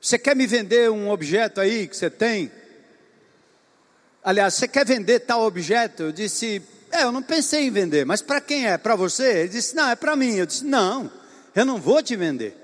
Você 0.00 0.16
quer 0.16 0.36
me 0.36 0.46
vender 0.46 0.88
um 0.88 1.10
objeto 1.10 1.60
aí 1.60 1.88
que 1.88 1.96
você 1.96 2.08
tem? 2.08 2.48
Aliás, 4.22 4.54
você 4.54 4.68
quer 4.68 4.86
vender 4.86 5.18
tal 5.18 5.42
objeto? 5.42 6.04
Eu 6.04 6.12
disse: 6.12 6.62
É, 6.92 7.02
eu 7.02 7.10
não 7.10 7.24
pensei 7.24 7.62
em 7.62 7.72
vender, 7.72 8.06
mas 8.06 8.22
para 8.22 8.40
quem 8.40 8.68
é? 8.68 8.78
Para 8.78 8.94
você? 8.94 9.40
Ele 9.40 9.48
disse: 9.48 9.74
Não, 9.74 9.90
é 9.90 9.96
para 9.96 10.14
mim. 10.14 10.36
Eu 10.36 10.46
disse: 10.46 10.64
Não 10.64 11.10
eu 11.56 11.64
não 11.64 11.80
vou 11.80 12.00
te 12.00 12.14
vender. 12.14 12.56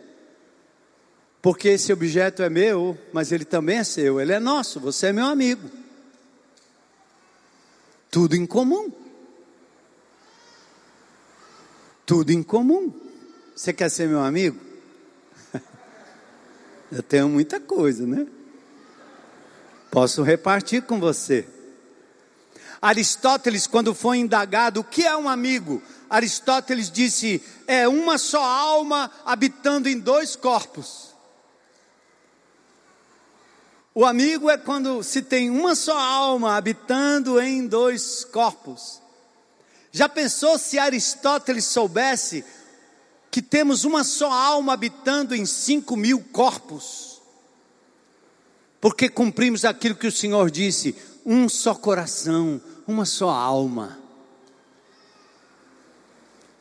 Porque 1.43 1.67
esse 1.67 1.93
objeto 1.93 2.45
é 2.45 2.49
meu, 2.49 2.97
mas 3.13 3.33
ele 3.33 3.45
também 3.45 3.79
é 3.79 3.85
seu, 3.85 4.21
ele 4.21 4.33
é 4.33 4.39
nosso, 4.39 4.79
você 4.79 5.09
é 5.09 5.13
meu 5.13 5.27
amigo. 5.27 5.69
Tudo 8.09 8.37
em 8.37 8.47
comum. 8.47 8.93
Tudo 12.07 12.31
em 12.31 12.41
comum. 12.41 13.08
Você 13.59 13.73
quer 13.73 13.91
ser 13.91 14.07
meu 14.07 14.21
amigo? 14.21 14.57
Eu 16.93 17.03
tenho 17.03 17.29
muita 17.29 17.59
coisa, 17.59 18.07
né? 18.07 18.25
Posso 19.91 20.23
repartir 20.23 20.83
com 20.83 21.01
você. 21.01 21.45
Aristóteles, 22.81 23.67
quando 23.67 23.97
foi 23.97 24.19
indagado 24.19 24.79
o 24.79 24.85
que 24.85 25.05
é 25.05 25.17
um 25.17 25.29
amigo, 25.29 25.83
Aristóteles 26.09 26.89
disse: 26.89 27.43
é 27.67 27.89
uma 27.89 28.17
só 28.17 28.45
alma 28.45 29.11
habitando 29.25 29.89
em 29.89 29.99
dois 29.99 30.37
corpos. 30.37 31.13
O 33.93 34.05
amigo 34.05 34.49
é 34.49 34.57
quando 34.57 35.03
se 35.03 35.21
tem 35.21 35.51
uma 35.51 35.75
só 35.75 35.99
alma 35.99 36.57
habitando 36.57 37.41
em 37.41 37.67
dois 37.67 38.25
corpos. 38.25 39.03
Já 39.91 40.09
pensou 40.09 40.57
se 40.61 40.79
Aristóteles 40.79 41.65
soubesse 41.65 42.45
que 43.31 43.43
temos 43.43 43.85
uma 43.85 44.05
só 44.05 44.33
alma 44.33 44.73
habitando 44.73 45.35
em 45.35 45.45
cinco 45.45 45.97
mil 45.97 46.21
corpos? 46.21 47.21
Porque 48.81 49.09
cumprimos 49.09 49.65
aquilo 49.65 49.97
que 49.97 50.07
o 50.07 50.13
Senhor 50.13 50.51
disse: 50.51 50.95
um 51.25 51.49
só 51.49 51.75
coração, 51.75 52.61
uma 52.87 53.05
só 53.05 53.29
alma. 53.29 53.99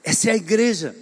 Essa 0.03 0.29
é 0.29 0.33
a 0.33 0.37
igreja. 0.37 0.95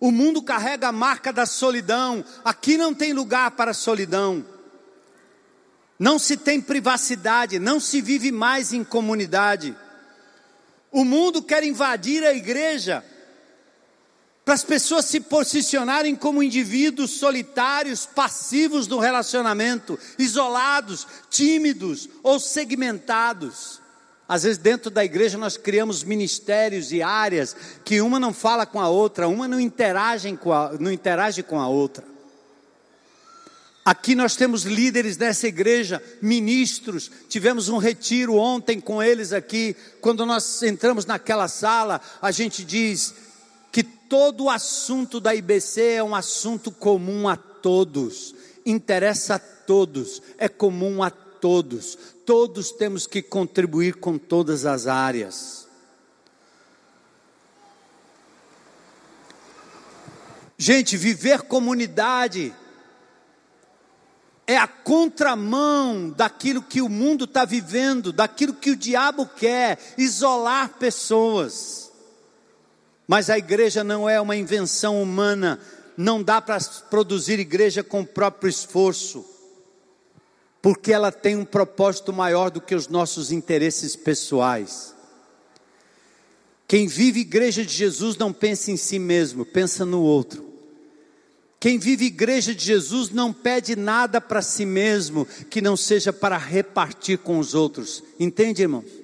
O 0.00 0.10
mundo 0.10 0.42
carrega 0.42 0.88
a 0.88 0.92
marca 0.92 1.32
da 1.32 1.44
solidão. 1.44 2.24
Aqui 2.44 2.76
não 2.76 2.94
tem 2.94 3.12
lugar 3.12 3.50
para 3.52 3.74
solidão. 3.74 4.44
não 5.98 6.18
se 6.18 6.36
tem 6.36 6.60
privacidade, 6.60 7.58
não 7.58 7.80
se 7.80 8.00
vive 8.00 8.30
mais 8.30 8.72
em 8.72 8.84
comunidade. 8.84 9.76
O 10.92 11.04
mundo 11.04 11.42
quer 11.42 11.64
invadir 11.64 12.24
a 12.24 12.32
igreja 12.32 13.04
para 14.48 14.54
as 14.54 14.64
pessoas 14.64 15.04
se 15.04 15.20
posicionarem 15.20 16.16
como 16.16 16.42
indivíduos 16.42 17.10
solitários, 17.10 18.06
passivos 18.06 18.86
no 18.86 18.98
relacionamento, 18.98 19.98
isolados, 20.18 21.06
tímidos 21.28 22.08
ou 22.22 22.40
segmentados. 22.40 23.78
Às 24.26 24.44
vezes, 24.44 24.56
dentro 24.56 24.90
da 24.90 25.04
igreja, 25.04 25.36
nós 25.36 25.58
criamos 25.58 26.02
ministérios 26.02 26.92
e 26.92 27.02
áreas 27.02 27.54
que 27.84 28.00
uma 28.00 28.18
não 28.18 28.32
fala 28.32 28.64
com 28.64 28.80
a 28.80 28.88
outra, 28.88 29.28
uma 29.28 29.46
não 29.46 29.60
interage 29.60 30.34
com 30.38 30.50
a, 30.50 30.72
não 30.80 30.90
interage 30.90 31.42
com 31.42 31.60
a 31.60 31.68
outra. 31.68 32.02
Aqui 33.84 34.14
nós 34.14 34.34
temos 34.34 34.62
líderes 34.62 35.18
dessa 35.18 35.46
igreja, 35.46 36.02
ministros. 36.22 37.10
Tivemos 37.28 37.68
um 37.68 37.76
retiro 37.76 38.36
ontem 38.36 38.80
com 38.80 39.02
eles 39.02 39.34
aqui. 39.34 39.76
Quando 40.00 40.24
nós 40.24 40.62
entramos 40.62 41.04
naquela 41.04 41.48
sala, 41.48 42.00
a 42.22 42.30
gente 42.30 42.64
diz: 42.64 43.14
todo 44.08 44.44
o 44.44 44.50
assunto 44.50 45.20
da 45.20 45.34
IBC 45.34 45.82
é 45.94 46.02
um 46.02 46.14
assunto 46.14 46.70
comum 46.70 47.28
a 47.28 47.36
todos, 47.36 48.34
interessa 48.64 49.34
a 49.34 49.38
todos, 49.38 50.22
é 50.38 50.48
comum 50.48 51.02
a 51.02 51.10
todos, 51.10 51.98
todos 52.24 52.70
temos 52.72 53.06
que 53.06 53.20
contribuir 53.20 53.96
com 53.96 54.16
todas 54.16 54.64
as 54.64 54.86
áreas. 54.86 55.68
Gente, 60.56 60.96
viver 60.96 61.42
comunidade 61.42 62.52
é 64.44 64.56
a 64.56 64.66
contramão 64.66 66.10
daquilo 66.10 66.62
que 66.62 66.80
o 66.80 66.88
mundo 66.88 67.24
está 67.24 67.44
vivendo, 67.44 68.12
daquilo 68.12 68.54
que 68.54 68.70
o 68.70 68.76
diabo 68.76 69.26
quer, 69.26 69.78
isolar 69.96 70.70
pessoas. 70.78 71.87
Mas 73.08 73.30
a 73.30 73.38
igreja 73.38 73.82
não 73.82 74.06
é 74.06 74.20
uma 74.20 74.36
invenção 74.36 75.02
humana, 75.02 75.58
não 75.96 76.22
dá 76.22 76.42
para 76.42 76.60
produzir 76.90 77.40
igreja 77.40 77.82
com 77.82 78.02
o 78.02 78.06
próprio 78.06 78.50
esforço, 78.50 79.24
porque 80.60 80.92
ela 80.92 81.10
tem 81.10 81.34
um 81.34 81.44
propósito 81.44 82.12
maior 82.12 82.50
do 82.50 82.60
que 82.60 82.74
os 82.74 82.86
nossos 82.86 83.32
interesses 83.32 83.96
pessoais. 83.96 84.94
Quem 86.68 86.86
vive 86.86 87.20
igreja 87.20 87.64
de 87.64 87.72
Jesus 87.72 88.18
não 88.18 88.30
pensa 88.30 88.70
em 88.70 88.76
si 88.76 88.98
mesmo, 88.98 89.46
pensa 89.46 89.86
no 89.86 90.02
outro. 90.02 90.46
Quem 91.58 91.78
vive 91.78 92.04
igreja 92.04 92.54
de 92.54 92.62
Jesus 92.62 93.08
não 93.08 93.32
pede 93.32 93.74
nada 93.74 94.20
para 94.20 94.42
si 94.42 94.66
mesmo 94.66 95.26
que 95.48 95.62
não 95.62 95.78
seja 95.78 96.12
para 96.12 96.36
repartir 96.36 97.18
com 97.18 97.38
os 97.38 97.54
outros. 97.54 98.04
Entende, 98.20 98.60
irmãos? 98.60 98.97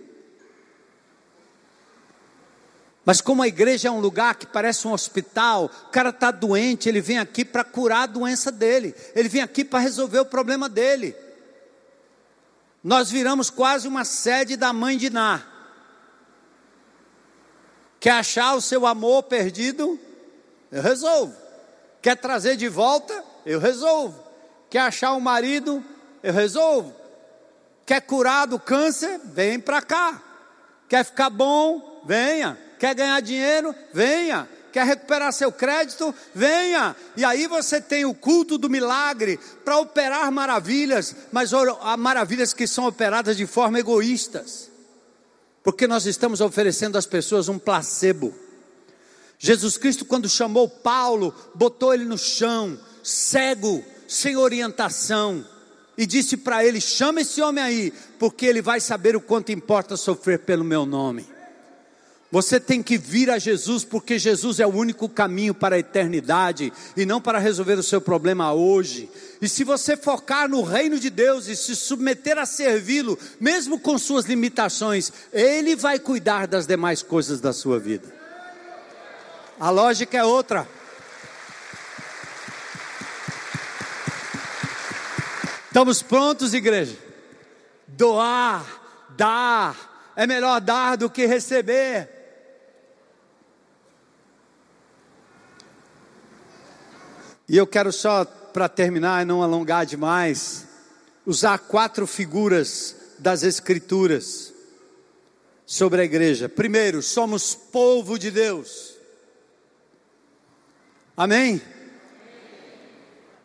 Mas 3.04 3.20
como 3.20 3.42
a 3.42 3.48
igreja 3.48 3.88
é 3.88 3.90
um 3.90 4.00
lugar 4.00 4.34
que 4.36 4.46
parece 4.46 4.88
um 4.88 4.92
hospital, 4.92 5.70
o 5.86 5.90
cara 5.90 6.08
está 6.08 6.30
doente, 6.30 6.88
ele 6.88 7.00
vem 7.00 7.18
aqui 7.18 7.44
para 7.44 7.62
curar 7.62 8.04
a 8.04 8.06
doença 8.06 8.50
dele, 8.50 8.94
ele 9.14 9.28
vem 9.28 9.42
aqui 9.42 9.64
para 9.64 9.78
resolver 9.78 10.20
o 10.20 10.24
problema 10.24 10.68
dele. 10.68 11.14
Nós 12.82 13.10
viramos 13.10 13.50
quase 13.50 13.86
uma 13.88 14.04
sede 14.04 14.56
da 14.56 14.72
mãe 14.72 14.96
de 14.96 15.10
Ná. 15.10 15.42
Quer 18.00 18.12
achar 18.12 18.54
o 18.54 18.60
seu 18.60 18.86
amor 18.86 19.22
perdido? 19.22 19.98
Eu 20.70 20.82
resolvo. 20.82 21.34
Quer 22.02 22.16
trazer 22.16 22.56
de 22.56 22.68
volta? 22.68 23.24
Eu 23.46 23.58
resolvo. 23.58 24.22
Quer 24.68 24.80
achar 24.80 25.12
o 25.12 25.16
um 25.16 25.20
marido? 25.20 25.82
Eu 26.22 26.34
resolvo. 26.34 26.94
Quer 27.86 28.02
curar 28.02 28.46
do 28.46 28.58
câncer? 28.58 29.20
Vem 29.24 29.58
para 29.58 29.80
cá. 29.80 30.22
Quer 30.88 31.04
ficar 31.04 31.30
bom? 31.30 32.02
Venha. 32.04 32.58
Quer 32.84 32.94
ganhar 32.94 33.20
dinheiro? 33.22 33.74
Venha. 33.94 34.46
Quer 34.70 34.84
recuperar 34.84 35.32
seu 35.32 35.50
crédito? 35.50 36.14
Venha. 36.34 36.94
E 37.16 37.24
aí 37.24 37.46
você 37.46 37.80
tem 37.80 38.04
o 38.04 38.12
culto 38.12 38.58
do 38.58 38.68
milagre 38.68 39.40
para 39.64 39.78
operar 39.78 40.30
maravilhas, 40.30 41.16
mas 41.32 41.50
maravilhas 41.98 42.52
que 42.52 42.66
são 42.66 42.86
operadas 42.86 43.38
de 43.38 43.46
forma 43.46 43.78
egoístas. 43.78 44.70
Porque 45.62 45.86
nós 45.86 46.04
estamos 46.04 46.42
oferecendo 46.42 46.98
às 46.98 47.06
pessoas 47.06 47.48
um 47.48 47.58
placebo. 47.58 48.34
Jesus 49.38 49.78
Cristo, 49.78 50.04
quando 50.04 50.28
chamou 50.28 50.68
Paulo, 50.68 51.34
botou 51.54 51.94
ele 51.94 52.04
no 52.04 52.18
chão, 52.18 52.78
cego, 53.02 53.82
sem 54.06 54.36
orientação, 54.36 55.42
e 55.96 56.04
disse 56.04 56.36
para 56.36 56.62
ele: 56.62 56.82
chama 56.82 57.22
esse 57.22 57.40
homem 57.40 57.64
aí, 57.64 57.94
porque 58.18 58.44
ele 58.44 58.60
vai 58.60 58.78
saber 58.78 59.16
o 59.16 59.22
quanto 59.22 59.52
importa 59.52 59.96
sofrer 59.96 60.40
pelo 60.40 60.62
meu 60.62 60.84
nome. 60.84 61.32
Você 62.34 62.58
tem 62.58 62.82
que 62.82 62.98
vir 62.98 63.30
a 63.30 63.38
Jesus, 63.38 63.84
porque 63.84 64.18
Jesus 64.18 64.58
é 64.58 64.66
o 64.66 64.74
único 64.74 65.08
caminho 65.08 65.54
para 65.54 65.76
a 65.76 65.78
eternidade 65.78 66.72
e 66.96 67.06
não 67.06 67.20
para 67.20 67.38
resolver 67.38 67.78
o 67.78 67.82
seu 67.82 68.00
problema 68.00 68.52
hoje. 68.52 69.08
E 69.40 69.48
se 69.48 69.62
você 69.62 69.96
focar 69.96 70.48
no 70.48 70.60
reino 70.60 70.98
de 70.98 71.10
Deus 71.10 71.46
e 71.46 71.54
se 71.54 71.76
submeter 71.76 72.36
a 72.36 72.44
servi-lo, 72.44 73.16
mesmo 73.38 73.78
com 73.78 73.96
suas 73.96 74.24
limitações, 74.24 75.12
Ele 75.32 75.76
vai 75.76 75.96
cuidar 76.00 76.48
das 76.48 76.66
demais 76.66 77.04
coisas 77.04 77.40
da 77.40 77.52
sua 77.52 77.78
vida. 77.78 78.12
A 79.60 79.70
lógica 79.70 80.18
é 80.18 80.24
outra. 80.24 80.66
Estamos 85.68 86.02
prontos, 86.02 86.52
igreja? 86.52 86.96
Doar, 87.86 88.66
dar, 89.10 90.12
é 90.16 90.26
melhor 90.26 90.60
dar 90.60 90.96
do 90.96 91.08
que 91.08 91.26
receber. 91.26 92.13
E 97.54 97.56
eu 97.56 97.68
quero 97.68 97.92
só, 97.92 98.24
para 98.24 98.68
terminar 98.68 99.22
e 99.22 99.24
não 99.24 99.40
alongar 99.40 99.86
demais, 99.86 100.66
usar 101.24 101.56
quatro 101.56 102.04
figuras 102.04 102.96
das 103.16 103.44
Escrituras 103.44 104.52
sobre 105.64 106.00
a 106.00 106.04
igreja. 106.04 106.48
Primeiro, 106.48 107.00
somos 107.00 107.54
povo 107.54 108.18
de 108.18 108.32
Deus. 108.32 108.96
Amém? 111.16 111.62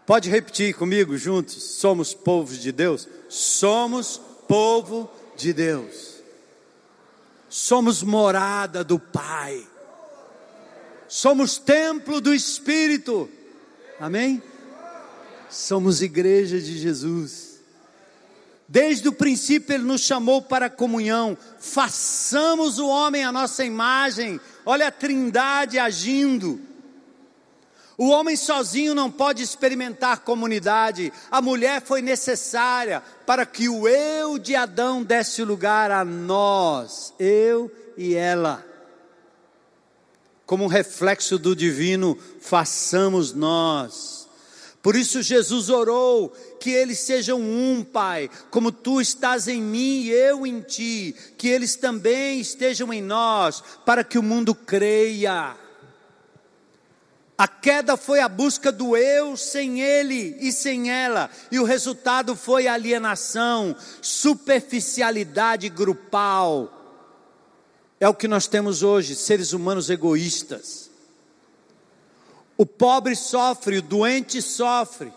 Pode 0.08 0.28
repetir 0.28 0.74
comigo 0.74 1.16
juntos? 1.16 1.62
Somos 1.76 2.12
povo 2.12 2.58
de 2.58 2.72
Deus? 2.72 3.08
Somos 3.30 4.20
povo 4.48 5.08
de 5.38 5.54
Deus. 5.54 6.16
Somos 7.48 8.02
morada 8.02 8.84
do 8.84 8.98
Pai. 8.98 9.68
Somos 11.08 11.60
templo 11.60 12.20
do 12.20 12.34
Espírito. 12.34 13.30
Amém? 14.00 14.42
Somos 15.50 16.02
igreja 16.02 16.60
de 16.60 16.78
Jesus. 16.78 17.60
Desde 18.68 19.10
o 19.10 19.14
princípio 19.14 19.74
ele 19.74 19.84
nos 19.84 20.02
chamou 20.02 20.42
para 20.42 20.68
a 20.68 20.70
comunhão. 20.70 21.38
Façamos 21.60 22.80
o 22.80 22.88
homem 22.88 23.24
a 23.24 23.32
nossa 23.32 23.66
imagem. 23.66 24.40
Olha 24.66 24.88
a 24.88 24.92
Trindade 24.92 25.80
agindo. 25.80 26.62
O 27.98 28.08
homem 28.10 28.38
sozinho 28.38 28.96
não 28.96 29.12
pode 29.12 29.44
experimentar 29.44 30.20
comunidade. 30.20 31.12
A 31.30 31.42
mulher 31.42 31.82
foi 31.82 32.02
necessária 32.02 33.04
para 33.26 33.46
que 33.46 33.68
o 33.68 33.88
eu 33.88 34.40
de 34.40 34.56
Adão 34.56 35.04
desse 35.04 35.44
lugar 35.44 35.92
a 35.92 36.06
nós, 36.06 37.14
eu 37.20 37.70
e 37.98 38.16
ela 38.16 38.69
como 40.50 40.64
um 40.64 40.68
reflexo 40.68 41.38
do 41.38 41.56
divino, 41.56 42.18
façamos 42.42 43.34
nós. 43.34 44.28
Por 44.82 44.96
isso 44.96 45.22
Jesus 45.22 45.70
orou 45.70 46.30
que 46.60 46.72
eles 46.72 46.98
sejam 46.98 47.40
um, 47.40 47.84
Pai, 47.84 48.32
como 48.50 48.72
tu 48.72 49.00
estás 49.00 49.48
em 49.48 49.62
mim 49.62 50.02
e 50.06 50.10
eu 50.10 50.48
em 50.48 50.60
ti, 50.62 51.16
que 51.38 51.48
eles 51.48 51.76
também 51.76 52.40
estejam 52.40 52.92
em 52.92 53.00
nós, 53.00 53.64
para 53.86 54.04
que 54.04 54.18
o 54.18 54.24
mundo 54.24 54.56
creia. 54.56 55.56
A 57.38 57.48
queda 57.48 57.96
foi 57.96 58.20
a 58.20 58.28
busca 58.28 58.72
do 58.72 58.98
eu 58.98 59.38
sem 59.38 59.82
ele 59.82 60.36
e 60.40 60.52
sem 60.52 60.90
ela, 60.90 61.30
e 61.52 61.60
o 61.60 61.64
resultado 61.64 62.36
foi 62.36 62.68
alienação, 62.68 63.76
superficialidade 64.02 65.70
grupal 65.70 66.79
é 68.00 68.08
o 68.08 68.14
que 68.14 68.28
nós 68.28 68.48
temos 68.48 68.82
hoje, 68.82 69.16
seres 69.16 69.52
humanos 69.52 69.90
egoístas. 69.90 70.90
O 72.58 72.66
pobre 72.66 73.16
sofre, 73.16 73.78
o 73.78 73.82
doente 73.82 74.42
sofre, 74.42 75.14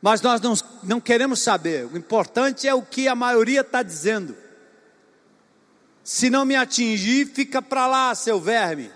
mas 0.00 0.20
nós 0.20 0.40
não, 0.40 0.54
não 0.82 1.00
queremos 1.00 1.40
saber, 1.40 1.86
o 1.86 1.96
importante 1.96 2.66
é 2.66 2.74
o 2.74 2.82
que 2.82 3.06
a 3.06 3.14
maioria 3.14 3.60
está 3.60 3.82
dizendo. 3.82 4.36
Se 6.02 6.28
não 6.28 6.44
me 6.44 6.56
atingir, 6.56 7.26
fica 7.26 7.62
para 7.62 7.86
lá, 7.86 8.14
seu 8.14 8.40
verme. 8.40 8.90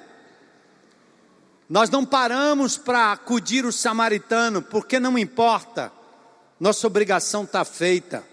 Nós 1.69 1.91
não 1.91 2.05
paramos 2.05 2.77
para 2.77 3.13
acudir 3.13 3.65
o 3.65 3.73
samaritano, 3.73 4.63
porque 4.63 4.99
não 4.99 5.17
importa. 5.17 5.93
Nossa 6.59 6.87
obrigação 6.87 7.45
está 7.45 7.65
feita. 7.65 8.25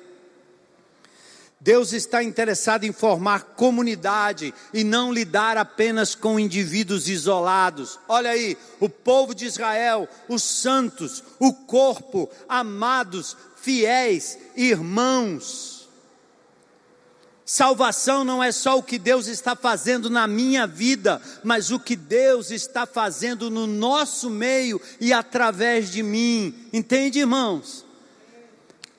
Deus 1.63 1.93
está 1.93 2.21
interessado 2.21 2.83
em 2.83 2.91
formar 2.91 3.55
comunidade 3.55 4.53
e 4.73 4.83
não 4.83 5.13
lidar 5.13 5.57
apenas 5.57 6.13
com 6.13 6.37
indivíduos 6.37 7.07
isolados. 7.07 7.97
Olha 8.05 8.31
aí, 8.31 8.57
o 8.81 8.89
povo 8.89 9.33
de 9.33 9.45
Israel, 9.45 10.09
os 10.27 10.43
santos, 10.43 11.23
o 11.39 11.53
corpo, 11.53 12.29
amados, 12.49 13.37
fiéis, 13.55 14.37
irmãos. 14.57 15.87
Salvação 17.45 18.25
não 18.25 18.43
é 18.43 18.51
só 18.51 18.77
o 18.77 18.83
que 18.83 18.99
Deus 18.99 19.27
está 19.27 19.55
fazendo 19.55 20.09
na 20.09 20.27
minha 20.27 20.67
vida, 20.67 21.21
mas 21.45 21.71
o 21.71 21.79
que 21.79 21.95
Deus 21.95 22.51
está 22.51 22.85
fazendo 22.85 23.49
no 23.49 23.65
nosso 23.65 24.29
meio 24.29 24.81
e 24.99 25.13
através 25.13 25.89
de 25.89 26.03
mim. 26.03 26.53
Entende, 26.73 27.19
irmãos? 27.19 27.85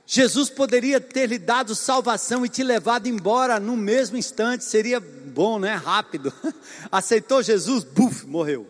Jesus 0.07 0.50
poderia 0.50 1.00
ter 1.00 1.26
lhe 1.26 1.38
dado 1.38 1.74
salvação 1.74 2.44
e 2.44 2.48
te 2.48 2.62
levado 2.62 3.07
embora 3.07 3.59
no 3.59 3.76
mesmo 3.76 4.16
instante, 4.16 4.64
seria 4.64 5.00
bom, 5.00 5.59
né? 5.59 5.74
Rápido. 5.74 6.32
Aceitou 6.92 7.42
Jesus, 7.42 7.84
buf, 7.84 8.26
morreu. 8.26 8.66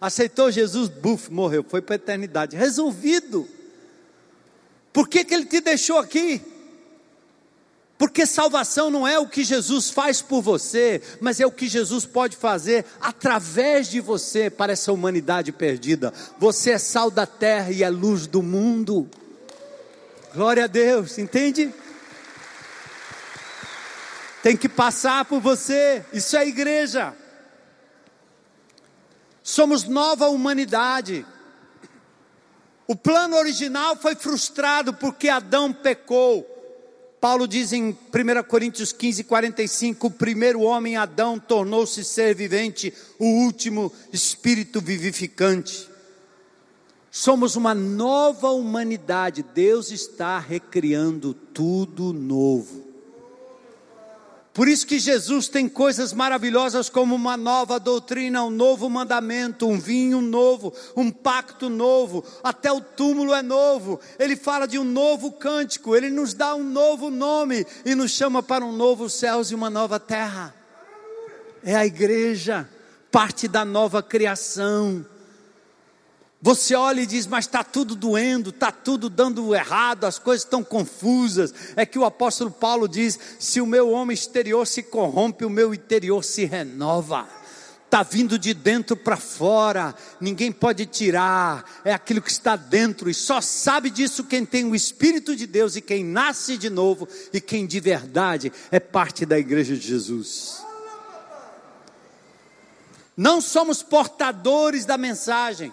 Aceitou 0.00 0.50
Jesus, 0.50 0.88
buf, 0.88 1.32
morreu. 1.32 1.64
Foi 1.68 1.80
para 1.80 1.94
a 1.94 1.96
eternidade. 1.96 2.56
Resolvido. 2.56 3.48
Por 4.92 5.08
que, 5.08 5.24
que 5.24 5.34
ele 5.34 5.44
te 5.44 5.60
deixou 5.60 5.98
aqui? 5.98 6.42
Porque 7.98 8.26
salvação 8.26 8.90
não 8.90 9.06
é 9.06 9.18
o 9.18 9.26
que 9.26 9.42
Jesus 9.42 9.88
faz 9.88 10.20
por 10.20 10.42
você, 10.42 11.00
mas 11.20 11.40
é 11.40 11.46
o 11.46 11.52
que 11.52 11.66
Jesus 11.66 12.04
pode 12.04 12.36
fazer 12.36 12.84
através 13.00 13.88
de 13.88 14.00
você 14.00 14.50
para 14.50 14.72
essa 14.72 14.92
humanidade 14.92 15.50
perdida. 15.50 16.12
Você 16.38 16.72
é 16.72 16.78
sal 16.78 17.10
da 17.10 17.24
terra 17.24 17.70
e 17.70 17.82
é 17.82 17.88
luz 17.88 18.26
do 18.26 18.42
mundo. 18.42 19.08
Glória 20.36 20.64
a 20.64 20.66
Deus, 20.66 21.16
entende? 21.16 21.72
Tem 24.42 24.54
que 24.54 24.68
passar 24.68 25.24
por 25.24 25.40
você, 25.40 26.04
isso 26.12 26.36
é 26.36 26.46
igreja. 26.46 27.16
Somos 29.42 29.84
nova 29.84 30.28
humanidade. 30.28 31.24
O 32.86 32.94
plano 32.94 33.34
original 33.34 33.96
foi 33.96 34.14
frustrado 34.14 34.92
porque 34.92 35.30
Adão 35.30 35.72
pecou. 35.72 36.46
Paulo 37.18 37.48
diz 37.48 37.72
em 37.72 37.88
1 37.88 37.96
Coríntios 38.46 38.92
15, 38.92 39.24
45: 39.24 40.08
o 40.08 40.10
primeiro 40.10 40.60
homem, 40.60 40.98
Adão, 40.98 41.38
tornou-se 41.38 42.04
ser 42.04 42.34
vivente, 42.34 42.92
o 43.18 43.24
último, 43.24 43.90
espírito 44.12 44.82
vivificante. 44.82 45.95
Somos 47.18 47.56
uma 47.56 47.74
nova 47.74 48.50
humanidade. 48.50 49.42
Deus 49.42 49.90
está 49.90 50.38
recriando 50.38 51.32
tudo 51.32 52.12
novo. 52.12 52.84
Por 54.52 54.68
isso 54.68 54.86
que 54.86 54.98
Jesus 54.98 55.48
tem 55.48 55.66
coisas 55.66 56.12
maravilhosas 56.12 56.90
como 56.90 57.14
uma 57.14 57.34
nova 57.34 57.80
doutrina, 57.80 58.44
um 58.44 58.50
novo 58.50 58.90
mandamento, 58.90 59.66
um 59.66 59.80
vinho 59.80 60.20
novo, 60.20 60.74
um 60.94 61.10
pacto 61.10 61.70
novo, 61.70 62.22
até 62.44 62.70
o 62.70 62.82
túmulo 62.82 63.32
é 63.32 63.40
novo. 63.40 63.98
Ele 64.18 64.36
fala 64.36 64.68
de 64.68 64.78
um 64.78 64.84
novo 64.84 65.32
cântico, 65.32 65.96
ele 65.96 66.10
nos 66.10 66.34
dá 66.34 66.54
um 66.54 66.64
novo 66.64 67.08
nome 67.08 67.66
e 67.86 67.94
nos 67.94 68.10
chama 68.10 68.42
para 68.42 68.62
um 68.62 68.72
novo 68.72 69.08
céus 69.08 69.50
e 69.50 69.54
uma 69.54 69.70
nova 69.70 69.98
terra. 69.98 70.54
É 71.64 71.74
a 71.74 71.86
igreja, 71.86 72.68
parte 73.10 73.48
da 73.48 73.64
nova 73.64 74.02
criação. 74.02 75.15
Você 76.40 76.74
olha 76.74 77.00
e 77.00 77.06
diz, 77.06 77.26
mas 77.26 77.46
está 77.46 77.64
tudo 77.64 77.96
doendo, 77.96 78.50
está 78.50 78.70
tudo 78.70 79.08
dando 79.08 79.54
errado, 79.54 80.04
as 80.04 80.18
coisas 80.18 80.44
estão 80.44 80.62
confusas. 80.62 81.52
É 81.74 81.86
que 81.86 81.98
o 81.98 82.04
apóstolo 82.04 82.50
Paulo 82.50 82.86
diz: 82.86 83.18
se 83.38 83.60
o 83.60 83.66
meu 83.66 83.90
homem 83.90 84.14
exterior 84.14 84.66
se 84.66 84.82
corrompe, 84.82 85.44
o 85.44 85.50
meu 85.50 85.72
interior 85.72 86.22
se 86.22 86.44
renova. 86.44 87.26
Está 87.86 88.02
vindo 88.02 88.38
de 88.38 88.52
dentro 88.52 88.96
para 88.96 89.16
fora, 89.16 89.94
ninguém 90.20 90.50
pode 90.50 90.84
tirar, 90.86 91.64
é 91.84 91.94
aquilo 91.94 92.20
que 92.20 92.30
está 92.30 92.56
dentro, 92.56 93.08
e 93.08 93.14
só 93.14 93.40
sabe 93.40 93.90
disso 93.90 94.24
quem 94.24 94.44
tem 94.44 94.64
o 94.64 94.74
Espírito 94.74 95.36
de 95.36 95.46
Deus 95.46 95.76
e 95.76 95.80
quem 95.80 96.04
nasce 96.04 96.58
de 96.58 96.68
novo 96.68 97.08
e 97.32 97.40
quem 97.40 97.64
de 97.64 97.78
verdade 97.78 98.52
é 98.72 98.80
parte 98.80 99.24
da 99.24 99.38
igreja 99.38 99.76
de 99.76 99.86
Jesus. 99.86 100.64
Não 103.16 103.40
somos 103.40 103.84
portadores 103.84 104.84
da 104.84 104.98
mensagem 104.98 105.72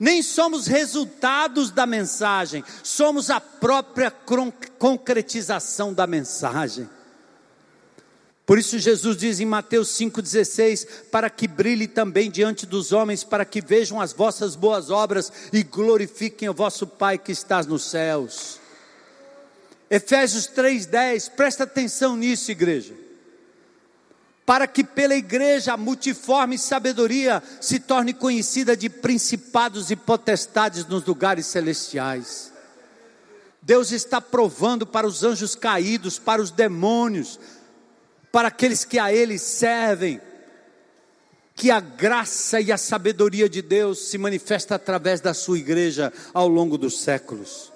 nem 0.00 0.22
somos 0.22 0.66
resultados 0.66 1.70
da 1.70 1.84
mensagem, 1.84 2.64
somos 2.82 3.28
a 3.28 3.38
própria 3.38 4.10
concretização 4.78 5.92
da 5.92 6.06
mensagem. 6.06 6.88
Por 8.46 8.58
isso 8.58 8.78
Jesus 8.78 9.18
diz 9.18 9.38
em 9.40 9.44
Mateus 9.44 9.90
5,16: 9.90 10.88
para 11.10 11.28
que 11.28 11.46
brilhe 11.46 11.86
também 11.86 12.30
diante 12.30 12.64
dos 12.64 12.92
homens, 12.92 13.22
para 13.22 13.44
que 13.44 13.60
vejam 13.60 14.00
as 14.00 14.14
vossas 14.14 14.56
boas 14.56 14.90
obras 14.90 15.30
e 15.52 15.62
glorifiquem 15.62 16.48
o 16.48 16.54
vosso 16.54 16.86
Pai 16.86 17.18
que 17.18 17.30
estás 17.30 17.66
nos 17.66 17.84
céus. 17.84 18.58
Efésios 19.90 20.48
3,10, 20.48 21.30
presta 21.32 21.64
atenção 21.64 22.16
nisso, 22.16 22.50
igreja 22.50 22.99
para 24.50 24.66
que 24.66 24.82
pela 24.82 25.14
igreja 25.14 25.74
a 25.74 25.76
multiforme 25.76 26.58
sabedoria 26.58 27.40
se 27.60 27.78
torne 27.78 28.12
conhecida 28.12 28.76
de 28.76 28.90
principados 28.90 29.92
e 29.92 29.94
potestades 29.94 30.84
nos 30.86 31.04
lugares 31.04 31.46
celestiais. 31.46 32.52
Deus 33.62 33.92
está 33.92 34.20
provando 34.20 34.84
para 34.84 35.06
os 35.06 35.22
anjos 35.22 35.54
caídos, 35.54 36.18
para 36.18 36.42
os 36.42 36.50
demônios, 36.50 37.38
para 38.32 38.48
aqueles 38.48 38.84
que 38.84 38.98
a 38.98 39.12
Ele 39.12 39.38
servem, 39.38 40.20
que 41.54 41.70
a 41.70 41.78
graça 41.78 42.60
e 42.60 42.72
a 42.72 42.76
sabedoria 42.76 43.48
de 43.48 43.62
Deus 43.62 44.08
se 44.08 44.18
manifesta 44.18 44.74
através 44.74 45.20
da 45.20 45.32
sua 45.32 45.60
igreja 45.60 46.12
ao 46.34 46.48
longo 46.48 46.76
dos 46.76 47.02
séculos. 47.02 47.72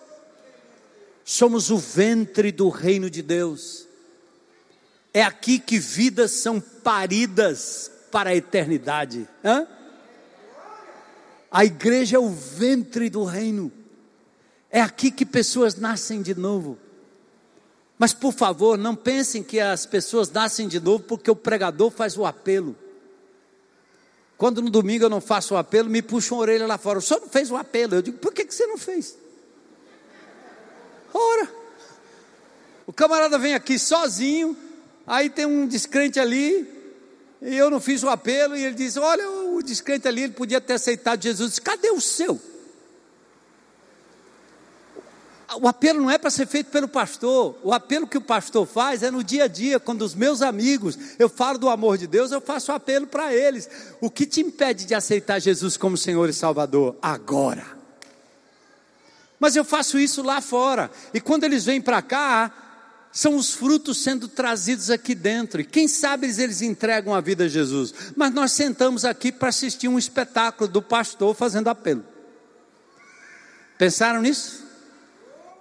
Somos 1.25 1.71
o 1.71 1.79
ventre 1.79 2.51
do 2.51 2.69
reino 2.69 3.09
de 3.09 3.23
Deus. 3.23 3.84
É 5.15 5.23
aqui 5.23 5.61
que 5.61 5.79
vidas 5.79 6.33
são 6.33 6.61
paridas 6.61 7.89
para 8.11 8.31
a 8.31 8.35
eternidade. 8.35 9.29
Hã? 9.45 9.65
A 11.49 11.65
igreja 11.65 12.17
é 12.17 12.19
o 12.19 12.31
ventre 12.31 13.09
do 13.09 13.23
reino. 13.23 13.71
É 14.69 14.81
aqui 14.81 15.13
que 15.13 15.25
pessoas 15.25 15.77
nascem 15.77 16.21
de 16.21 16.35
novo. 16.35 16.77
Mas 17.97 18.13
por 18.13 18.33
favor, 18.33 18.77
não 18.77 18.97
pensem 18.97 19.41
que 19.41 19.61
as 19.61 19.87
pessoas 19.87 20.29
nascem 20.29 20.67
de 20.67 20.81
novo 20.81 21.05
porque 21.05 21.31
o 21.31 21.37
pregador 21.37 21.93
faz 21.93 22.19
o 22.19 22.27
apelo. 22.27 22.77
Quando 24.37 24.61
no 24.61 24.69
domingo 24.69 25.05
eu 25.05 25.11
não 25.11 25.21
faço 25.21 25.55
o 25.55 25.57
apelo, 25.57 25.89
me 25.89 26.03
puxam 26.03 26.39
a 26.39 26.41
orelha 26.41 26.67
lá 26.67 26.77
fora. 26.77 26.99
O 26.99 27.03
senhor 27.03 27.21
não 27.21 27.29
fez 27.29 27.53
o 27.53 27.57
apelo. 27.57 27.95
Eu 27.95 28.03
digo, 28.03 28.19
por 28.19 28.33
que, 28.33 28.45
que 28.45 28.53
você 28.53 28.67
não 28.67 28.77
fez? 28.77 29.17
Ora, 31.13 31.49
o 32.85 32.93
camarada 32.93 33.39
vem 33.39 33.55
aqui 33.55 33.79
sozinho, 33.79 34.57
Aí 35.07 35.29
tem 35.29 35.45
um 35.45 35.67
descrente 35.67 36.19
ali, 36.19 36.67
e 37.43 37.57
eu 37.57 37.71
não 37.71 37.81
fiz 37.81 38.03
o 38.03 38.09
apelo, 38.09 38.57
e 38.57 38.65
ele 38.65 38.75
diz: 38.75 38.97
Olha, 38.97 39.29
o 39.29 39.63
descrente 39.63 40.09
ali, 40.09 40.23
ele 40.23 40.33
podia 40.33 40.61
ter 40.61 40.75
aceitado 40.75 41.23
Jesus. 41.23 41.59
Cadê 41.59 41.91
o 41.91 42.01
seu? 42.01 42.41
O 45.61 45.69
apelo 45.69 46.01
não 46.01 46.11
é 46.11 46.19
para 46.19 46.31
ser 46.31 46.47
feito 46.47 46.71
pelo 46.71 46.89
pastor. 46.89 47.57
O 47.63 47.73
apelo 47.73 48.07
que 48.07 48.19
o 48.19 48.23
pastor 48.23 48.67
faz 48.67 49.03
é 49.03 49.11
no 49.11 49.23
dia 49.23 49.45
a 49.45 49.49
dia, 49.49 49.79
quando 49.79 50.03
os 50.03 50.15
meus 50.15 50.43
amigos, 50.43 50.99
eu 51.19 51.29
falo 51.29 51.59
do 51.59 51.69
amor 51.69 51.99
de 51.99 52.07
Deus, 52.07 52.33
eu 52.33 52.41
faço 52.41 52.73
apelo 52.73 53.07
para 53.07 53.33
eles. 53.33 53.69
O 54.01 54.11
que 54.11 54.27
te 54.27 54.41
impede 54.41 54.85
de 54.85 54.95
aceitar 54.95 55.39
Jesus 55.39 55.77
como 55.77 55.97
Senhor 55.97 56.29
e 56.29 56.33
Salvador? 56.33 56.97
Agora. 57.01 57.65
Mas 59.39 59.55
eu 59.55 59.65
faço 59.65 59.99
isso 59.99 60.23
lá 60.23 60.41
fora. 60.41 60.91
E 61.13 61.21
quando 61.21 61.45
eles 61.45 61.65
vêm 61.65 61.81
para 61.81 62.01
cá, 62.01 62.64
são 63.15 63.37
os 63.37 63.55
frutos 63.55 64.03
sendo 64.03 64.27
trazidos 64.27 64.91
aqui 64.91 65.15
dentro. 65.15 65.61
E 65.61 65.65
quem 65.65 65.87
sabe 65.87 66.27
eles, 66.27 66.61
entregam 66.61 67.15
a 67.15 67.21
vida 67.21 67.45
a 67.45 67.49
Jesus. 67.49 67.95
Mas 68.17 68.35
nós 68.35 68.51
sentamos 68.51 69.05
aqui 69.05 69.31
para 69.31 69.51
assistir 69.51 69.87
um 69.87 69.97
espetáculo 69.97 70.69
do 70.69 70.83
pastor 70.83 71.33
fazendo 71.33 71.69
apelo. 71.69 72.05
Pensaram 73.79 74.21
nisso? 74.21 74.65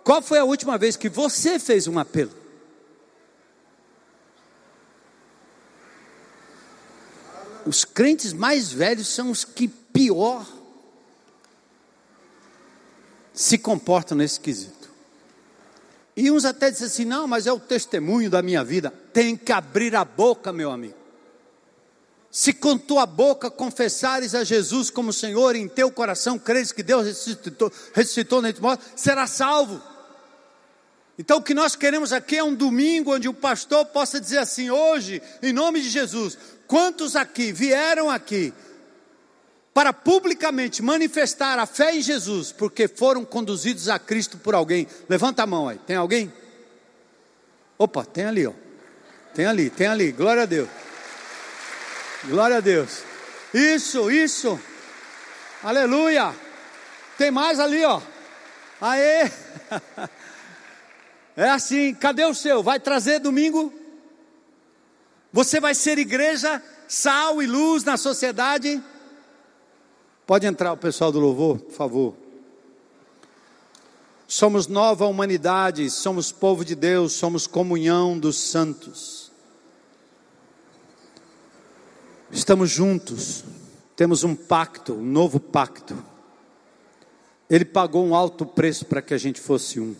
Qual 0.03 0.19
foi 0.19 0.39
a 0.39 0.43
última 0.43 0.79
vez 0.79 0.97
que 0.97 1.07
você 1.07 1.59
fez 1.59 1.87
um 1.87 1.99
apelo? 1.99 2.31
Os 7.67 7.85
crentes 7.85 8.33
mais 8.33 8.73
velhos 8.73 9.07
são 9.07 9.29
os 9.29 9.45
que 9.45 9.67
pior 9.67 10.43
se 13.31 13.59
comportam 13.59 14.17
nesse 14.17 14.39
quesito. 14.39 14.82
E 16.15 16.29
uns 16.29 16.45
até 16.45 16.69
dizem 16.69 16.87
assim: 16.87 17.05
não, 17.05 17.27
mas 17.27 17.47
é 17.47 17.51
o 17.51 17.59
testemunho 17.59 18.29
da 18.29 18.41
minha 18.41 18.63
vida. 18.63 18.93
Tem 19.11 19.35
que 19.35 19.51
abrir 19.51 19.95
a 19.95 20.05
boca, 20.05 20.53
meu 20.53 20.71
amigo. 20.71 20.95
Se 22.29 22.51
com 22.51 22.77
tua 22.77 23.05
boca 23.05 23.51
confessares 23.51 24.33
a 24.33 24.43
Jesus 24.43 24.89
como 24.89 25.13
Senhor, 25.13 25.55
em 25.55 25.67
teu 25.67 25.91
coração 25.91 26.39
creres 26.39 26.71
que 26.71 26.81
Deus 26.81 27.05
ressuscitou, 27.05 27.71
ressuscitou 27.93 28.43
entre 28.45 28.61
mortos, 28.61 28.87
será 28.95 29.27
salvo. 29.27 29.79
Então, 31.17 31.37
o 31.37 31.43
que 31.43 31.53
nós 31.53 31.75
queremos 31.75 32.11
aqui 32.11 32.37
é 32.37 32.43
um 32.43 32.55
domingo 32.55 33.13
onde 33.13 33.29
o 33.29 33.33
pastor 33.33 33.85
possa 33.85 34.19
dizer 34.19 34.39
assim: 34.39 34.71
hoje, 34.71 35.21
em 35.43 35.53
nome 35.53 35.79
de 35.81 35.89
Jesus, 35.89 36.37
quantos 36.65 37.15
aqui 37.15 37.51
vieram 37.51 38.09
aqui 38.09 38.51
para 39.73 39.91
publicamente 39.91 40.81
manifestar 40.83 41.57
a 41.57 41.65
fé 41.65 41.95
em 41.95 42.01
Jesus, 42.01 42.51
porque 42.51 42.87
foram 42.87 43.25
conduzidos 43.25 43.89
a 43.89 43.97
Cristo 43.97 44.37
por 44.37 44.53
alguém? 44.53 44.87
Levanta 45.09 45.43
a 45.43 45.47
mão 45.47 45.67
aí, 45.67 45.79
tem 45.79 45.95
alguém? 45.95 46.31
Opa, 47.77 48.05
tem 48.05 48.25
ali, 48.25 48.45
ó. 48.45 48.53
Tem 49.33 49.45
ali, 49.45 49.69
tem 49.69 49.87
ali, 49.87 50.11
glória 50.11 50.43
a 50.43 50.45
Deus. 50.45 50.69
Glória 52.25 52.57
a 52.57 52.59
Deus. 52.59 53.03
Isso, 53.53 54.11
isso. 54.11 54.59
Aleluia. 55.63 56.33
Tem 57.17 57.31
mais 57.31 57.59
ali, 57.59 57.83
ó. 57.83 58.01
Aê. 58.79 59.31
É 61.35 61.49
assim, 61.49 61.95
cadê 61.95 62.23
o 62.25 62.35
seu? 62.35 62.61
Vai 62.61 62.79
trazer 62.79 63.17
domingo? 63.17 63.73
Você 65.31 65.59
vai 65.59 65.73
ser 65.73 65.97
igreja, 65.97 66.61
sal 66.87 67.41
e 67.41 67.47
luz 67.47 67.83
na 67.83 67.97
sociedade? 67.97 68.79
Pode 70.25 70.45
entrar 70.45 70.71
o 70.71 70.77
pessoal 70.77 71.11
do 71.11 71.19
louvor, 71.19 71.59
por 71.59 71.73
favor. 71.73 72.13
Somos 74.27 74.67
nova 74.67 75.05
humanidade, 75.05 75.89
somos 75.89 76.31
povo 76.31 76.63
de 76.63 76.75
Deus, 76.75 77.13
somos 77.13 77.45
comunhão 77.45 78.17
dos 78.17 78.37
santos. 78.37 79.31
Estamos 82.31 82.71
juntos, 82.71 83.43
temos 83.95 84.23
um 84.23 84.35
pacto, 84.35 84.93
um 84.93 85.03
novo 85.03 85.39
pacto. 85.39 85.95
Ele 87.49 87.65
pagou 87.65 88.03
um 88.03 88.15
alto 88.15 88.45
preço 88.45 88.85
para 88.85 89.01
que 89.01 89.13
a 89.13 89.17
gente 89.17 89.39
fosse 89.39 89.79
um. 89.79 89.95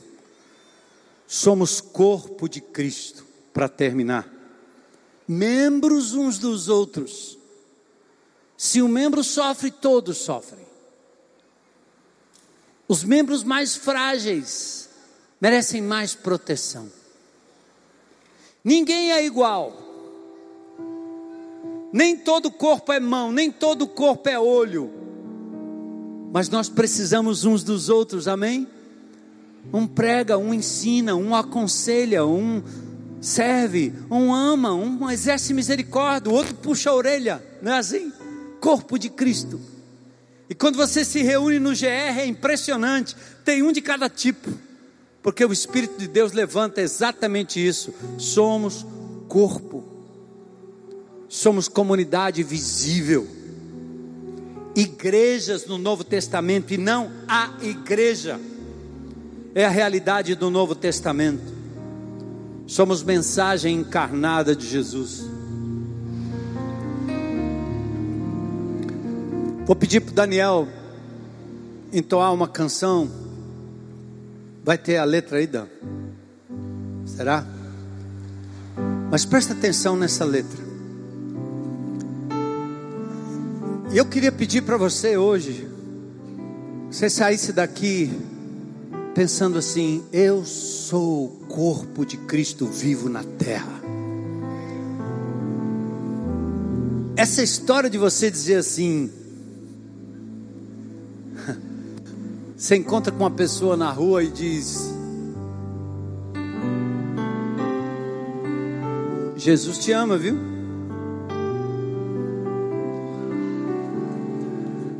Somos 1.27 1.79
corpo 1.79 2.47
de 2.47 2.59
Cristo, 2.59 3.25
para 3.53 3.69
terminar. 3.69 4.27
Membros 5.27 6.13
uns 6.13 6.39
dos 6.39 6.69
outros. 6.69 7.37
Se 8.63 8.81
um 8.81 8.87
membro 8.87 9.25
sofre, 9.25 9.69
todos 9.69 10.19
sofrem. 10.19 10.65
Os 12.87 13.03
membros 13.03 13.43
mais 13.43 13.75
frágeis 13.75 14.89
merecem 15.41 15.81
mais 15.81 16.15
proteção. 16.15 16.89
Ninguém 18.63 19.11
é 19.11 19.25
igual. 19.25 19.77
Nem 21.91 22.15
todo 22.15 22.49
corpo 22.49 22.93
é 22.93 23.01
mão, 23.01 23.33
nem 23.33 23.51
todo 23.51 23.85
corpo 23.85 24.29
é 24.29 24.39
olho. 24.39 24.89
Mas 26.31 26.47
nós 26.47 26.69
precisamos 26.69 27.43
uns 27.43 27.65
dos 27.65 27.89
outros, 27.89 28.29
amém? 28.29 28.65
Um 29.73 29.85
prega, 29.85 30.37
um 30.37 30.53
ensina, 30.53 31.15
um 31.15 31.35
aconselha, 31.35 32.25
um 32.25 32.63
serve, 33.19 33.93
um 34.09 34.33
ama, 34.33 34.73
um 34.73 35.11
exerce 35.11 35.53
misericórdia, 35.53 36.31
o 36.31 36.35
outro 36.35 36.55
puxa 36.55 36.91
a 36.91 36.95
orelha, 36.95 37.45
não 37.61 37.73
é 37.73 37.79
assim? 37.79 38.22
Corpo 38.63 38.97
de 38.97 39.09
Cristo. 39.09 39.59
E 40.49 40.55
quando 40.55 40.77
você 40.77 41.03
se 41.03 41.21
reúne 41.21 41.59
no 41.59 41.71
GR 41.71 41.85
é 41.85 42.25
impressionante, 42.25 43.13
tem 43.43 43.61
um 43.61 43.73
de 43.73 43.81
cada 43.81 44.07
tipo, 44.07 44.49
porque 45.21 45.43
o 45.43 45.51
Espírito 45.51 45.99
de 45.99 46.07
Deus 46.07 46.31
levanta 46.31 46.81
exatamente 46.81 47.59
isso. 47.59 47.93
Somos 48.17 48.85
corpo 49.27 49.93
somos 51.33 51.67
comunidade 51.67 52.43
visível, 52.43 53.27
igrejas 54.75 55.65
no 55.65 55.79
Novo 55.79 56.03
Testamento 56.03 56.71
e 56.71 56.77
não 56.77 57.11
a 57.27 57.51
igreja, 57.59 58.39
é 59.55 59.65
a 59.65 59.69
realidade 59.69 60.35
do 60.35 60.51
Novo 60.51 60.75
Testamento. 60.75 61.51
Somos 62.67 63.01
mensagem 63.01 63.75
encarnada 63.77 64.55
de 64.55 64.67
Jesus. 64.67 65.25
Vou 69.65 69.75
pedir 69.77 70.01
para 70.01 70.13
Daniel 70.13 70.67
entoar 71.91 72.33
uma 72.33 72.49
canção. 72.49 73.09
Vai 74.61 74.77
ter 74.77 74.97
a 74.97 75.05
letra 75.05 75.37
aí, 75.37 75.47
Dan? 75.47 75.67
Será? 77.05 77.45
Mas 79.09 79.23
presta 79.23 79.53
atenção 79.53 79.95
nessa 79.95 80.25
letra. 80.25 80.61
E 83.93 83.97
eu 83.97 84.05
queria 84.05 84.31
pedir 84.31 84.63
para 84.63 84.75
você 84.75 85.15
hoje, 85.15 85.67
você 86.91 87.09
saísse 87.09 87.53
daqui 87.53 88.11
pensando 89.15 89.57
assim: 89.57 90.03
eu 90.11 90.43
sou 90.43 91.25
o 91.25 91.29
corpo 91.47 92.05
de 92.05 92.17
Cristo 92.17 92.65
vivo 92.65 93.07
na 93.07 93.23
terra. 93.23 93.81
Essa 97.15 97.41
história 97.41 97.89
de 97.89 97.97
você 97.97 98.29
dizer 98.29 98.55
assim, 98.55 99.09
você 102.63 102.77
encontra 102.77 103.11
com 103.11 103.19
uma 103.19 103.29
pessoa 103.29 103.75
na 103.75 103.91
rua 103.91 104.23
e 104.23 104.29
diz: 104.29 104.89
Jesus 109.35 109.77
te 109.79 109.91
ama, 109.91 110.17
viu? 110.17 110.33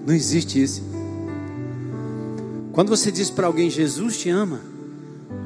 Não 0.05 0.13
existe 0.13 0.61
isso. 0.61 0.83
Quando 2.73 2.89
você 2.89 3.09
diz 3.09 3.29
para 3.29 3.47
alguém 3.47 3.69
Jesus 3.69 4.17
te 4.17 4.29
ama, 4.29 4.59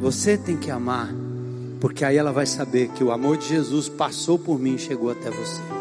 você 0.02 0.36
tem 0.36 0.58
que 0.58 0.72
amar, 0.72 1.14
porque 1.80 2.04
aí 2.04 2.18
ela 2.18 2.32
vai 2.32 2.48
saber 2.48 2.88
que 2.94 3.04
o 3.04 3.12
amor 3.12 3.38
de 3.38 3.48
Jesus 3.48 3.88
passou 3.88 4.40
por 4.40 4.58
mim 4.58 4.74
e 4.74 4.80
chegou 4.80 5.12
até 5.12 5.30
você. 5.30 5.77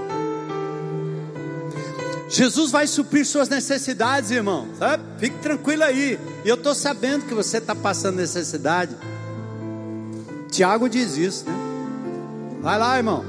Jesus 2.29 2.70
vai 2.70 2.87
suprir 2.87 3.24
suas 3.24 3.49
necessidades, 3.49 4.31
irmão. 4.31 4.68
Sabe? 4.79 5.03
Fique 5.18 5.39
tranquilo 5.39 5.85
aí. 5.85 6.18
E 6.45 6.49
eu 6.49 6.57
estou 6.57 6.74
sabendo 6.74 7.27
que 7.27 7.35
você 7.35 7.59
está 7.59 7.74
passando 7.74 8.16
necessidade. 8.16 8.95
Tiago 10.51 10.89
diz 10.89 11.16
isso, 11.16 11.45
né? 11.45 11.55
Vai 12.61 12.79
lá, 12.79 12.97
irmão. 12.97 13.24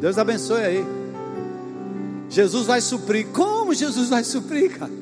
Deus 0.00 0.18
abençoe 0.18 0.62
aí. 0.62 0.84
Jesus 2.28 2.66
vai 2.66 2.80
suprir. 2.80 3.28
Como 3.28 3.72
Jesus 3.72 4.08
vai 4.08 4.24
suprir, 4.24 4.78
cara? 4.78 4.92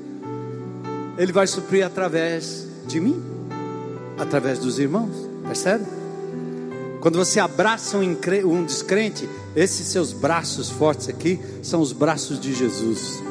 Ele 1.17 1.33
vai 1.33 1.47
suprir 1.47 1.85
através 1.85 2.67
de 2.87 3.01
mim, 3.01 3.23
através 4.19 4.59
dos 4.59 4.79
irmãos, 4.79 5.11
percebe? 5.45 5.85
Quando 7.01 7.19
você 7.19 7.41
abraça 7.41 7.97
um, 7.99 8.65
descrente, 8.65 9.29
esses 9.57 9.87
seus 9.87 10.13
braços 10.13 10.69
fortes 10.69 11.09
aqui 11.09 11.41
são 11.63 11.81
os 11.81 11.93
braços 11.93 12.39
de 12.39 12.55
Jesus. 12.55 13.30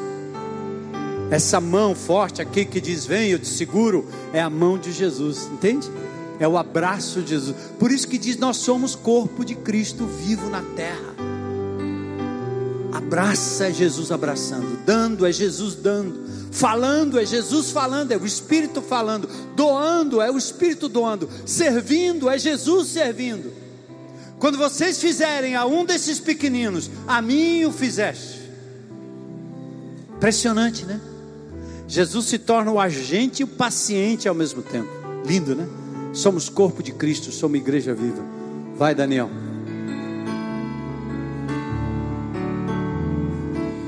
Essa 1.30 1.60
mão 1.60 1.94
forte 1.94 2.42
aqui 2.42 2.64
que 2.64 2.80
diz: 2.80 3.06
Vem, 3.06 3.30
eu 3.30 3.38
te 3.38 3.46
seguro, 3.46 4.06
é 4.32 4.40
a 4.40 4.50
mão 4.50 4.76
de 4.76 4.92
Jesus, 4.92 5.48
entende? 5.52 5.88
É 6.40 6.48
o 6.48 6.58
abraço 6.58 7.22
de 7.22 7.30
Jesus. 7.30 7.56
Por 7.78 7.92
isso 7.92 8.08
que 8.08 8.18
diz: 8.18 8.36
Nós 8.36 8.56
somos 8.56 8.96
corpo 8.96 9.44
de 9.44 9.54
Cristo 9.54 10.06
vivo 10.06 10.50
na 10.50 10.62
terra. 10.74 11.14
Abraça 12.92 13.68
é 13.68 13.72
Jesus 13.72 14.10
abraçando, 14.10 14.84
dando 14.84 15.24
é 15.24 15.30
Jesus 15.30 15.76
dando, 15.76 16.28
falando 16.50 17.18
é 17.18 17.24
Jesus 17.24 17.70
falando, 17.70 18.10
é 18.10 18.16
o 18.16 18.26
Espírito 18.26 18.82
falando, 18.82 19.28
doando 19.54 20.20
é 20.20 20.30
o 20.30 20.36
Espírito 20.36 20.88
doando, 20.88 21.28
servindo 21.46 22.28
é 22.28 22.36
Jesus 22.36 22.88
servindo. 22.88 23.52
Quando 24.40 24.58
vocês 24.58 24.98
fizerem 24.98 25.54
a 25.54 25.66
um 25.66 25.84
desses 25.84 26.18
pequeninos, 26.18 26.90
a 27.06 27.22
mim 27.22 27.64
o 27.64 27.72
fizeste. 27.72 28.40
Impressionante, 30.16 30.84
né? 30.84 31.00
Jesus 31.90 32.26
se 32.26 32.38
torna 32.38 32.70
o 32.70 32.78
agente 32.78 33.40
e 33.40 33.44
o 33.44 33.48
paciente 33.48 34.28
ao 34.28 34.34
mesmo 34.34 34.62
tempo. 34.62 34.88
Lindo, 35.26 35.56
né? 35.56 35.66
Somos 36.12 36.48
corpo 36.48 36.84
de 36.84 36.92
Cristo, 36.92 37.32
somos 37.32 37.58
igreja 37.58 37.92
viva. 37.92 38.22
Vai, 38.76 38.94
Daniel. 38.94 39.28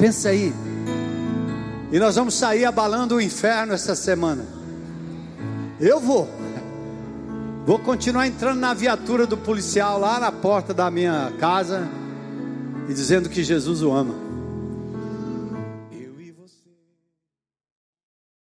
Pensa 0.01 0.31
aí. 0.31 0.53
E 1.93 1.99
nós 2.01 2.17
vamos 2.17 2.35
sair 2.35 2.65
abalando 2.65 3.15
o 3.15 3.21
inferno 3.21 3.73
essa 3.73 3.95
semana. 3.95 4.45
Eu 5.79 6.01
vou. 6.01 6.29
Vou 7.65 7.79
continuar 7.79 8.27
entrando 8.27 8.59
na 8.59 8.75
viatura 8.75 9.29
do 9.29 9.37
policial 9.37 10.01
lá 10.01 10.19
na 10.19 10.33
porta 10.33 10.75
da 10.75 10.91
minha 10.91 11.33
casa 11.39 11.89
e 12.89 12.93
dizendo 12.93 13.29
que 13.29 13.45
Jesus 13.45 13.81
o 13.81 13.93
ama. 13.93 14.32